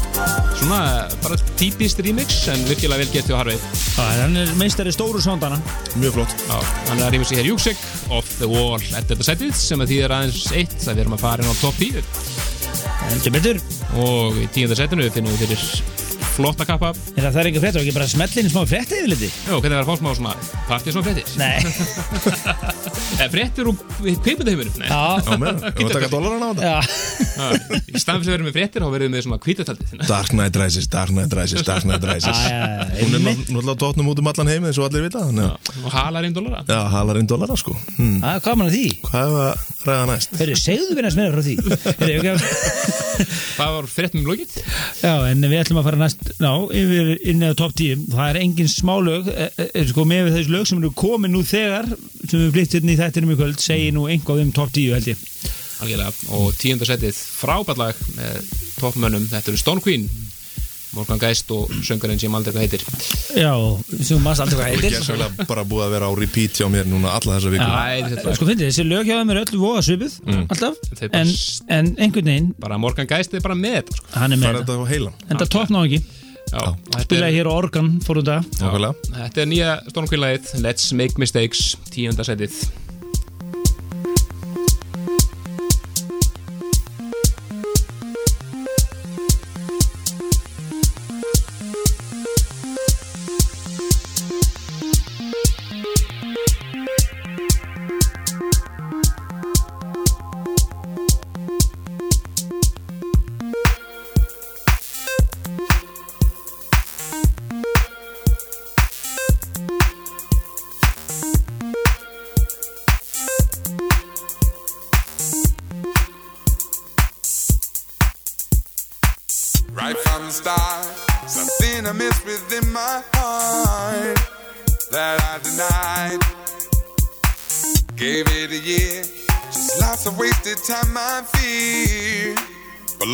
svona 0.55 0.79
bara 1.23 1.37
típist 1.59 1.99
remix 2.03 2.37
en 2.51 2.61
virkilega 2.69 3.01
vel 3.03 3.09
gert 3.11 3.27
hjá 3.27 3.35
Harvey 3.35 3.57
Já, 3.59 4.05
hann 4.21 4.37
er 4.39 4.53
meistari 4.59 4.93
stóru 4.95 5.19
sondana 5.23 5.57
Mjög 5.99 6.15
flott. 6.15 6.35
Já, 6.47 6.55
hann 6.89 7.01
er 7.01 7.09
að 7.09 7.17
rýma 7.17 7.27
sig 7.27 7.41
hér 7.41 7.49
Júksik 7.51 7.81
Off 8.15 8.37
the 8.39 8.47
Wall 8.47 8.79
at 8.95 9.09
the 9.11 9.17
setið 9.19 9.51
sem 9.59 9.83
að 9.83 9.91
þýðir 9.91 10.15
aðeins 10.15 10.45
eitt 10.55 10.77
að 10.85 10.93
við 10.95 11.03
erum 11.05 11.17
að 11.17 11.25
fara 11.25 11.43
inn 11.43 11.51
á 11.51 11.55
top 11.59 11.81
10 11.81 11.99
Heldur 13.05 13.35
betur. 13.35 13.59
Og 14.01 14.39
í 14.41 14.47
tíunda 14.55 14.79
setinu 14.79 15.11
finnum 15.13 15.35
við 15.35 15.45
fyrir 15.45 15.67
flotta 16.35 16.65
kappa. 16.67 16.89
Er 17.15 17.23
það 17.23 17.29
það 17.35 17.39
er 17.41 17.47
ekki 17.49 17.61
fréttur, 17.63 17.83
ekki 17.85 17.93
bara 17.95 18.07
smellin 18.11 18.49
smá 18.51 18.63
frétti 18.67 18.97
yfir 18.99 19.11
liti? 19.13 19.29
Já, 19.45 19.53
hvernig 19.53 19.75
er 19.77 19.83
að 19.83 19.91
fá 19.91 19.99
smá 20.01 20.09
svona 20.17 20.33
partí 20.67 20.91
svona 20.91 21.05
fréttir? 21.07 21.27
Nei. 21.39 21.59
Eh, 23.15 23.29
Fréttir 23.31 23.67
úr 23.69 23.77
kveipundaheiminum? 24.23 24.73
Nei 24.81 24.89
Já, 24.89 25.21
Já, 25.23 25.35
með 25.39 25.59
það 25.61 25.77
Þú 25.77 25.85
taka 25.93 26.07
dólarana 26.11 26.47
á 26.47 26.51
þetta. 26.51 26.65
Já, 26.67 26.79
Í 27.36 27.99
staðan 27.99 28.22
fyrir 28.24 28.32
að 28.32 28.36
vera 28.36 28.45
með 28.45 28.56
fréttir 28.56 28.86
þá 28.86 28.90
verðum 28.94 29.16
við 29.16 29.26
svona 29.26 29.40
kvítutaldið 29.44 30.03
Dark 30.07 30.32
Knight 30.32 30.60
Rises, 30.62 30.88
Dark 30.91 31.12
Knight 31.12 31.36
Rises, 31.36 31.66
Dark 31.68 31.86
Knight 31.86 32.06
Rises 32.10 32.40
Hún 33.02 33.18
er 33.18 33.24
náttúrulega 33.26 33.78
tótnum 33.82 34.12
út 34.12 34.22
um 34.22 34.32
allan 34.32 34.52
heim 34.53 34.68
eins 34.70 34.80
og 34.80 34.88
allir 34.90 35.07
vita 35.07 35.24
og 35.26 35.91
halar 35.94 36.28
einn 36.28 36.36
dólara 36.36 36.64
Já, 36.70 36.80
halar 36.94 37.20
inn 37.22 37.30
dólara 37.30 37.57
sko 37.60 37.76
hmm. 37.98 38.22
Já, 38.24 38.40
hvað 38.45 38.60
mann 38.62 38.72
að 38.72 38.78
því? 38.78 38.86
Hvað 39.10 39.26
er 39.26 39.41
að 39.45 39.90
ræða 39.90 40.06
næst? 40.12 40.38
Eru 40.45 40.57
segðu 40.60 40.98
við 40.98 41.06
næst 41.06 41.20
meira 41.20 41.36
frá 41.36 41.44
því. 41.45 41.56
Það 43.56 43.72
var 43.72 43.86
fréttum 43.88 44.26
lókið 44.28 44.56
Já, 44.99 45.14
en 45.30 45.45
við 45.45 45.62
ætlum 45.62 45.80
að 45.80 45.88
fara 45.88 45.99
næst 46.02 46.26
Ná, 46.44 46.52
yfir 46.76 47.14
inn 47.24 47.45
eða 47.45 47.60
top 47.62 47.76
10 47.80 48.07
Það 48.12 48.32
er 48.32 48.40
engin 48.41 48.72
smálög 48.72 49.30
e, 49.32 49.48
e, 49.70 49.86
sko, 49.91 50.06
með 50.10 50.34
þessu 50.36 50.56
lög 50.56 50.68
sem 50.70 50.82
eru 50.82 50.91
komin 50.98 51.36
nú 51.36 51.44
þegar 51.48 51.88
sem 52.26 52.41
við 52.41 52.52
flyttum 52.57 52.91
í 52.91 52.98
þættinum 52.99 53.32
í 53.36 53.40
kvöld 53.40 53.64
segi 53.64 53.94
nú 53.95 54.10
einhvað 54.12 54.44
um 54.44 54.52
top 54.56 54.74
10 54.76 54.98
held 54.98 55.10
ég 55.14 55.24
Algjörlega. 55.86 56.14
Og 56.36 56.53
tíunda 56.60 56.88
setið 56.90 57.18
frábærlag 57.40 58.06
með 58.18 58.53
toppmönnum. 58.80 59.28
Þetta 59.32 59.53
eru 59.53 59.62
Stone 59.62 59.86
Queen 59.86 60.10
Morgan 60.95 61.20
Geist 61.20 61.49
og 61.52 61.72
söngarinn 61.84 62.20
sem 62.22 62.36
aldrei 62.38 62.53
hvað 62.56 62.64
heitir. 62.64 62.84
Já, 63.36 63.52
sem 64.07 64.22
maður 64.24 64.45
aldrei 64.45 64.56
hvað 64.56 64.66
Og 64.66 64.72
heitir 64.72 64.94
gerðsvæglega 64.95 65.48
bara 65.49 65.66
búið 65.68 65.84
að 65.86 65.95
vera 65.95 66.07
á 66.07 66.12
repeat 66.16 66.60
hjá 66.62 66.70
mér 66.72 66.88
núna 66.88 67.12
alla 67.18 67.36
þessa 67.36 67.52
viku 67.52 67.66
þetta. 68.14 68.36
Sko 68.38 68.48
fyndið, 68.48 68.70
þessi 68.70 68.86
lög 68.88 69.10
hjá 69.10 69.18
þeim 69.20 69.34
er 69.34 69.41
öllu 69.41 69.60
voða 69.60 69.82
svipuð 69.90 70.16
alltaf, 70.45 70.80
Þeir 70.94 71.12
bara 71.12 71.24
en, 71.26 71.34
en 71.80 71.91
einhvern 72.06 72.32
veginn 72.32 72.48
Bara 72.64 72.80
Morgan 72.80 73.12
Geist 73.12 73.36
er 73.36 73.44
bara 73.44 73.60
með 73.60 73.76
þetta 73.82 73.98
sko. 73.99 74.07
hann 74.16 74.38
er 74.38 74.41
með 74.41 74.48
er 74.53 74.60
þetta 74.62 74.78
þetta 74.78 74.88
á 74.88 74.91
heilan 74.94 75.20
En 75.28 75.41
það 75.44 75.52
topp 75.57 75.76
ná 75.76 75.82
ekki, 75.84 76.02
Já, 76.45 76.62
og 76.62 76.72
þetta 76.72 77.02
er, 77.02 77.06
spilaði 77.10 77.40
hér 77.41 77.52
á 77.52 77.53
organ 77.57 77.91
fórum 78.06 78.30
það 78.32 78.49
Nákvæmlega. 78.62 79.12
Þetta 79.20 79.44
er 79.44 79.52
nýja 79.52 79.76
Stone 79.91 80.14
Queen 80.14 80.24
lagið 80.24 80.56
Let's 80.64 80.90
Make 80.95 81.20
Mistakes 81.20 81.68
Tíunda 81.91 82.24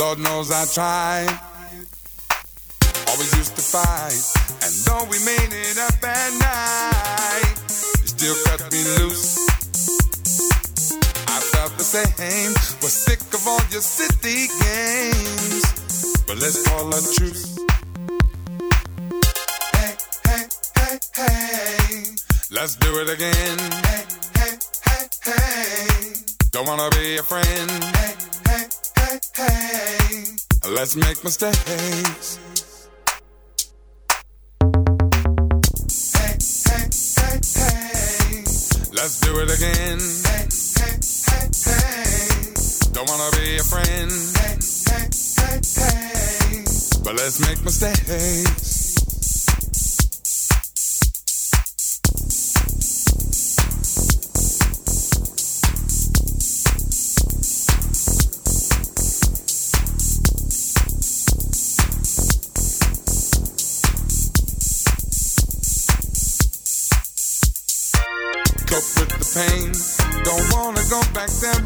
Lord 0.02 0.18
knows 0.18 0.50
I 0.50 0.66
tried. 0.66 1.30
Always 3.08 3.38
used 3.38 3.56
to 3.56 3.62
fight, 3.62 4.24
and 4.66 4.74
though 4.86 5.04
we 5.04 5.20
made 5.24 5.54
it 5.54 5.78
up 5.78 5.94
at 6.04 6.32
night, 6.42 7.54
you 8.02 8.08
still 8.10 8.36
cut 8.48 8.62
me 8.72 8.82
loose. 8.98 9.38
I 11.28 11.40
felt 11.54 11.78
the 11.78 11.84
same, 11.84 12.54
was 12.82 12.94
sick 12.94 13.22
of 13.32 13.48
all 13.48 13.62
your 13.70 13.82
city 13.82 14.50
games. 14.66 16.24
But 16.26 16.38
let's 16.40 16.66
call 16.68 16.90
a 16.90 17.02
truce. 17.14 17.60
Hey, 19.76 19.94
hey, 20.26 20.46
hey, 20.78 20.98
hey. 21.16 22.06
Let's 22.50 22.76
do 22.76 22.90
it 23.02 23.10
again. 23.18 23.58
Hey, 23.86 24.04
hey, 24.36 24.58
hey, 24.84 25.06
hey. 25.26 26.14
Don't 26.50 26.68
wanna 26.68 26.90
be 26.90 27.18
a 27.18 27.24
friend. 27.24 27.70
Hey. 27.98 28.21
Let's 30.72 30.96
make 30.96 31.22
mistakes. 31.22 32.40
Hey, 36.16 36.38
hey, 36.66 36.88
hey, 37.20 37.40
hey. 37.56 38.44
Let's 38.94 39.20
do 39.20 39.38
it 39.40 39.52
again. 39.52 40.00
Hey, 40.24 40.48
hey, 40.80 40.96
hey, 41.28 41.50
hey. 41.66 42.54
Don't 42.94 43.10
wanna 43.10 43.32
be 43.36 43.58
a 43.58 43.64
friend. 43.64 44.12
Hey, 44.40 44.56
hey, 44.88 45.10
hey, 45.40 45.60
hey. 45.76 46.64
But 47.04 47.16
let's 47.16 47.40
make 47.46 47.62
mistakes. 47.66 48.71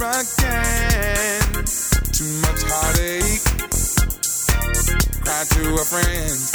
Again. 0.02 1.66
Too 2.12 2.32
much 2.42 2.62
heartache. 2.68 3.46
Cry 5.24 5.44
to 5.50 5.76
a 5.76 5.86
friend. 5.86 6.55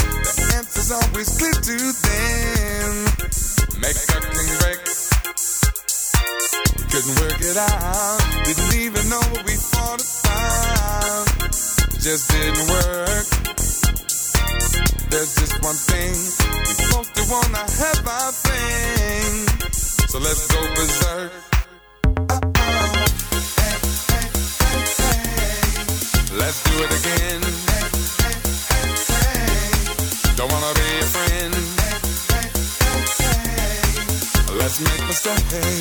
Make 35.30 35.79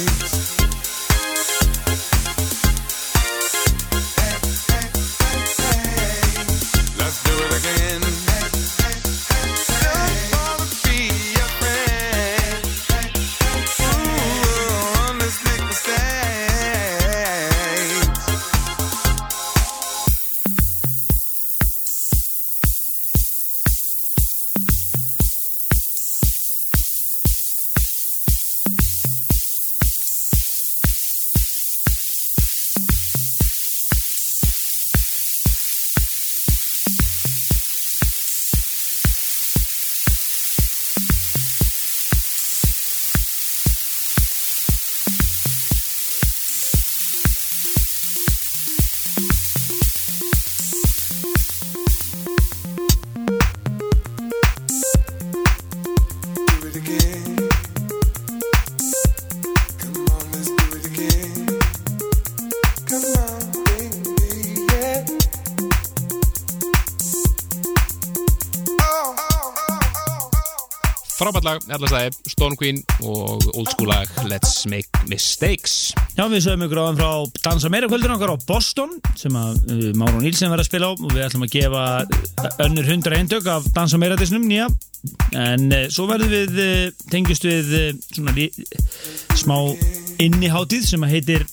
frábært 71.30 71.45
lag, 71.45 71.65
allar 71.76 71.91
stæði, 71.91 72.31
Stone 72.31 72.57
Queen 72.57 72.80
og 73.06 73.43
old 73.53 73.69
school 73.69 73.89
lag 73.91 74.10
Let's 74.26 74.64
Make 74.69 75.03
Mistakes. 75.11 75.91
Já, 76.18 76.23
við 76.31 76.41
sögum 76.47 76.65
ykkur 76.65 76.81
áðan 76.81 76.97
frá 76.97 77.41
Dansa 77.45 77.69
meira 77.69 77.89
kvöldin 77.91 78.15
okkar 78.15 78.34
á 78.34 78.38
Boston 78.49 78.95
sem 79.19 79.35
að 79.38 79.60
uh, 79.69 79.84
Máru 79.99 80.23
Nílsen 80.23 80.49
verður 80.49 80.65
að 80.65 80.69
spila 80.72 80.89
á 80.89 80.91
og 80.95 81.14
við 81.14 81.26
ætlum 81.27 81.45
að 81.45 81.53
gefa 81.53 81.84
önnur 82.65 82.89
hundra 82.89 83.19
eindök 83.19 83.49
af 83.53 83.69
Dansa 83.76 84.01
meira 84.01 84.18
disnum 84.18 84.47
nýja. 84.49 84.65
En 85.38 85.69
uh, 85.69 85.85
svo 85.93 86.07
verðum 86.10 86.34
við 86.34 86.61
uh, 86.65 87.06
tengjust 87.14 87.45
við 87.45 87.73
svona 88.10 88.34
lí, 88.34 88.49
smá 89.38 89.57
innihátíð 90.18 90.89
sem 90.89 91.06
að 91.06 91.18
heitir 91.18 91.45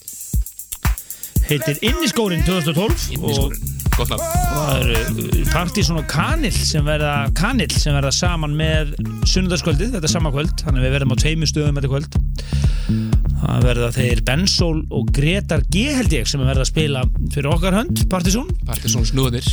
heitir 1.50 1.84
Inniskórin 1.84 2.42
2012 2.48 3.12
Inniskórin, 3.18 3.75
gott 3.96 4.12
og 4.12 4.20
það 4.20 4.90
eru 4.92 5.44
partí 5.48 5.84
svona 5.86 6.02
kanil 6.10 6.52
sem 6.52 6.84
verða 6.84 7.14
kanil 7.36 7.68
sem 7.72 7.94
verða 7.96 8.12
saman 8.12 8.56
með 8.58 8.92
sunnudagskvöldið, 9.28 9.94
þetta 9.96 10.08
er 10.08 10.12
sama 10.12 10.32
kvöld 10.34 10.52
þannig 10.60 10.82
að 10.82 10.86
við 10.86 10.96
verðum 10.96 11.14
á 11.16 11.22
tveimu 11.22 11.48
stöðum 11.48 11.80
þetta 11.80 11.92
kvöld. 11.94 12.18
Það 13.36 13.66
verða 13.66 13.88
þeir 13.96 14.22
Bensól 14.26 14.76
og 14.94 15.10
Gretar 15.16 15.64
G 15.72 15.86
held 15.96 16.14
ég 16.14 16.28
sem 16.28 16.42
verða 16.44 16.64
að 16.66 16.70
spila 16.70 17.04
fyrir 17.34 17.50
okkar 17.52 17.76
hönd, 17.80 18.04
Partizón. 18.12 18.52
Partizón 18.68 19.08
snúðir 19.08 19.48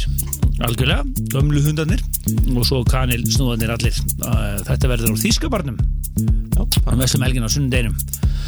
algjörlega, 0.61 1.03
gömlu 1.33 1.63
hundarnir. 1.65 2.03
Og 2.53 2.63
svo 2.67 2.83
kanil 2.87 3.23
snúðanir 3.25 3.73
allir. 3.73 3.97
Þetta 4.67 4.91
verður 4.91 5.17
á 5.17 5.21
Þýskabarnum 5.23 5.79
á 6.53 6.93
vestum 6.95 7.23
helgin 7.25 7.45
á 7.45 7.49
sunnudeginum. 7.49 7.95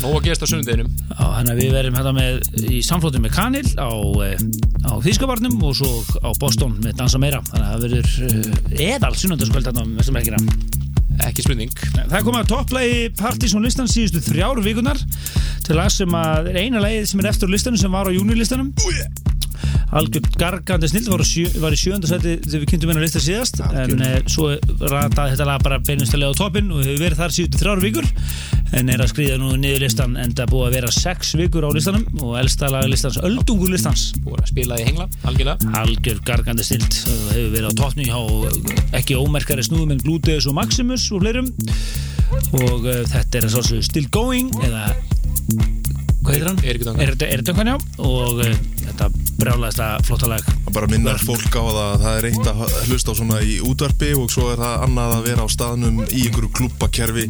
Nó 0.01 0.11
að 0.11 0.27
gesta 0.27 0.45
á 0.45 0.51
sunnudeginum. 0.51 0.89
Þannig 1.17 1.51
að 1.51 1.59
við 1.61 1.75
verðum 1.75 1.97
hérna 1.97 2.13
með 2.15 2.65
í 2.69 2.81
samflótum 2.85 3.25
með 3.25 3.35
Kanil 3.35 3.67
á, 3.79 3.89
eh, 4.25 4.37
á 4.85 4.93
Þýskabarnum 5.01 5.57
og 5.63 5.75
svo 5.79 5.91
á 6.21 6.29
Boston 6.39 6.77
með 6.83 6.97
Dansa 6.99 7.21
Meira. 7.21 7.41
Þannig 7.49 7.65
að 7.65 7.73
það 7.73 7.85
verður 7.85 8.09
uh, 8.29 8.89
eðal 8.89 9.13
sunnundaskvöld 9.15 9.69
hérna 9.69 9.85
með 9.87 10.01
þessum 10.03 10.19
helgina. 10.19 10.41
Ekki 11.25 11.45
spurning. 11.45 11.71
Það 11.95 12.25
komið 12.27 12.41
að 12.41 12.49
topplægi 12.51 13.03
Partizón 13.15 13.63
listan 13.63 13.87
síðustu 13.87 14.19
þrjár 14.25 14.59
vikunar 14.65 14.99
til 15.65 15.77
lag 15.79 15.93
sem 15.93 16.11
að 16.11 16.51
er 16.51 16.59
eina 16.65 16.83
lagið 16.83 17.07
sem 17.09 17.23
er 17.23 17.31
eftir 17.31 17.49
á 17.49 17.53
listanum 17.55 17.79
sem 17.79 17.95
var 17.95 18.11
á 18.11 18.13
júnilistanum 18.13 18.73
algjörn 19.95 20.29
gargandi 20.39 20.89
snill 20.91 21.07
var, 21.11 21.23
á 21.23 21.27
sjö, 21.27 21.45
var 21.63 21.75
í 21.75 21.79
sjönda 21.79 22.09
seti 22.09 22.35
þegar 22.43 22.63
við 22.63 22.71
kynntum 22.73 22.93
á 22.95 23.03
lista 23.03 23.21
síðast 23.23 23.61
en 23.65 24.01
e, 24.03 24.11
svo 24.31 24.51
rataði 24.81 25.35
þetta 25.35 25.47
lag 25.47 25.63
bara 25.63 25.81
beinustilega 25.85 26.35
á 26.35 26.39
toppin 26.39 26.71
og 26.73 26.83
hefur 26.83 27.01
verið 27.05 27.21
þar 27.21 27.35
síðustu 27.35 27.61
þrjár 27.61 27.83
vikur 27.83 28.09
en 28.75 28.89
er 28.91 29.03
að 29.03 29.11
skriða 29.13 29.37
nú 29.39 29.53
niður 29.59 29.85
listan 29.85 30.15
en 30.19 30.33
það 30.35 30.51
búið 30.51 30.67
að 30.67 30.75
vera 30.77 30.91
sex 30.95 31.33
vikur 31.39 31.67
á 31.67 31.69
listanum 31.75 32.05
og 32.25 32.35
elsta 32.39 32.69
lagalistans, 32.71 33.19
öldungur 33.23 33.71
listans. 33.71 34.07
Búið 34.25 34.41
að 34.41 34.51
spila 34.51 34.79
í 34.81 34.87
hengla, 34.87 35.07
algjörlega. 35.29 35.71
Algjör 35.81 36.21
gargandi 36.27 36.65
snilt 36.65 36.99
það 37.05 37.31
hefur 37.35 37.51
verið 37.55 37.69
á 37.71 37.73
toppni 37.79 38.09
hjá 38.09 38.99
ekki 38.99 39.19
ómerkari 39.19 39.65
snúðum 39.65 39.95
en 39.95 40.03
Gluteus 40.03 40.49
og 40.49 40.57
Maximus 40.57 41.07
og 41.13 41.23
fleirum. 41.23 41.51
Og 42.59 42.87
uh, 42.89 43.03
þetta 43.11 43.41
er 43.41 43.49
að 43.49 43.71
Still 43.85 44.09
Going 44.11 44.51
eða 44.65 44.87
hvað 46.25 46.33
heitir 46.33 46.49
hann? 46.49 47.03
Er 47.05 47.43
Duncan, 47.45 47.75
já. 47.75 47.77
Og 48.01 48.41
uh, 48.41 48.55
þetta 49.35 49.43
brjálaðist 49.43 49.81
að 49.83 50.05
flotta 50.07 50.29
lag 50.31 50.55
bara 50.75 50.87
minnar 50.91 51.19
fólk 51.23 51.55
á 51.55 51.63
það 51.63 51.77
að 51.81 52.01
það 52.03 52.17
er 52.17 52.25
eitt 52.29 52.47
að 52.51 52.61
hlusta 52.89 53.11
á 53.11 53.15
svona 53.19 53.37
í 53.43 53.55
útvarpi 53.63 54.09
og 54.19 54.31
svo 54.31 54.49
er 54.51 54.59
það 54.59 54.83
annað 54.85 55.13
að 55.15 55.27
vera 55.29 55.45
á 55.45 55.47
staðnum 55.51 56.01
í 56.05 56.25
einhverju 56.25 56.51
klubbakerfi 56.55 57.25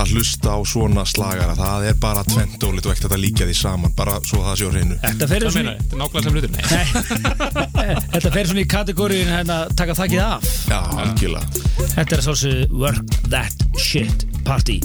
að 0.00 0.12
hlusta 0.14 0.54
á 0.54 0.58
svona 0.66 1.04
slagara. 1.06 1.54
Það 1.58 1.86
er 1.90 1.96
bara 2.00 2.22
tvent 2.26 2.66
og 2.66 2.76
litu 2.76 2.92
ekkert 2.92 3.14
að 3.14 3.22
líka 3.24 3.48
því 3.48 3.56
saman 3.58 3.94
bara 3.98 4.16
svo 4.26 4.42
það 4.46 4.58
sé 4.60 4.66
á 4.66 4.70
hreinu. 4.74 4.98
Þetta 5.02 5.30
fer 5.30 5.46
Það 5.46 5.56
svona 5.56 5.74
Þetta 8.14 8.34
fer 8.36 8.50
svona 8.50 8.64
í 8.64 8.68
kategóriun 8.70 9.34
hérna 9.34 9.60
taka 9.76 9.98
þakkið 9.98 10.24
af. 10.24 10.54
Já, 10.70 10.80
algjörlega. 11.04 11.66
Þetta 11.96 12.16
er 12.16 12.26
svolítið 12.28 12.78
Work 12.80 13.20
That 13.28 13.68
Shit 13.78 14.26
Party 14.46 14.80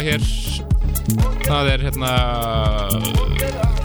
lag 0.00 0.08
hér. 0.08 0.22
Það 1.44 1.68
er 1.68 1.82
hérna 1.84 2.10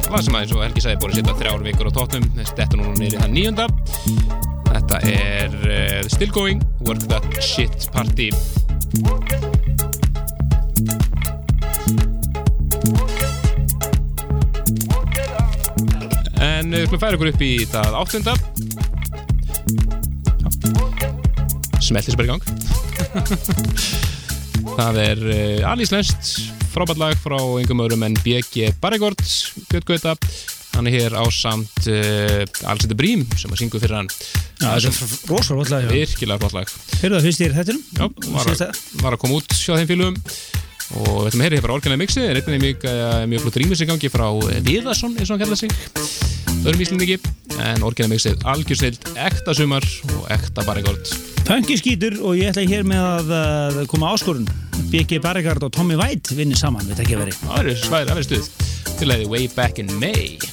Það 0.06 0.22
sem 0.24 0.36
aðeins 0.38 0.54
og 0.54 0.62
Helgi 0.64 0.84
sagði 0.84 1.00
búin 1.02 1.12
að 1.12 1.18
setja 1.20 1.36
þrjár 1.40 1.64
vikur 1.66 1.90
á 1.90 1.92
tóttum 1.96 2.28
Þetta 2.38 2.78
núna 2.78 2.94
nýri 3.00 3.20
það 3.20 3.34
nýjunda 3.34 3.66
Þetta 4.70 5.00
er 5.10 5.58
uh, 5.66 6.08
Still 6.14 6.32
Going 6.36 6.62
Work 6.86 7.04
That 7.10 7.26
Shit 7.44 7.88
Party. 7.92 8.30
En 16.40 16.72
við 16.72 16.86
skulum 16.88 17.02
færa 17.02 17.16
ykkur 17.18 17.32
upp 17.34 17.44
í 17.44 17.54
það 17.72 18.00
áttunda. 18.04 18.36
Smeltis 21.84 22.16
bara 22.16 22.28
í 22.28 22.36
gang 22.36 22.44
Það 24.76 24.98
er 25.00 25.22
uh, 25.24 25.70
alíslenskt 25.72 26.34
frábært 26.74 27.00
lag 27.00 27.16
frá 27.24 27.38
yngum 27.62 27.84
öðrum 27.86 28.04
en 28.04 28.18
BG 28.20 28.74
Barregord 28.84 29.22
Björn 29.70 29.86
Gauta. 29.88 30.16
Hann 30.76 30.90
er 30.90 30.98
hér 30.98 31.16
á 31.16 31.24
samt 31.32 31.88
uh, 31.88 32.44
Alexander 32.68 32.98
Brím 33.00 33.24
sem 33.40 33.54
að 33.54 33.62
syngu 33.62 33.80
fyrir 33.80 33.96
hann. 33.96 34.10
Já, 34.60 34.74
þetta 34.76 34.92
er 34.92 35.14
rosalega 35.32 35.62
flott 35.62 35.72
lag. 35.72 35.88
virkilega 35.94 36.42
flott 36.44 36.58
lag. 36.58 36.74
Heyrðu 37.00 37.16
það 37.16 37.28
fyrst 37.30 37.44
í 37.46 37.50
þettinum? 37.56 37.86
Já, 37.96 38.10
var, 38.36 38.52
var 39.06 39.16
að 39.16 39.22
koma 39.24 39.40
út 39.40 39.56
hjá 39.56 39.72
þeim 39.78 39.92
félugum 39.94 40.20
og 41.00 41.08
við 41.08 41.30
ætlum 41.30 41.42
að 41.42 41.48
heyra 41.48 41.58
hér 41.58 41.66
bara 41.66 41.78
orginlega 41.80 42.02
mixið. 42.04 42.28
Er 42.28 42.42
einnig 42.42 42.66
mjög, 42.66 42.90
uh, 42.92 43.22
mjög 43.32 43.46
flott 43.46 43.62
rýmis 43.64 43.86
í 43.86 43.90
gangi 43.90 44.12
frá 44.12 44.28
eh, 44.28 44.60
Viðarsson 44.68 45.16
eins 45.16 45.32
og 45.32 45.38
hann 45.38 45.46
kallar 45.46 45.62
sig. 45.62 45.72
Öðrum 46.66 46.84
íslendingi. 46.84 47.18
En 47.56 47.88
orginlega 47.88 48.12
mixið 48.12 48.44
algjörsnild, 48.52 49.08
ekta 49.16 49.56
sumar 49.56 49.88
og 50.12 50.28
ekta 50.36 50.66
Barregord 50.68 51.08
Funky 51.46 51.78
skítur 51.80 52.18
og 52.26 52.36
ég 52.36 52.52
ætla 52.52 52.66
hér 52.68 52.84
með 52.90 53.32
að 53.38 53.84
koma 53.92 54.12
áskorun 54.12 54.48
B.G. 54.92 55.20
Barregard 55.24 55.64
og 55.66 55.74
Tommy 55.76 55.98
White 56.00 56.36
vinni 56.38 56.58
saman 56.60 56.86
við 56.90 57.02
tekja 57.04 57.22
veri 57.22 57.36
Það 57.42 57.72
er 57.72 57.82
svæðir, 57.84 58.12
það 58.12 58.22
er 58.22 58.28
stuð 58.30 58.52
til 58.96 59.10
að 59.10 59.24
þið 59.24 59.32
Way 59.34 59.50
Back 59.56 59.82
in 59.84 59.92
May 60.00 60.45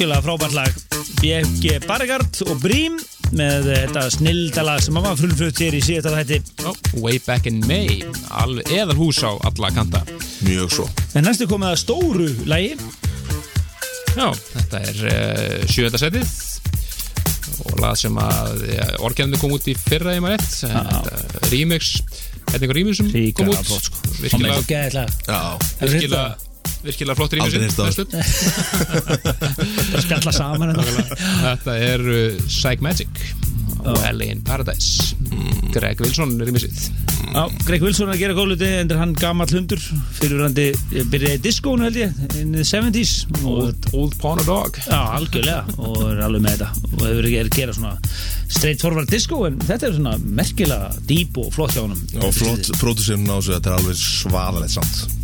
algjörlega 0.00 0.22
frábært 0.24 0.54
lag. 0.56 0.76
BFG 1.20 1.82
Bargard 1.84 2.38
og 2.48 2.60
Brím 2.62 2.94
með 3.36 3.66
þetta 3.68 4.04
snildalag 4.14 4.80
sem 4.80 4.96
var 4.96 5.18
fullflutt 5.18 5.60
hér 5.60 5.76
í 5.76 5.82
síðasta 5.84 6.14
þætti. 6.14 6.38
Já, 6.62 6.70
Way 7.02 7.20
Back 7.26 7.50
in 7.50 7.60
May. 7.68 8.00
Alveg 8.32 8.72
eðal 8.72 8.96
hús 8.96 9.20
á 9.20 9.36
alla 9.36 9.70
kanta. 9.76 10.00
Mjög 10.46 10.72
svo. 10.72 10.88
En 11.12 11.28
næstu 11.28 11.50
komið 11.50 11.74
að 11.74 11.78
stóru 11.82 12.30
lagi. 12.48 12.72
Já, 14.16 14.26
þetta 14.54 14.82
er 14.88 15.04
uh, 15.12 15.68
sjöða 15.68 16.00
setið. 16.06 16.34
Og 17.60 17.78
lag 17.84 18.00
sem 18.00 18.16
að 18.24 18.66
ja, 18.72 18.90
orginandi 19.04 19.40
kom 19.42 19.52
út 19.52 19.68
í 19.68 19.76
fyrra 19.76 20.16
í 20.16 20.24
maður 20.24 20.40
ett 20.40 20.52
þetta 20.64 21.48
remix, 21.52 21.96
þetta 22.46 22.56
er 22.56 22.62
einhver 22.62 22.78
remixum 22.80 23.10
kom 23.10 23.20
Ríkara 23.20 23.52
út 23.52 23.68
flott 23.68 23.90
sko. 23.90 24.14
Virkilega, 24.22 24.62
virkilega, 25.84 26.24
virkilega 26.84 27.18
flott 27.18 27.36
Aldrei 27.40 27.62
heyrt 27.64 27.78
remixum 27.78 28.10
það. 28.10 28.20
að 29.94 30.04
spjalla 30.06 30.34
saman 30.34 30.74
hérna. 30.74 31.06
Þetta 31.44 31.78
er 31.90 32.06
uh, 32.08 32.42
Psych 32.48 32.84
Magic 32.84 33.24
og 33.80 33.96
LA 34.12 34.26
in 34.34 34.42
Paradise. 34.44 35.14
Greg 35.72 36.00
Wilson 36.02 36.34
remixið 36.42 36.90
Já, 37.30 37.44
Greg 37.62 37.84
Wilson 37.84 38.08
er 38.10 38.16
að 38.16 38.22
gera 38.24 38.34
góðluti 38.34 38.66
en 38.80 38.90
hann 38.98 39.12
gamall 39.14 39.48
hundur 39.54 39.78
fyrirrandi 40.18 40.64
byrjaði 41.12 41.36
í 41.38 41.42
diskónu 41.44 41.86
held 41.86 41.98
ég 42.00 42.16
in 42.40 42.50
the 42.56 42.64
70s 42.66 43.12
og 43.44 43.46
Old, 43.52 43.86
old 43.94 44.16
Pawn 44.20 44.40
and 44.42 44.48
Dog. 44.50 44.80
Já, 44.82 44.98
algjörlega 45.14 45.76
og 45.78 46.00
er 46.10 46.24
alveg 46.26 46.42
með 46.44 46.56
þetta. 46.56 46.88
Og 46.90 47.04
hefur 47.06 47.28
ekki 47.30 47.40
að 47.44 47.52
gera 47.60 47.76
svona 47.78 47.94
straight 48.50 48.82
forward 48.82 49.12
disco 49.14 49.44
en 49.46 49.60
þetta 49.62 49.88
er 49.92 49.96
svona 50.00 50.16
merkilega 50.40 50.90
dýp 51.06 51.38
og 51.44 51.54
flott 51.54 51.76
hjá 51.76 51.84
honum. 51.84 52.02
Og 52.18 52.34
flott 52.34 52.72
pródusirinn 52.82 53.30
á 53.30 53.38
þessu 53.38 53.56
Þetta 53.60 53.70
er 53.72 53.78
alveg 53.78 54.02
svaðalegt 54.02 54.74
samt 54.74 55.19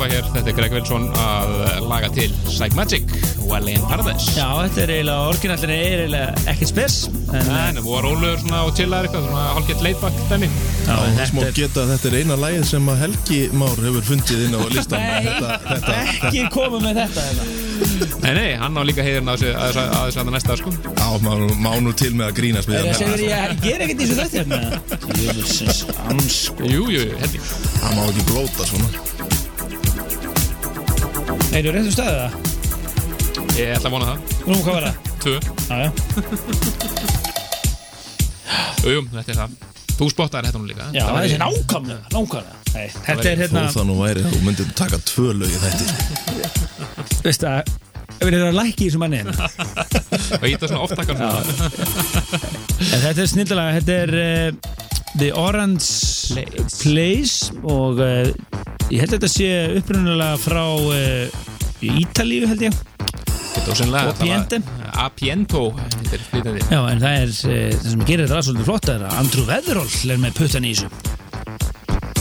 lag 0.00 0.12
hér, 0.14 0.26
þetta 0.34 0.48
er 0.52 0.56
Greg 0.58 0.72
Wilson 0.76 1.04
að 1.22 1.52
laga 1.90 2.08
til 2.14 2.30
Psych 2.48 2.74
Magic, 2.78 3.04
Well 3.42 3.66
in 3.68 3.82
Paradise. 3.90 4.30
Já, 4.36 4.46
þetta 4.64 4.82
er 4.84 4.92
eiginlega, 4.96 5.28
orginallin 5.32 5.72
er 5.74 5.82
eiginlega 5.82 6.44
ekkert 6.52 6.70
spes 6.70 6.96
en, 7.32 7.48
það 7.50 7.80
var 7.86 8.06
rólegur 8.06 8.38
svona 8.44 8.60
og 8.68 8.72
chillar 8.78 9.06
eitthvað, 9.08 9.26
svona 9.26 9.44
hálfgett 9.56 9.82
laidback 9.86 10.20
dæmi. 10.30 10.48
Já, 10.86 10.94
en 11.08 11.18
Þess 11.18 11.34
má 11.34 11.40
þetta 11.42 11.50
er 11.52 11.58
geta 11.58 11.82
að 11.84 11.90
þetta 11.94 12.10
er 12.12 12.16
eina 12.22 12.36
lægið 12.42 12.64
sem 12.72 12.88
að 12.92 13.00
Helgi 13.02 13.40
Már 13.62 13.82
hefur 13.86 14.06
fundið 14.08 14.40
inn 14.46 14.56
á 14.56 14.60
listan 14.72 15.02
Nei, 15.02 15.26
þetta, 15.26 15.48
þetta, 15.68 15.98
ekki 16.12 16.42
koma 16.54 16.80
með 16.82 17.00
þetta 17.02 17.26
hérna. 17.28 17.44
Nei, 18.22 18.32
nei, 18.36 18.48
hann 18.62 18.78
á 18.78 18.82
líka 18.86 19.02
heiðurinn 19.06 19.30
að 19.32 19.42
þessu 19.42 19.52
að 19.52 19.66
þessu- 19.72 19.92
að 19.92 20.04
þessu 20.06 20.20
að 20.22 20.32
næsta 20.36 20.56
sko. 20.60 20.70
Á, 21.02 21.08
má, 21.24 21.32
má 21.66 21.70
nú 21.82 21.92
til 21.98 22.12
með 22.14 22.30
að 22.30 22.34
það 22.38 22.90
hann 23.02 23.12
þér 23.12 23.24
ég 23.26 23.62
ger 23.66 23.86
ekkert 23.86 24.00
í 24.02 24.10
þessu 24.10 24.18
þetta 24.22 25.62
Jú, 26.62 26.66
jú, 26.72 26.82
jú, 26.94 27.02
heldig 27.18 27.42
hann 27.82 27.96
má 27.98 28.04
ekki 28.08 28.26
blóta 28.30 28.66
svona 28.68 28.88
Nei, 31.52 31.60
þú 31.60 31.72
réttum 31.74 31.92
staðið 31.92 32.16
það? 32.22 32.32
Ég 33.58 33.74
ætla 33.76 33.88
að 33.88 33.94
vona 33.94 34.06
það. 34.08 34.18
Nú, 34.48 34.54
hvað 34.62 34.74
var 34.78 34.84
það? 34.88 34.96
Tvö, 35.22 35.36
Já, 35.68 35.76
já, 35.78 35.88
jú, 38.82 38.88
jú, 38.96 39.02
þetta 39.12 39.30
er 39.30 39.38
það. 39.42 39.50
Þú 39.92 40.08
spottar 40.10 40.46
þetta 40.48 40.58
nú 40.58 40.66
líka 40.66 40.88
já, 40.96 41.04
það 41.04 41.26
er 41.28 41.40
nákvæmlega, 41.42 42.04
nákvæmlega. 42.10 42.58
Nei, 42.72 42.86
þetta 42.96 43.28
er 43.28 43.42
hérna, 43.44 43.62
það 43.70 43.86
nú 43.90 43.96
væri 44.00 44.24
þú 44.24 44.38
myndir 44.46 44.70
taka 44.78 44.98
tvö 45.04 45.28
lög 45.36 45.52
í 45.52 45.60
þetta 45.62 45.84
veist 47.26 47.44
það 47.44 47.72
við 48.22 48.36
erum 48.38 48.48
að 48.48 48.58
lækki 48.58 48.86
í 48.86 48.88
þessu 48.88 49.00
manni 49.02 49.20
hérna. 49.20 49.34
Og 50.40 50.46
ég 50.48 50.56
þetta 50.56 50.70
svona 50.70 50.84
oftakar 50.86 51.14
svona. 51.18 51.40
En 52.82 53.04
Þetta 53.04 53.22
er 53.24 53.30
snildalega, 53.30 53.76
þetta 53.78 53.92
er 54.00 54.10
uh, 54.22 54.50
The 55.20 55.30
Orange 55.38 55.86
Place, 56.80 57.52
og 57.62 58.02
uh, 58.02 58.26
ég 58.92 59.02
held 59.02 59.12
að 59.12 59.16
þetta 59.18 59.32
sé 59.32 59.50
upprunalega 59.80 60.38
frá 60.42 60.64
uh, 60.64 61.41
Ítalíu 61.82 62.48
held 62.50 62.62
ég. 62.68 62.76
Þetta 63.52 63.74
Og 64.08 64.16
Piente. 64.18 64.58
Apiento 64.96 65.60
Þetta 65.76 66.14
er 66.16 66.22
flytandi 66.30 66.62
Já, 66.72 66.78
en 66.88 67.00
það 67.02 67.16
er, 67.20 67.32
uh, 67.32 67.72
það 67.76 67.88
sem 67.92 68.04
gerir 68.08 68.28
þetta 68.30 68.44
svolítið 68.46 68.68
flott 68.68 68.88
er 68.92 69.04
að 69.06 69.16
Andrew 69.20 69.44
Weatherall 69.48 70.12
er 70.14 70.22
með 70.22 70.38
puttan 70.40 70.64
í 70.68 70.72
þessu. 70.72 70.88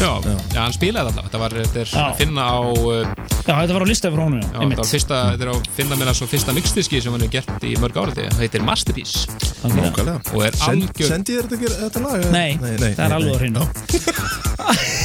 Já, 0.02 0.10
já, 0.26 0.36
hann 0.58 0.74
spilaði 0.74 1.12
alltaf 1.12 1.28
Þetta 1.28 1.40
var, 1.44 1.56
þetta 1.62 1.82
er 1.84 1.90
Já. 1.92 2.04
að 2.08 2.16
finna 2.18 2.46
á 2.50 2.60
uh, 2.74 3.12
Já, 3.46 3.54
þetta 3.54 3.76
var 3.78 3.86
á 3.86 3.88
lista 3.92 4.12
frá 4.12 4.24
honum, 4.26 4.42
Já, 4.42 4.58
þetta 4.58 4.80
var 4.82 4.90
fyrsta, 4.92 5.20
þetta 5.32 5.46
er 5.46 5.52
að 5.54 5.70
finna 5.78 6.00
að 6.10 6.18
svo 6.18 6.28
fyrsta 6.32 6.56
mixdiski 6.58 7.02
sem 7.06 7.14
hann 7.16 7.26
hefur 7.28 7.36
gert 7.38 7.68
í 7.70 7.76
mörg 7.84 8.02
árið 8.02 8.18
Það 8.32 8.42
heitir 8.42 8.66
Masterpiece. 8.66 9.28
Nákvæmlega. 9.62 10.18
Og 10.34 10.48
er 10.48 10.58
Send, 10.58 10.90
algjör- 10.90 11.14
Sendi 11.14 11.38
ég 11.38 11.52
þetta, 11.54 11.78
þetta 11.86 12.04
lag? 12.08 12.28
Nei, 12.34 12.50
það 12.58 13.06
er 13.06 13.18
alveg 13.20 13.32
á 13.32 13.40
hreinu. 13.46 13.62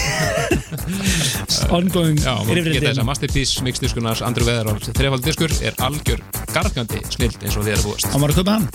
Ongoing 1.76 2.20
Já, 2.20 2.34
maður 2.46 2.70
geta 2.70 2.90
þess 2.90 3.02
að 3.02 3.08
Masterpiece 3.08 3.64
mixdiskunars 3.66 4.22
Andrew 4.26 4.46
Weatherall 4.48 4.80
Þrefald 4.86 5.26
diskur 5.26 5.54
er 5.66 5.76
algjör 5.86 6.22
gargandi 6.54 7.02
snild 7.10 7.42
eins 7.42 7.56
og 7.56 7.66
þið 7.66 7.74
eru 7.74 7.90
búist. 7.90 8.08
Hann 8.12 8.22
var 8.24 8.32
að 8.32 8.40
kaupa 8.40 8.56
hann, 8.56 8.68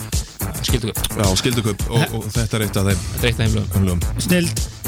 Skildu 0.62 0.92
ekki, 0.92 1.16
Já, 1.18 1.26
skilduköp 1.40 1.88
og, 1.90 2.16
og 2.18 2.28
þetta 2.36 2.58
er 2.58 2.66
eitt 2.68 2.78
af 2.78 2.88
þeim. 2.90 3.02
Þetta 3.08 3.24
er 3.24 3.32
eitt 3.32 3.40
af 3.40 3.44
heimlugum 3.46 3.74
hömlugum 3.78 4.24
snild 4.28 4.81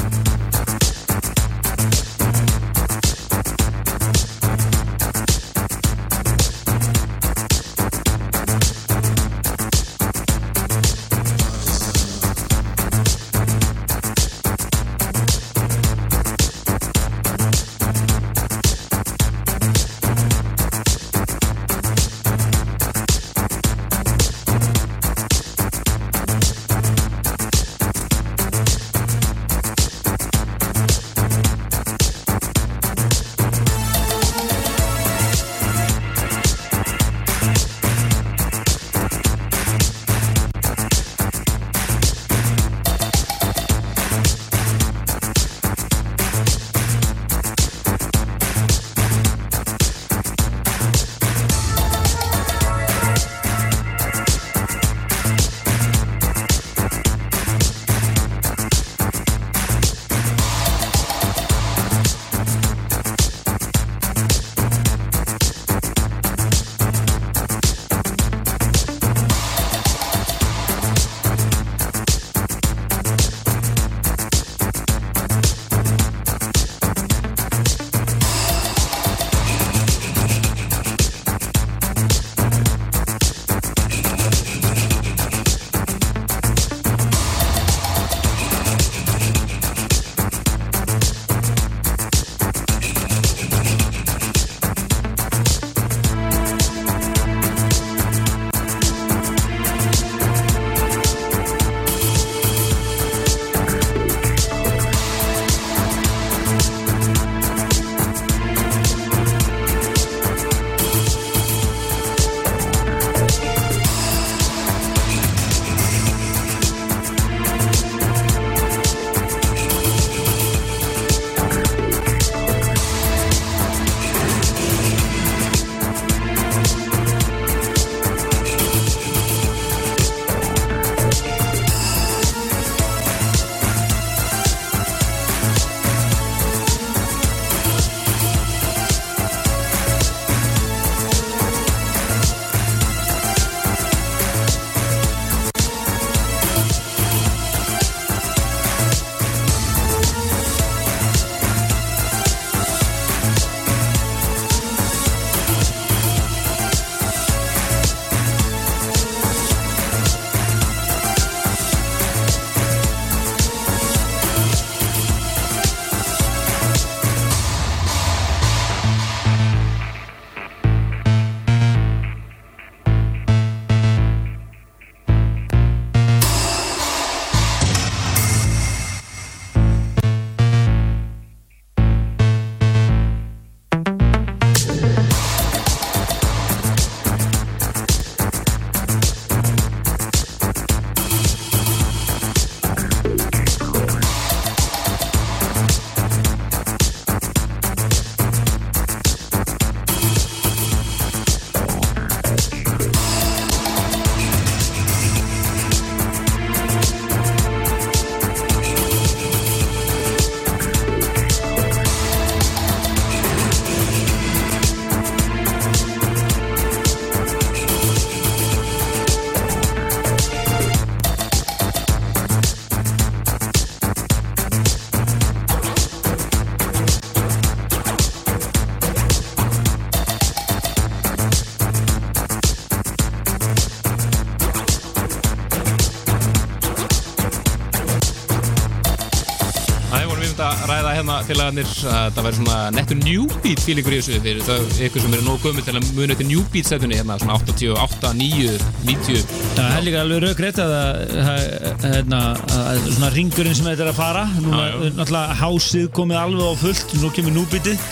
félagarnir 241.45 241.69
að 241.89 242.15
það 242.15 242.25
væri 242.25 242.37
svona 242.39 242.57
nettur 242.73 242.97
New 243.03 243.25
Beat 243.43 243.61
feelingur 243.61 243.93
í 243.93 243.99
þessu. 243.99 244.17
Fyrir 244.23 244.45
það 244.45 244.81
ykkur 244.87 245.03
sem 245.03 245.15
eru 245.15 245.25
nóg 245.25 245.43
gömul 245.43 245.65
til 245.65 245.75
að 245.75 245.89
muna 245.97 246.17
New 246.25 246.43
Beat 246.53 246.69
setunni 246.69 246.97
hérna 246.97 247.17
svona 247.21 247.37
88, 247.37 248.13
9, 248.17 248.57
90 248.87 249.23
Það 249.55 249.69
er 249.75 249.85
líka 249.85 250.01
alveg 250.01 250.23
raugreitt 250.25 250.59
að, 250.63 250.75
að, 250.75 250.99
að, 251.21 251.85
hérna, 251.85 252.21
að 252.65 252.83
svona 252.95 253.11
ringurinn 253.15 253.57
sem 253.57 253.69
þetta 253.69 253.85
er 253.85 253.91
að 253.91 253.99
fara 253.99 254.25
já. 254.25 254.59
er 254.65 254.97
náttúrulega 254.97 255.39
hásið 255.41 255.87
komið 255.95 256.21
alveg 256.23 256.49
á 256.49 256.53
fullt 256.63 256.97
Nú 257.01 257.13
kemur 257.15 257.37
núbítið 257.37 257.87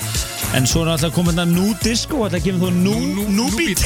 En 0.54 0.68
svo 0.70 0.84
er 0.84 0.92
náttúrulega 0.92 1.18
komið 1.18 1.38
þetta 1.38 1.48
núdisk 1.54 2.18
og 2.18 2.28
þetta 2.28 2.44
kemur 2.48 2.68
þó 2.68 2.82
nú, 2.82 2.98
núbít 3.38 3.86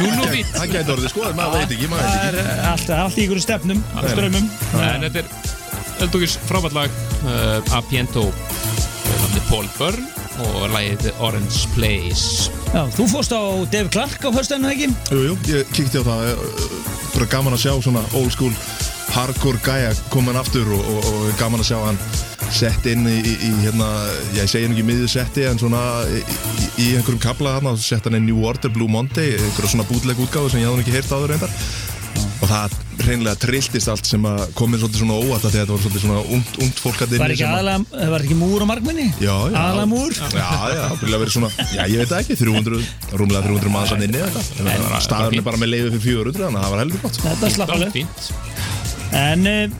Nú 0.00 0.10
New 0.16 0.28
Beat 0.32 0.52
Það 0.56 0.76
gæti 0.76 0.94
orðið 0.96 1.14
sko, 1.14 1.30
maður 1.36 1.58
veit 1.60 1.76
ekki, 1.76 1.92
Það 1.92 2.04
veit 2.10 2.28
er 2.28 2.42
ekki. 2.44 3.00
allt, 3.00 3.16
í 3.18 3.26
ykkur 3.26 3.44
stefnum, 3.44 3.88
strömmum 4.08 4.52
En 4.80 5.08
þetta 5.08 5.24
er 5.24 5.58
Eldókis 6.00 6.38
frábært 6.48 6.72
lag 6.72 7.00
uh, 7.28 7.76
Apiento 7.76 8.30
Paul 9.50 9.66
Byrne 9.74 10.06
og 10.46 10.68
lagið 10.70 11.00
The 11.02 11.12
Orange 11.26 11.66
Place 11.74 12.52
Já, 12.70 12.84
þú 12.94 13.06
fórst 13.10 13.32
á 13.34 13.42
Dave 13.72 13.90
Clark 13.90 14.22
á 14.22 14.30
höstinu, 14.30 14.70
ekki? 14.70 14.86
Jú, 15.10 15.22
jú, 15.26 15.34
ég 15.50 15.72
kíkti 15.74 15.98
á 15.98 16.06
það 16.06 16.28
eh, 16.30 16.44
bara 17.16 17.28
gaman 17.32 17.56
að 17.56 17.64
sjá 17.64 17.72
svona 17.82 18.04
old 18.14 18.30
school 18.30 18.54
hardcore 19.10 19.58
gæja 19.66 19.90
komin 20.14 20.38
aftur 20.38 20.70
og, 20.70 20.86
og, 20.86 21.08
og 21.10 21.34
gaman 21.40 21.64
að 21.64 21.72
sjá 21.72 21.80
hann 21.82 21.98
sett 22.54 22.86
inn 22.90 23.02
í, 23.10 23.16
í, 23.26 23.34
í 23.46 23.50
hérna, 23.64 23.90
ég 24.38 24.46
segi 24.50 24.70
nú 24.70 24.78
ekki 24.78 24.86
miður 24.86 25.10
setti 25.10 25.46
en 25.50 25.58
svona 25.58 25.82
í, 26.06 26.22
í, 26.22 26.70
í 26.86 26.88
einhverjum 26.94 27.22
kabla 27.22 27.58
hann 27.58 27.78
sett 27.78 28.06
hann 28.06 28.18
inn 28.20 28.28
New 28.30 28.46
Order 28.46 28.70
Blue 28.74 28.90
Monday 28.90 29.34
einhverja 29.34 29.74
svona 29.74 29.88
bútleg 29.90 30.18
útgáðu 30.22 30.54
sem 30.54 30.62
ég 30.62 30.70
hafði 30.70 30.86
ekki 30.86 30.94
heyrt 30.94 31.14
áður 31.14 31.34
reyndar 31.34 31.50
og 31.50 31.58
það 31.58 31.79
hreinlega 33.10 33.38
trilltist 33.42 33.90
allt 33.90 34.06
sem 34.08 34.26
að 34.28 34.42
komið 34.58 34.84
svolítið 34.84 35.02
svona 35.02 35.16
óvægt 35.18 35.46
að 35.48 35.56
þetta 35.56 35.74
var 35.74 35.82
svolítið 35.84 36.04
svona 36.04 36.22
ungt, 36.36 36.58
ungt 36.64 36.82
fólk 36.84 37.02
að 37.04 37.14
Var 37.20 37.34
ekki 37.34 37.48
það 37.48 38.12
var 38.14 38.24
ekki 38.24 38.38
múr 38.38 38.64
á 38.64 38.66
markminni? 38.70 39.06
Já, 39.18 39.34
já. 39.50 39.56
Aðalega 39.60 39.90
múr? 39.90 40.16
Já, 40.20 40.48
já, 40.74 40.82
ábyggilega 40.86 41.22
verið 41.24 41.34
svona, 41.36 41.50
já, 41.74 41.82
ég 41.90 42.02
veit 42.02 42.12
það 42.12 42.22
ekki, 42.22 42.38
300, 42.40 42.82
rúmlega 43.20 43.44
300 43.48 43.74
manns 43.74 43.94
að 43.94 44.06
inni 44.06 44.20
eða 44.20 44.30
eitthvað. 44.30 44.98
Staðurinn 45.06 45.42
er 45.42 45.48
bara 45.50 45.62
með 45.62 45.72
leiði 45.74 45.94
fyrir 45.96 46.04
400, 46.06 46.42
þannig 46.44 46.60
að 46.60 46.66
það 46.66 46.74
var 46.74 46.84
heldur 46.84 47.04
gott. 47.04 47.22
Þetta 47.26 47.54
slapp 47.56 47.74
alveg 47.76 48.04
En 49.20 49.48
uh, 49.50 49.78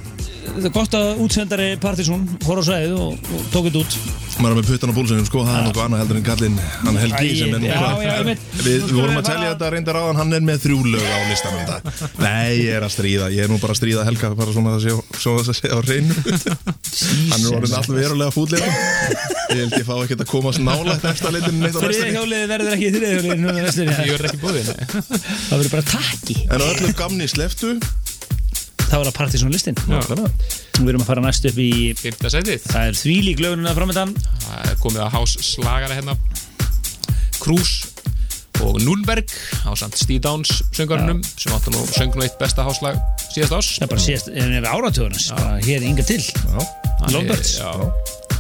það 0.51 0.67
er 0.67 0.75
gott 0.75 0.97
að 0.99 1.23
útsendari 1.25 1.69
Partisón 1.83 2.27
fór 2.43 2.59
á 2.59 2.63
svæðið 2.67 2.97
og, 2.99 3.31
og 3.31 3.47
tók 3.55 3.71
þetta 3.71 3.85
út 3.85 4.01
er 4.41 4.55
með 4.57 4.71
puttan 4.71 4.93
á 4.93 4.97
búlsögnum, 4.97 5.27
sko, 5.29 5.43
það 5.45 5.57
er 5.59 5.67
nokkuð 5.69 5.83
annað 5.85 6.01
heldur 6.01 6.19
en 6.21 6.25
kallinn, 6.25 6.55
hann 6.81 6.99
Helgi 7.01 7.33
sem 7.37 7.55
er 7.55 7.61
nú 7.61 7.69
hvað. 7.69 8.31
Við, 8.61 8.85
við 8.87 8.97
vorum 8.99 9.19
að 9.21 9.27
telja 9.31 9.53
þetta 9.53 9.71
reyndar 9.75 9.99
á 10.01 10.05
hann 10.21 10.37
er 10.37 10.45
með 10.45 10.59
þrjú 10.65 10.79
lög 10.95 11.07
á 11.07 11.19
listanum 11.31 11.63
þetta. 11.69 12.11
Nei, 12.21 12.51
ég 12.61 12.77
er 12.77 12.87
að 12.87 12.93
stríða, 12.95 13.31
ég 13.35 13.47
er 13.47 13.53
nú 13.53 13.59
bara 13.63 13.75
að 13.75 13.81
stríða 13.81 14.05
Helga, 14.09 14.31
bara 14.39 14.55
svona 14.55 14.75
að 14.77 14.85
sé, 14.85 14.97
svona 15.17 15.45
að 15.45 15.59
sé 15.61 15.71
á 15.73 15.79
reynu. 15.87 16.19
hann 17.31 17.41
er 17.41 17.57
orðin 17.57 17.79
alltaf 17.81 17.95
verulega 17.97 18.35
fútlega. 18.35 18.75
Ég 19.51 19.63
held 19.65 19.79
ég 19.81 19.87
fá 19.89 19.95
ekkert 19.97 20.25
að 20.27 20.31
komast 20.31 20.63
nálægt 20.63 21.09
eftir 21.11 21.35
litinu 21.35 21.65
neitt 21.65 21.75
á 21.75 21.81
restinni. 21.83 22.15
hjólið 22.19 22.47
verður 22.53 22.77
ekki 22.77 22.93
þriðja 22.97 23.17
hjólið 23.17 23.43
núna 23.45 23.65
restinni. 23.65 23.97
Ég 24.07 24.15
er 24.15 24.29
ekki 24.29 24.43
búið 24.45 24.71
Það 24.71 25.57
verður 25.57 25.73
bara 25.75 25.87
takki 25.91 26.37
En 26.47 26.63
á 26.63 26.67
öllum 26.71 26.95
gamni 26.99 27.29
sleftu, 27.31 27.75
Það 28.91 28.99
var 28.99 29.09
að 29.11 29.17
Partisón 29.19 29.53
listin 29.55 29.77
Við 30.81 30.89
erum 30.91 31.05
að 31.05 31.11
fara 31.11 31.23
næst 31.23 31.47
upp 31.47 31.59
í 31.63 31.71
Það 31.95 32.81
er 32.83 32.99
þvílík 32.99 33.43
lögununa 33.43 33.75
framöndan 33.77 34.15
komið 34.83 35.05
að 35.05 35.13
hás 35.15 35.37
slagara 35.53 35.99
hérna 35.99 36.17
Krús 37.41 37.90
og 38.65 38.79
Núnberg 38.85 39.31
á 39.67 39.71
samt 39.79 39.99
Steve 39.99 40.23
Downs 40.25 40.63
söngarunum 40.77 41.23
sem 41.37 41.53
áttu 41.55 41.73
nú 41.75 41.83
söng 41.91 42.15
nú 42.17 42.25
eitt 42.25 42.39
besta 42.41 42.65
háslag 42.67 42.99
síðast 43.31 43.55
ás 43.57 43.69
Það 43.79 43.87
er 43.87 43.93
bara 43.93 44.05
síðast, 44.05 44.31
en 44.35 44.55
við 44.57 44.69
áratugurins 44.71 45.29
bara 45.35 45.59
hér 45.65 45.87
inga 45.87 46.07
til. 46.07 46.21
Lovebirds 47.11 47.53
Já, 47.61 47.71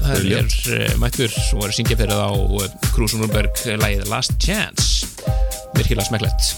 það 0.01 0.27
er 0.41 0.51
uh, 0.51 0.97
mættur 1.03 1.39
og 1.57 1.67
er 1.69 1.77
syngja 1.77 1.99
fyrir 2.01 2.17
þá 2.17 2.91
Krús 2.95 3.17
og 3.17 3.25
Núnberg 3.25 3.65
lagið 3.81 4.09
Last 4.11 4.37
Chance. 4.43 5.11
Virkilega 5.79 6.09
smekklegt. 6.11 6.55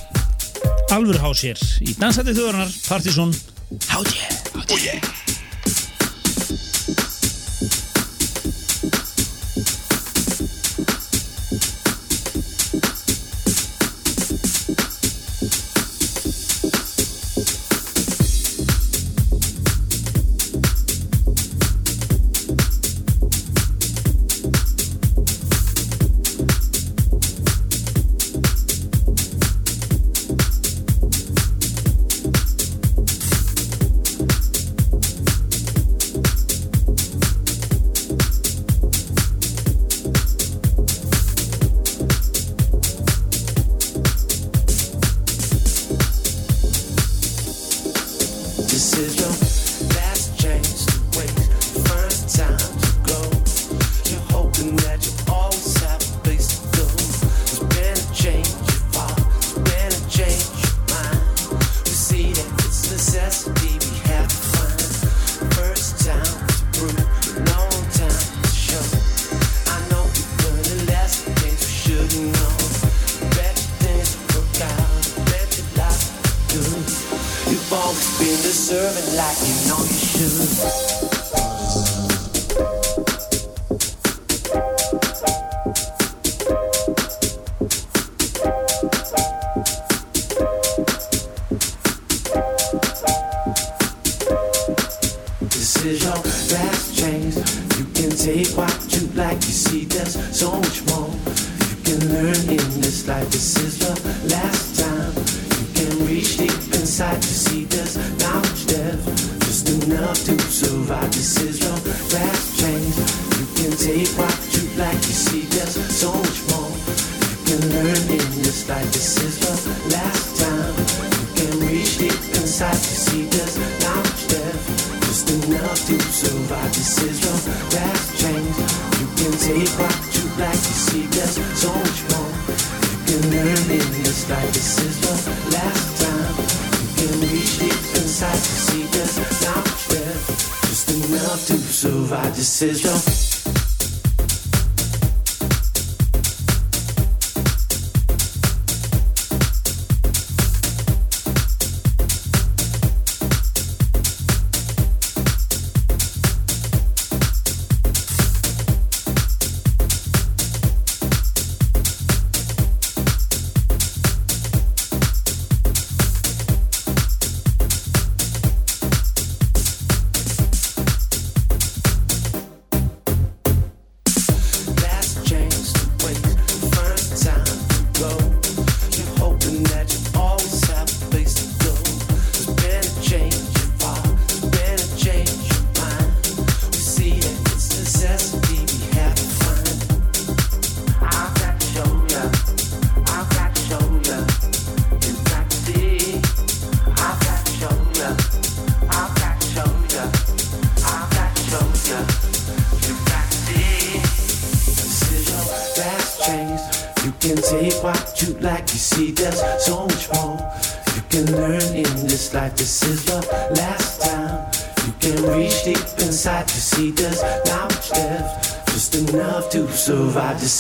Alvöru 0.93 1.21
hás 1.23 1.45
hér 1.47 1.61
í 1.83 1.95
dansætti 1.99 2.37
þjóðurnar 2.37 2.73
Partisón 2.89 3.37
Háttje 3.89 4.33
This 4.67 5.32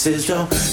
This 0.04 0.28
is 0.28 0.71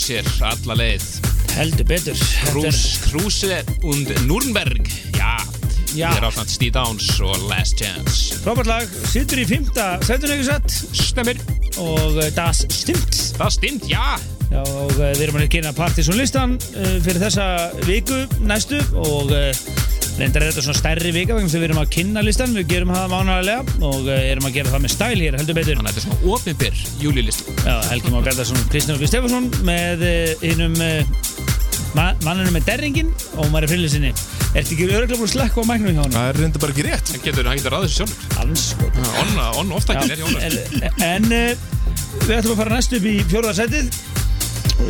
eðalhásir, 0.00 0.24
alla 0.40 0.76
leið. 0.78 1.06
Heldur 1.50 1.84
betur 1.84 2.20
Krúse 3.04 3.58
und 3.84 4.08
Nürnberg. 4.24 4.86
Já, 5.12 5.36
Já. 5.90 6.12
Við 6.14 6.20
erum 6.20 6.30
ásamt 6.30 6.52
Steve 6.54 6.72
Downs 6.72 7.08
og 7.20 7.36
Last 7.50 7.76
Chance. 7.80 8.38
Frábært 8.44 8.70
lag, 8.70 8.92
situr 9.10 9.42
í 9.42 9.46
fymta 9.48 9.98
Sætun 10.06 10.32
ekki 10.36 10.46
satt. 10.46 10.76
Stemmir, 10.94 11.40
Og 11.82 12.16
uh, 12.16 12.28
das 12.36 12.62
stimmt. 12.70 13.18
Það 13.36 13.52
stimmt, 13.58 13.88
já. 13.90 14.16
Já, 14.50 14.62
og 14.62 14.94
uh, 14.96 15.10
við 15.18 15.24
erum 15.26 15.40
að 15.42 15.48
kynna 15.52 15.74
Partisan 15.74 16.16
listan 16.18 16.56
uh, 16.56 16.96
Fyrir 17.04 17.20
þessa 17.22 17.44
viku 17.86 18.24
næstu 18.42 18.80
Og 18.98 19.30
reyndar 20.18 20.44
er 20.44 20.50
þetta 20.50 20.64
svona 20.66 20.80
stærri 20.80 21.12
vika 21.14 21.36
vegna 21.36 21.52
sem 21.52 21.62
Við 21.62 21.68
erum 21.70 21.80
að 21.82 21.92
kynna 21.94 22.24
listan, 22.24 22.56
við 22.56 22.66
gerum 22.72 22.92
það 22.94 23.12
mánaðarlega 23.14 23.76
Og 23.90 24.08
uh, 24.08 24.16
erum 24.16 24.48
að 24.48 24.56
gera 24.58 24.72
það 24.74 24.84
með 24.84 24.94
stæl 24.94 25.20
hér 25.20 25.38
Heldur 25.40 25.58
betur. 25.60 25.78
Þannig 25.78 25.90
að 25.90 26.00
þetta 26.00 26.02
er 26.02 26.08
svona 26.08 26.34
opinbyr 26.34 26.82
júlilist 27.04 27.48
Já, 27.64 27.74
Helgi 27.90 28.12
Már 28.14 28.26
Gardarsson, 28.26 28.66
Kristján 28.72 28.98
Óli 28.98 29.10
Stefansson 29.10 29.48
með 29.70 30.04
uh, 30.08 30.44
hinnum 30.44 30.76
uh, 30.84 31.48
ma 31.96 32.10
mannunum 32.22 32.54
með 32.54 32.68
derringin 32.68 33.08
og 33.40 33.48
Mari 33.54 33.70
Frillisinni 33.70 34.12
Ertu 34.50 34.74
ekki 34.74 34.86
öruglega 34.88 35.14
búin 35.14 35.28
að 35.28 35.34
slekka 35.36 35.62
á 35.62 35.64
mæknum 35.70 35.94
hjá 35.94 36.02
hann? 36.02 36.14
Það 36.14 36.28
er 36.28 36.38
reynda 36.42 36.60
bara 36.62 36.74
ekki 36.74 36.84
rétt. 36.86 37.10
Hann 37.14 37.22
getur, 37.22 37.46
hann 37.46 37.58
getur 37.60 37.74
ráðið 37.76 37.92
sér 37.92 37.98
sjálfur. 38.00 38.38
Alls 38.42 38.64
On, 39.20 39.36
on 39.60 39.74
off-tækin 39.76 40.10
er 40.10 40.18
hjá 40.18 40.26
honum 40.26 40.40
En, 40.42 40.56
en 41.06 41.28
uh, 41.36 41.68
við 42.24 42.32
ætlum 42.40 42.56
að 42.56 42.62
fara 42.64 42.74
næst 42.74 42.96
upp 42.98 43.06
í 43.06 43.14
fjórðarsætið 43.30 43.92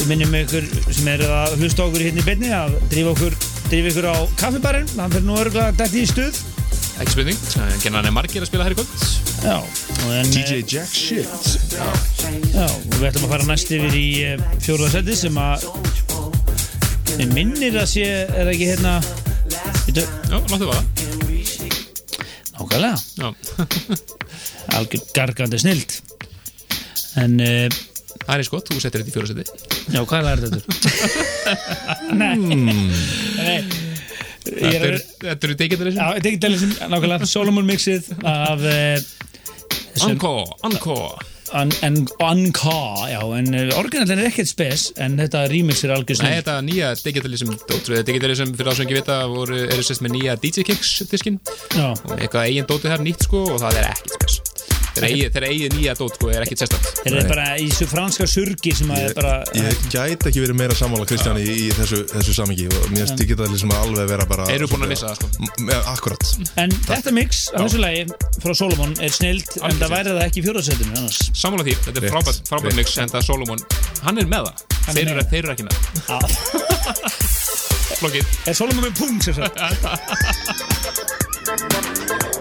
minnum 0.09 0.35
ykkur 0.39 0.67
sem 0.95 1.09
er 1.11 1.25
að 1.27 1.57
hlusta 1.61 1.85
okkur 1.85 2.05
hérna 2.05 2.23
í 2.23 2.27
beinni 2.27 2.51
að 2.55 2.77
drífa 2.93 3.13
okkur, 3.15 3.37
drífa 3.71 3.91
ykkur 3.93 4.07
á 4.11 4.17
kaffibarinn 4.41 4.89
hann 4.99 5.13
fyrir 5.13 5.27
nú 5.29 5.37
öruglega 5.39 5.71
dætti 5.79 6.01
í 6.03 6.09
stuð. 6.11 6.39
Ekki 7.01 7.13
spurning, 7.15 7.39
genna 7.85 8.01
hann 8.01 8.09
er 8.11 8.15
margir 8.15 8.43
að 8.43 8.51
spila 8.51 8.67
her 8.67 8.75
í 8.75 8.79
kvöld. 8.81 9.05
Já, 9.41 9.57
en, 10.19 10.33
DJ 10.35 10.59
Jack 10.67 10.91
shit. 10.91 11.53
Já, 12.51 12.67
og 12.67 12.97
við 12.99 13.07
ætlum 13.13 13.29
að 13.29 13.35
fara 13.37 13.47
næst 13.49 13.71
yfir 13.73 13.95
í 13.97 14.09
uh, 14.27 14.43
fjórðarsætið 14.67 15.21
sem 15.23 15.39
að 15.41 15.69
við 17.15 17.37
minnir 17.37 17.79
að 17.79 17.89
sé, 17.95 18.09
er 18.27 18.51
ekki 18.51 18.73
hérna? 18.73 18.99
Já, 19.87 20.03
láttu 20.35 20.67
það 20.67 20.83
nákvæmlega. 22.59 22.95
Já, 23.21 23.31
algjör 24.81 25.07
gargandi 25.15 25.63
snild. 25.63 26.01
En 27.23 27.39
uh, 27.39 27.81
það 28.31 28.37
er 28.39 28.45
eins 28.45 28.53
gott, 28.55 28.71
þú 28.71 28.81
settir 28.85 29.03
þetta 29.03 29.11
í 29.11 29.17
fjóra 29.17 29.31
seti. 29.31 29.45
Já, 29.91 30.01
hvað 30.07 30.31
er 30.31 30.45
þetta? 30.47 30.61
Nei. 32.21 32.35
Nei. 32.39 33.61
Ég 34.51 34.57
Þetta 34.61 34.71
er 34.71 34.87
eru- 34.87 35.03
þetta 35.21 35.47
eru 35.51 35.57
digital 35.61 35.91
Já, 35.93 36.07
digitalism, 36.25 36.71
nákvæmlega. 36.91 37.27
Solomon 37.29 37.67
mixið 37.69 38.09
af 38.25 38.63
þessum- 38.65 40.15
Encore, 40.15 40.47
encore. 40.65 41.27
An- 41.53 41.73
en 41.83 41.97
Anka, 42.23 42.75
já, 43.11 43.21
en 43.37 43.49
uh, 43.59 43.73
orginallin 43.81 44.21
er 44.23 44.29
ekkert 44.31 44.47
spes 44.49 44.85
en 45.03 45.17
þetta 45.19 45.41
remix 45.51 45.81
er 45.83 45.91
algjör 45.97 46.15
Nei, 46.15 46.21
snill 46.21 46.37
þetta 46.39 46.55
nýja 46.63 46.91
digitalism 47.03 47.51
digitalism 48.07 48.53
fyrir 48.55 48.71
ekki 48.85 48.95
vita 49.01 49.17
voru, 49.27 49.59
eru 49.67 49.83
sérst 49.83 50.05
með 50.07 50.15
nýja 50.15 50.37
DJ 50.39 50.63
Kicks 50.69 50.93
diskinn 51.11 51.41
Já, 51.75 51.89
og 51.91 52.15
eitthvað 52.21 52.47
eigin 52.47 52.71
dótið 52.71 52.95
þar 52.95 53.03
nýtt 53.09 53.27
sko 53.27 53.43
og 53.51 53.59
það 53.65 53.81
er 53.83 53.91
ekkert 53.91 54.15
spes 54.15 54.40
þeirra 55.01 55.51
eigið, 55.51 55.75
nýja 55.77 55.95
dót 55.99 56.17
sko 56.19 56.31
er 56.33 56.45
ekkert 56.45 56.63
sérstætt 56.65 56.89
þeir 57.01 57.17
eru 57.17 57.29
bara 57.31 57.47
í 57.61 57.67
þessu 57.71 57.89
franska 57.91 58.27
surgi 58.31 58.73
sem 58.77 58.93
að 58.95 59.07
er 59.09 59.17
bara 59.19 59.35
Ég 59.57 59.85
gæti 59.93 60.31
ekki 60.31 60.45
verið 60.45 60.59
meira 60.61 60.77
sammála 60.77 61.07
Kristján 61.09 61.39
í, 61.41 61.47
í 61.49 61.69
þessu, 61.77 62.03
þessu 62.13 62.33
samingi 62.37 62.67
og 62.71 62.89
mér 62.93 63.05
finnst 63.05 63.19
digitalism 63.21 63.73
alveg 63.81 64.11
vera 64.11 64.27
bara 64.31 64.49
Eru 64.53 64.69
búin 64.71 64.85
að 64.87 64.93
missa 64.95 65.07
það, 65.11 65.17
sko. 65.21 65.27
Akkurat. 65.91 66.23
En 66.61 66.71
þetta 66.89 67.11
mix 67.17 67.43
af 67.55 67.59
þessu 67.67 67.81
lagi 67.83 68.03
frá 68.41 68.53
Solomon 68.57 68.93
er 69.03 69.13
snild 69.15 69.49
en 69.61 69.75
það 69.81 69.95
væri 69.95 70.11
það 70.15 70.25
ekki 70.27 70.41
í 70.41 70.45
fjóðarsætinu 70.47 70.93
annars. 70.97 71.21
Sammála 71.37 71.67
því, 71.67 71.75
þetta 71.87 71.99
er 72.01 72.09
frábært, 72.15 72.39
frábært 72.51 72.77
mix 72.79 72.89
en 73.01 73.13
það 73.13 73.23
Solomon, 73.29 73.61
hann 74.07 74.17
er 74.21 74.27
með 74.31 74.43
það. 74.49 74.57
Hann 74.87 74.95
er 74.97 75.01
þeir 75.01 75.13
eru, 75.13 75.25
þeir 75.31 75.45
eru 75.45 75.53
ekki 75.55 75.67
með 75.69 75.75
Já, 76.09 76.19
Flókið. 78.01 78.25
Er 78.49 78.55
Solomon 78.57 78.85
með 78.87 78.95
pung 79.01 79.17
sem 79.25 79.35
sagt 79.37 79.55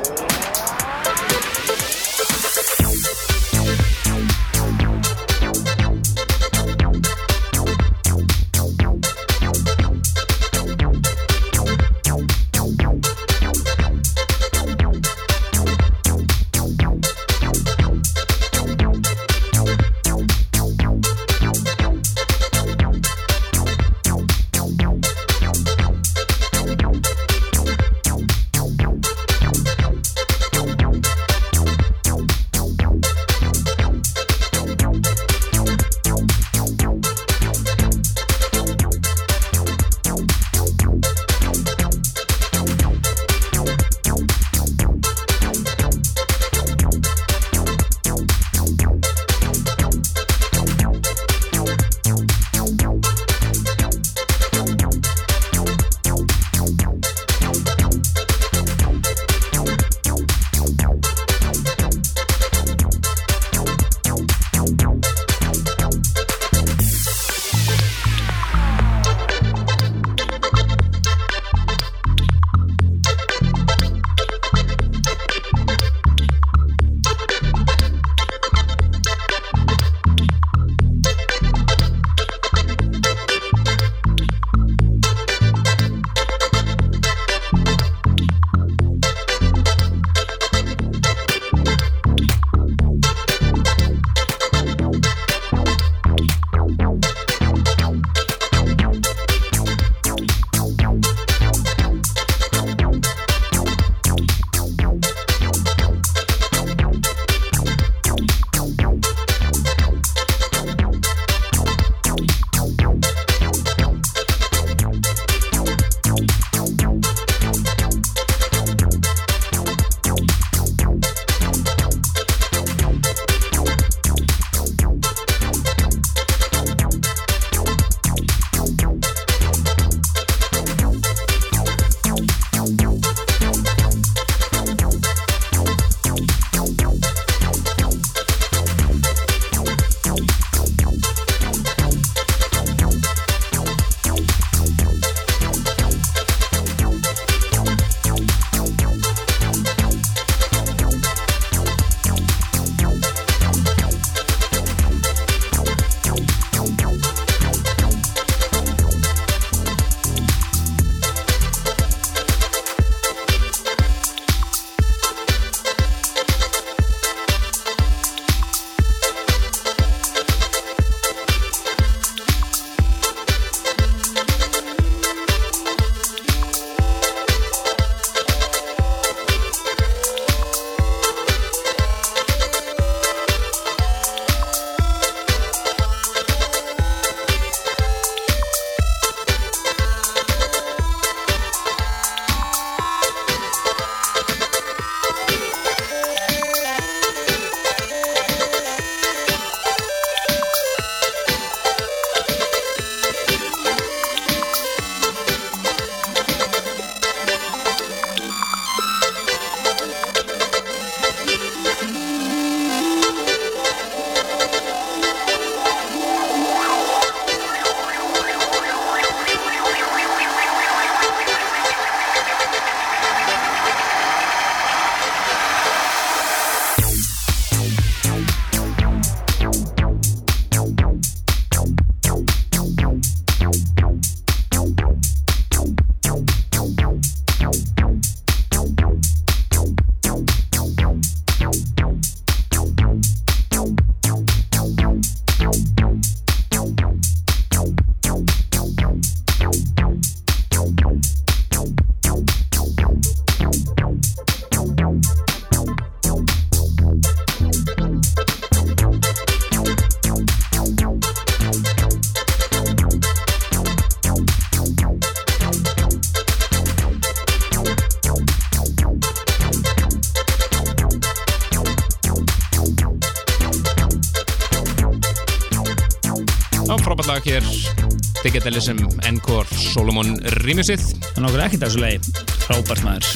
Digitalism 278.23 278.81
Encore 279.07 279.47
Solomon 279.55 280.17
Remixið. 280.43 280.81
Það 280.81 281.19
er 281.19 281.23
nokkur 281.23 281.43
ekkert 281.45 281.63
að 281.63 281.69
þessu 281.69 281.83
lagi. 281.83 281.99
Frábært 282.43 282.83
maður. 282.83 283.07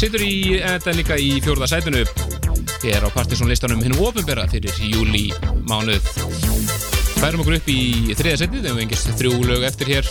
Sittur 0.00 0.24
í 0.24 0.34
þetta 0.62 0.94
líka 0.96 1.18
í 1.20 1.34
fjórða 1.44 1.68
sætinu. 1.68 2.04
Hér 2.84 3.04
á 3.04 3.08
Partisan 3.12 3.50
listanum 3.52 3.82
hinn 3.84 3.96
ofinbera 4.00 4.46
fyrir 4.48 4.72
júli 4.88 5.26
mánuð. 5.68 6.08
Færum 7.20 7.44
okkur 7.44 7.58
upp 7.58 7.68
í 7.72 7.80
þriða 8.16 8.40
sætið 8.42 8.64
þegar 8.64 8.78
við 8.78 8.86
engist 8.86 9.12
þrjú 9.20 9.42
lög 9.50 9.68
eftir 9.68 9.92
hér. 9.94 10.10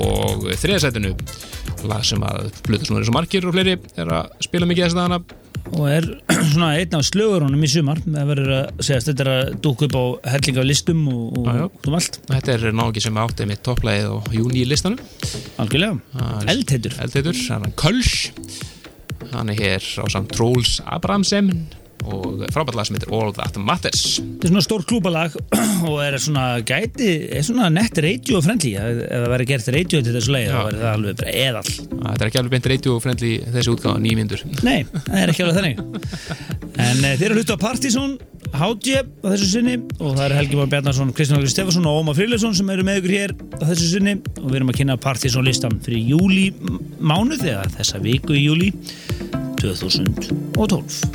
Og 0.00 0.48
þriða 0.60 0.84
sætinu 0.86 1.14
lag 1.88 2.04
sem 2.06 2.22
að 2.24 2.52
Plutusnúður 2.64 3.08
svo 3.08 3.16
margir 3.16 3.48
og 3.48 3.56
fleiri 3.56 3.78
er 4.00 4.12
að 4.20 4.36
spila 4.44 4.68
mikið 4.68 4.86
þess 4.86 4.96
að 4.96 5.08
hana 5.08 5.18
og 5.72 5.88
er 5.88 6.06
svona 6.52 6.70
einn 6.78 6.96
af 6.98 7.06
slögurunum 7.08 7.64
í 7.64 7.70
sumar. 7.70 8.00
Það 8.04 8.30
verður 8.32 8.52
að 8.58 8.82
segjast 8.88 9.10
þetta 9.10 9.24
er 9.24 9.30
að 9.34 9.54
dúka 9.64 9.88
upp 9.88 9.96
á 9.98 10.04
helling 10.34 10.60
af 10.60 10.68
listum 10.68 11.02
og, 11.12 11.38
og 11.40 11.62
út 11.68 11.88
um 11.90 11.98
allt. 11.98 12.20
Þetta 12.30 12.56
er 12.56 12.66
nági 12.80 13.04
sem 13.04 13.22
átti 13.24 13.48
mitt 13.50 13.64
topplæðið 13.66 14.10
á 14.10 14.16
júni 14.38 14.64
í 14.64 14.68
listanum. 14.68 15.00
Algjörlega, 15.62 16.26
eldheitur. 16.50 16.98
Eldheitur, 17.04 17.40
hann 17.50 17.68
er 17.68 17.78
Kölsch. 17.80 18.28
Hann 19.34 19.50
er 19.50 19.58
hér 19.58 19.88
á 19.98 20.04
samt 20.12 20.34
Trolls 20.34 20.78
Abramsen 20.84 21.50
og 22.04 22.42
frábært 22.52 22.76
lag 22.76 22.86
sem 22.86 22.96
heitir 22.98 23.12
All 23.14 23.32
That 23.36 23.56
Matters. 23.60 24.18
Þetta 24.20 24.48
er 24.48 24.52
svona 24.52 24.64
stór 24.64 24.84
klúbalag 24.88 25.36
og 25.88 25.98
er 26.04 26.16
svona 26.20 26.46
gæti 26.66 27.10
er 27.32 27.44
svona 27.46 27.70
nett 27.72 27.98
radio 28.04 28.40
friendly 28.44 28.74
ef 28.76 29.00
það 29.08 29.28
verður 29.32 29.50
gert 29.52 29.70
radio 29.76 30.02
til 30.04 30.16
þessu 30.18 30.34
leið 30.34 30.50
þá 30.50 30.58
verður 30.58 30.82
það 30.82 30.90
alveg 30.90 31.18
bara 31.20 31.34
eðall. 31.44 31.72
Þetta 31.94 32.16
er 32.18 32.26
ekki 32.28 32.40
alveg 32.42 32.54
beint 32.56 32.70
radio-friendly 32.74 33.32
þessi 33.56 33.74
útgáða 33.74 34.02
nýjum 34.04 34.20
myndur 34.22 34.44
nei, 34.66 34.78
það 34.92 35.20
er 35.22 35.32
ekki 35.34 35.46
alveg 35.46 35.60
þannig 35.60 35.93
en 36.80 37.02
e, 37.04 37.14
þeir 37.18 37.30
eru 37.30 37.40
hlutu 37.40 37.56
á 37.56 37.64
Partizón 37.64 38.16
HG 38.54 39.00
á 39.24 39.26
þessu 39.32 39.48
sinni 39.50 39.78
og 39.98 40.14
það 40.14 40.24
eru 40.26 40.38
Helgi 40.38 40.60
Már 40.60 40.70
Bjarnarsson, 40.74 41.10
Kristján 41.16 41.40
Ákveð 41.40 41.54
Stefansson 41.54 41.88
og 41.90 42.02
Ómar 42.02 42.18
Friðleifsson 42.18 42.54
sem 42.58 42.70
eru 42.74 42.86
með 42.86 43.00
ykkur 43.00 43.16
hér 43.16 43.34
á 43.58 43.64
þessu 43.64 43.90
sinni. 43.96 44.14
Og 44.42 44.46
við 44.46 44.60
erum 44.60 44.70
að 44.74 44.78
kynna 44.82 45.00
Partizón 45.00 45.48
listan 45.48 45.80
fyrir 45.84 46.14
júli 46.14 46.46
mánuð 47.00 47.48
eða 47.48 47.66
þessa 47.78 48.02
viku 48.04 48.38
í 48.38 48.46
júli 48.46 48.72
2012 49.62 51.13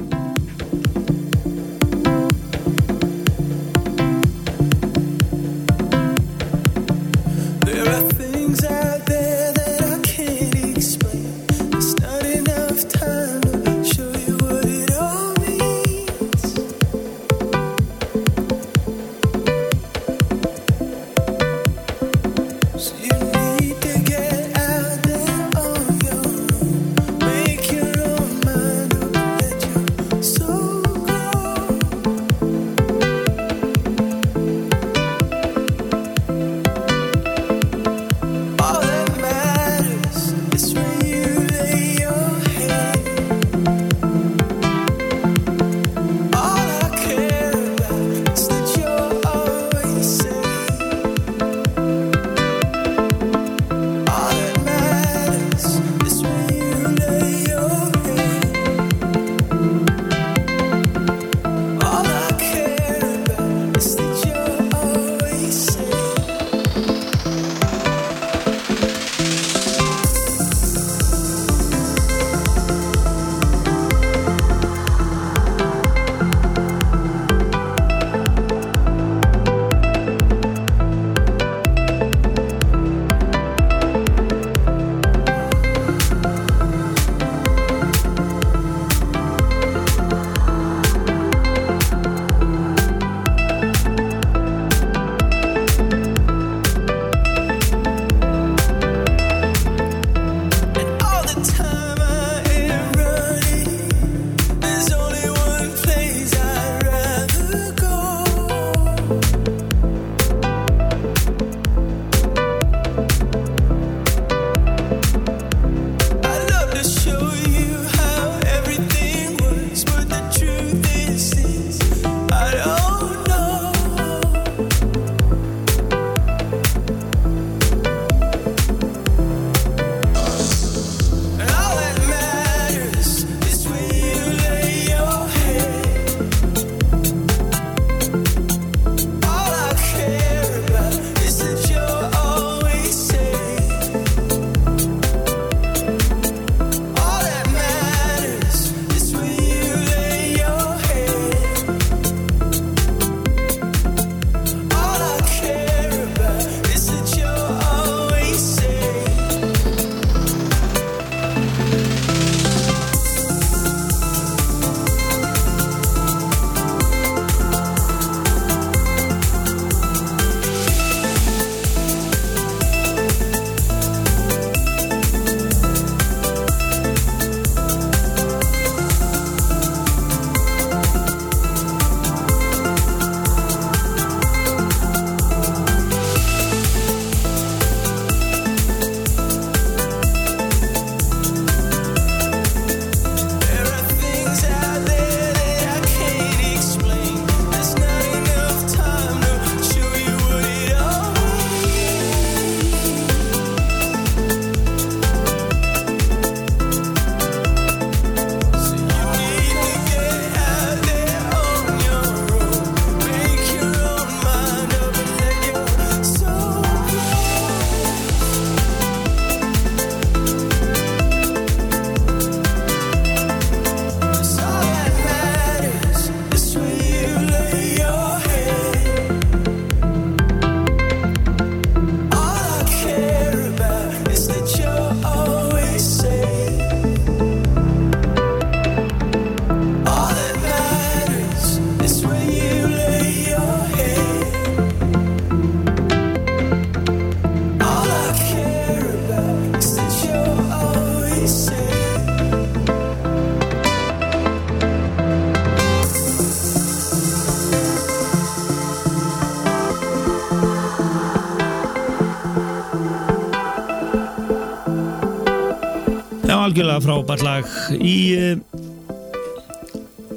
algjörlega 266.49 266.81
frábært 266.81 267.21
lag 267.25 267.45
í 267.77 267.97
uh, 268.17 268.39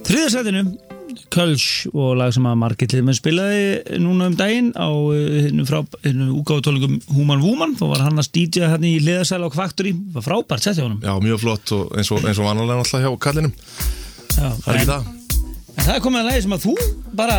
þriðarsætinu 0.06 0.62
Kölsch 1.32 1.86
og 1.96 2.18
lag 2.20 2.32
sem 2.34 2.44
að 2.48 2.58
Margit 2.60 2.92
Liðmenn 2.92 3.16
spilaði 3.16 4.00
núna 4.00 4.28
um 4.28 4.34
daginn 4.36 4.68
á 4.76 4.88
hennu 4.92 5.64
úgáðutólingum 6.36 6.98
Human 7.16 7.40
Woman. 7.40 7.72
Þá 7.78 7.84
var 7.88 8.04
hann 8.04 8.20
að 8.20 8.28
stýtja 8.28 8.68
hann 8.74 8.84
í 8.84 8.98
liðarsæla 9.00 9.48
á 9.48 9.56
Factory 9.56 9.94
það 9.96 10.18
var 10.18 10.26
frábært 10.26 10.66
sett 10.66 10.76
hjá 10.76 10.84
honum. 10.84 11.00
Já, 11.00 11.14
mjög 11.24 11.40
flott 11.40 11.72
og 11.76 11.96
eins 11.96 12.12
og, 12.12 12.20
eins 12.28 12.40
og 12.40 12.48
vanalega 12.50 12.84
alltaf 12.84 13.04
hjá 13.04 13.10
kallinum. 13.24 13.54
Já, 14.36 14.48
Það 14.52 14.68
er 14.68 14.76
ekki 14.76 14.84
en, 14.84 14.92
það 14.92 15.02
en 15.72 15.86
það 15.86 15.94
er 15.96 16.04
komið 16.04 16.20
að 16.22 16.28
lagi 16.28 16.44
sem 16.44 16.56
að 16.56 16.66
þú 16.66 16.76
bara 17.22 17.38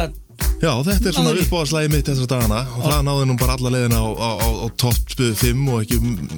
Já, 0.64 0.70
þetta 0.88 1.10
er 1.10 1.16
svona 1.18 1.32
Náði. 1.34 1.42
uppáðslægi 1.44 1.90
mitt 1.92 2.08
þessar 2.08 2.28
dagana. 2.32 2.60
Og 2.78 2.84
það 2.88 3.02
náði 3.04 3.24
nú 3.28 3.34
bara 3.42 3.56
alla 3.58 3.72
leiðina 3.74 3.98
á, 4.00 4.08
á, 4.16 4.30
á, 4.40 4.48
á 4.64 4.68
topp 4.80 5.16
5 5.42 5.66
og 5.74 5.82
ekki, 5.84 5.98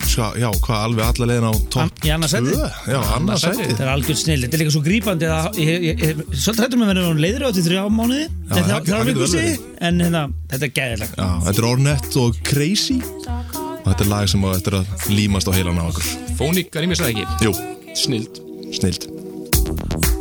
ska, 0.09 0.29
já, 0.41 0.47
hvað, 0.65 0.79
alveg 0.87 1.05
alla 1.05 1.27
leiðina 1.29 1.51
á 1.53 1.55
topp 1.75 2.01
Í 2.01 2.11
annað 2.15 2.31
sæti? 2.33 2.55
2 2.55 2.69
Já, 2.89 2.97
annað 3.19 3.41
sæti. 3.43 3.67
Þetta 3.69 3.85
er 3.85 3.91
algjörð 3.93 4.21
snill, 4.23 4.39
þetta 4.47 4.57
er 4.57 4.63
líka 4.63 4.73
svo 4.73 4.81
grípandi 4.87 5.29
að 5.29 5.59
ég, 5.61 5.85
ég, 5.91 6.01
ég, 6.07 6.23
svolítið 6.33 6.65
hættum 6.65 6.85
að 6.87 6.91
vera 6.95 7.13
leiður 7.21 7.45
á 7.45 7.49
til 7.53 7.65
þrjá 7.69 7.83
mánuði. 7.99 8.25
En 8.25 8.49
það- 8.49 8.57
það, 8.57 8.65
það 8.65 8.89
það 8.89 9.13
er 9.13 9.21
verið. 9.21 9.61
en 9.89 10.01
hérna, 10.07 10.23
þetta 10.55 10.65
er 10.69 10.73
gæðilega 10.79 11.15
Já, 11.21 11.29
þetta 11.45 11.61
er 11.61 11.69
Ornette 11.69 12.19
og 12.25 12.41
Crazy. 12.49 12.97
Og 13.85 13.87
þetta 13.91 14.01
er 14.07 14.11
lag 14.15 14.27
sem 14.33 14.41
á 14.41 14.49
eftir 14.57 14.79
að 14.81 14.85
límast 15.13 15.45
á 15.45 15.53
heilan 15.53 15.77
á 15.77 15.85
okkur. 15.85 16.09
Fónik, 16.41 16.73
er 16.73 16.81
ég 16.81 16.89
mér 16.89 16.97
það 16.97 17.13
ekki? 17.13 17.25
Jú, 17.45 17.53
Snild 17.95 18.41
snilt 18.73 20.14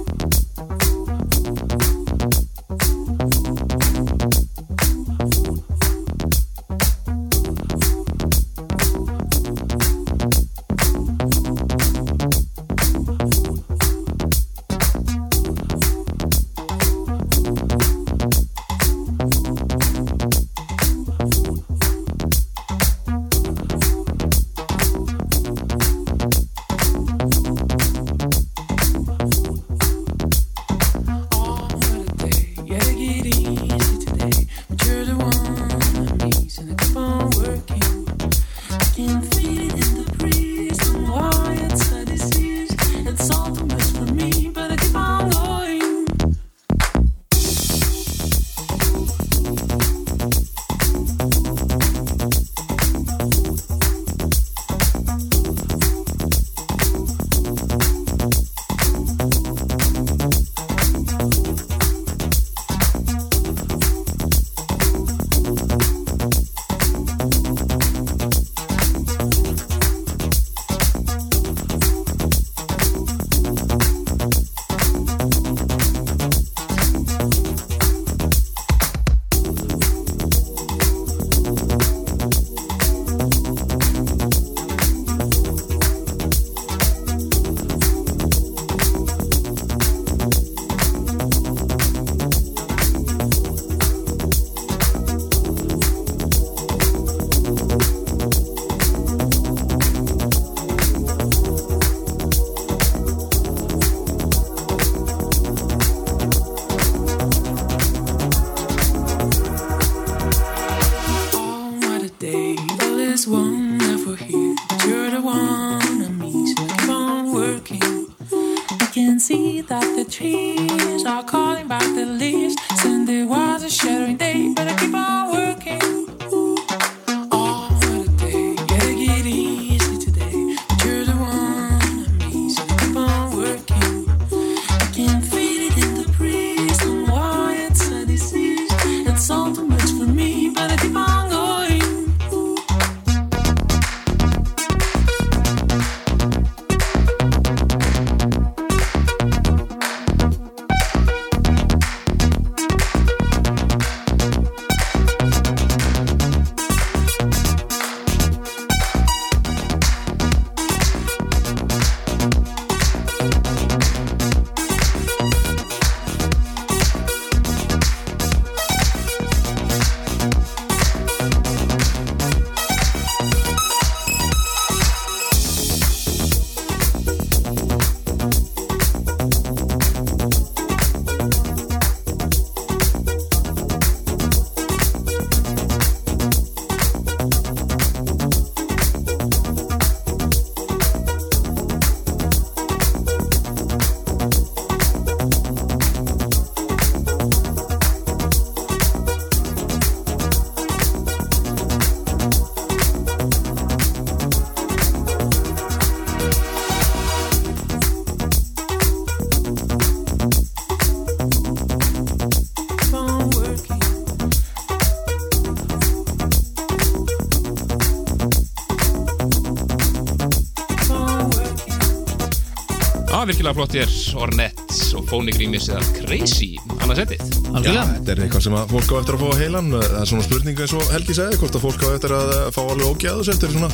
Já, 223.24 223.28
virkilega 223.30 223.56
flott 223.56 223.74
er 223.80 223.92
Ornette 224.20 224.74
og 224.98 225.06
Fónik 225.08 225.38
Rýmis 225.40 225.70
eða 225.72 225.80
Crazy 225.96 226.50
Já, 226.58 226.82
Algjörlega. 226.84 227.84
þetta 227.94 228.12
er 228.12 228.20
eitthvað 228.26 228.42
sem 228.44 228.56
að 228.58 228.74
fólk 228.74 228.92
á 228.92 228.96
eftir 228.98 229.16
að 229.16 229.22
fá 229.22 229.38
heilan 229.40 229.70
Það 229.72 229.94
er 229.96 230.10
svona 230.10 230.24
spurning 230.26 230.60
eins 230.60 230.74
og 230.76 230.90
Helgi 230.92 231.16
segði 231.16 231.38
Hvort 231.40 231.56
að 231.56 231.64
fólk 231.64 231.80
á 231.80 231.88
eftir 231.94 232.14
að 232.18 232.34
fá 232.52 232.60
alveg 232.66 232.90
ógæðus 232.90 233.30
eftir 233.32 233.54
svona, 233.54 233.70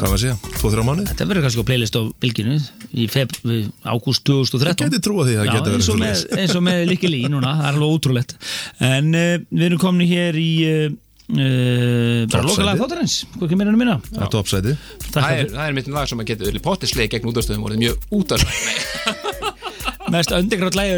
hvað 0.00 0.02
maður 0.02 0.22
segja, 0.24 0.36
2-3 0.64 0.86
mánuð 0.88 1.12
Þetta 1.12 1.28
verður 1.30 1.46
kannski 1.46 1.62
á 1.62 1.68
playlist 1.70 1.94
á 1.94 2.02
bylginu 2.26 2.58
í 2.90 3.06
feb, 3.14 3.38
ágúst 3.86 4.26
2013 4.26 4.90
Geti 4.90 5.04
trúa 5.06 5.28
því 5.30 5.38
að 5.38 5.46
Já, 5.46 5.52
geta 5.54 5.68
verið 5.68 5.78
eins 5.78 5.86
og 5.86 5.94
svoleiðis. 5.94 6.26
með, 6.26 6.42
eins 6.42 6.58
og 6.58 6.66
með 6.66 6.82
Likki 6.90 7.12
Lí 7.14 7.22
núna, 7.30 7.54
það 7.60 7.68
er 7.70 7.78
alveg 7.78 7.94
ótrúlegt. 8.00 8.34
En 8.82 9.14
uh, 9.14 9.34
við 9.54 9.68
erum 9.70 9.82
komin 9.86 10.10
hér 10.10 10.42
í 10.42 10.50
uh, 10.66 10.88
uh, 11.28 12.24
bara 12.28 12.42
Toppsæti. 12.42 12.48
lokalega 12.48 12.80
þáttarins. 12.82 13.16
Hvað 13.36 13.52
kemur 13.52 13.68
hérna 13.68 13.80
minna 13.82 13.96
Það 14.08 14.22
er 14.24 14.32
toppsæti 14.34 14.76
Takk 15.08 15.18
Það 15.18 15.32
er, 15.38 15.50
það 15.54 15.64
er 15.66 15.78
mitt 15.78 15.90
lag 15.92 16.10
sem 16.10 16.22
að 16.22 16.30
geta 16.32 16.64
pottisleik 16.64 17.14
gegn 17.14 17.32
útastöðum 17.32 17.66
og 17.68 17.76
mjög 17.84 18.08
útastöðum 18.20 19.36
mest 20.12 20.32
underground 20.32 20.76
lægi 20.78 20.94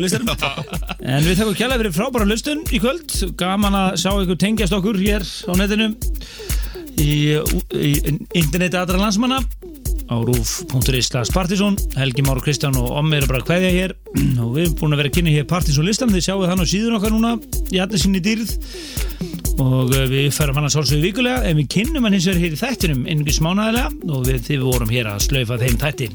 en 1.01 1.25
við 1.25 1.39
þakkum 1.41 1.57
kjærlega 1.59 1.81
fyrir 1.81 1.95
frábæra 1.97 2.27
listun 2.29 2.61
í 2.71 2.79
kvöld. 2.83 3.15
Gaman 3.41 3.75
að 3.75 3.97
sjá 4.03 4.11
ykkur 4.13 4.39
tengjast 4.39 4.77
okkur 4.77 4.99
hér 5.01 5.25
á 5.27 5.53
netinu 5.59 5.89
í, 7.01 7.11
í 7.75 7.93
interneti 8.39 8.79
aðra 8.79 9.01
landsmanna 9.01 9.41
á 10.11 10.17
rúf.is 10.27 11.31
Partisón 11.33 11.79
Helgi 11.97 12.23
Már 12.27 12.37
og 12.41 12.45
Kristján 12.45 12.77
og 12.77 12.91
Ommi 12.99 13.17
eru 13.21 13.31
bara 13.31 13.41
að 13.45 13.49
kveðja 13.51 13.71
hér. 13.77 13.95
Og 14.43 14.57
við 14.57 14.65
erum 14.67 14.77
búin 14.81 14.95
að 14.97 15.03
vera 15.05 15.13
að 15.13 15.17
kynna 15.19 15.35
hér 15.37 15.47
Partisón 15.51 15.87
listan 15.87 16.11
þið 16.13 16.27
sjáu 16.27 16.43
þann 16.51 16.65
á 16.65 16.67
síðun 16.67 16.99
okkar 16.99 17.15
núna 17.15 17.37
í 17.71 17.79
allir 17.83 18.03
sinni 18.03 18.23
dýrð. 18.25 18.57
Og 19.61 19.91
uh, 19.93 20.05
við 20.09 20.31
færum 20.33 20.57
hann 20.57 20.67
að 20.71 20.73
sálsögðu 20.73 21.03
vikulega 21.05 21.43
en 21.51 21.59
við 21.59 21.67
kynnum 21.75 22.07
hann 22.07 22.15
hins 22.17 22.27
vegar 22.31 22.41
hér 22.41 22.55
í 22.55 22.61
þættinum 22.61 23.03
einhvers 23.13 23.41
mánaðilega 23.45 24.15
og 24.17 24.23
við, 24.25 24.39
við 24.49 24.63
vorum 24.65 24.93
hér 24.95 25.11
að 25.11 25.19
slaufa 25.27 25.59
þeim 25.61 25.77
þætti. 25.83 26.07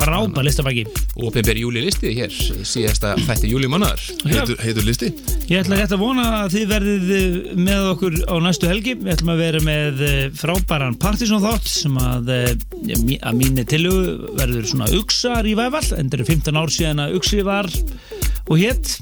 Frábær 0.00 0.46
listabæki 0.46 0.84
og 0.88 1.26
opinberi 1.28 1.64
júli 1.66 1.82
listi 1.84 2.14
hér 2.16 2.32
síðasta 2.66 3.12
þætti 3.26 3.50
júli 3.52 3.68
mánuðar 3.68 4.00
Heitur, 4.24 4.56
heitur 4.64 4.86
listi. 4.88 5.10
Ég 5.50 5.60
ætla 5.60 5.76
rétt 5.82 5.92
að 5.94 6.00
vona 6.06 6.24
að 6.40 6.56
þið 6.56 6.64
verðið 6.72 7.12
eh, 7.18 7.36
með 7.68 7.84
okkur 7.92 8.16
á 8.32 8.34
næstu 8.46 8.70
helgi. 8.70 8.96
Við 9.02 9.12
ætlum 9.12 9.34
að 9.34 9.42
vera 9.44 9.60
með 9.66 10.00
eh, 10.06 10.16
frábæran 10.40 10.96
Partisan 11.02 11.44
þátt 11.44 11.68
sem 11.70 12.00
að, 12.00 12.32
eh, 12.32 12.96
mí- 13.04 13.20
að 13.36 13.42
mínu 13.42 13.64
tilugu 13.68 14.32
verður 14.38 14.68
svona 14.70 14.88
uksar 14.96 15.46
í 15.48 15.54
væfall. 15.58 15.88
En 15.96 16.08
það 16.08 16.18
eru 16.18 16.28
15 16.30 16.60
ár 16.60 16.72
síðan 16.72 17.02
að 17.04 17.16
uksi 17.18 17.42
var 17.46 17.68
og 18.46 18.60
hétt 18.60 18.92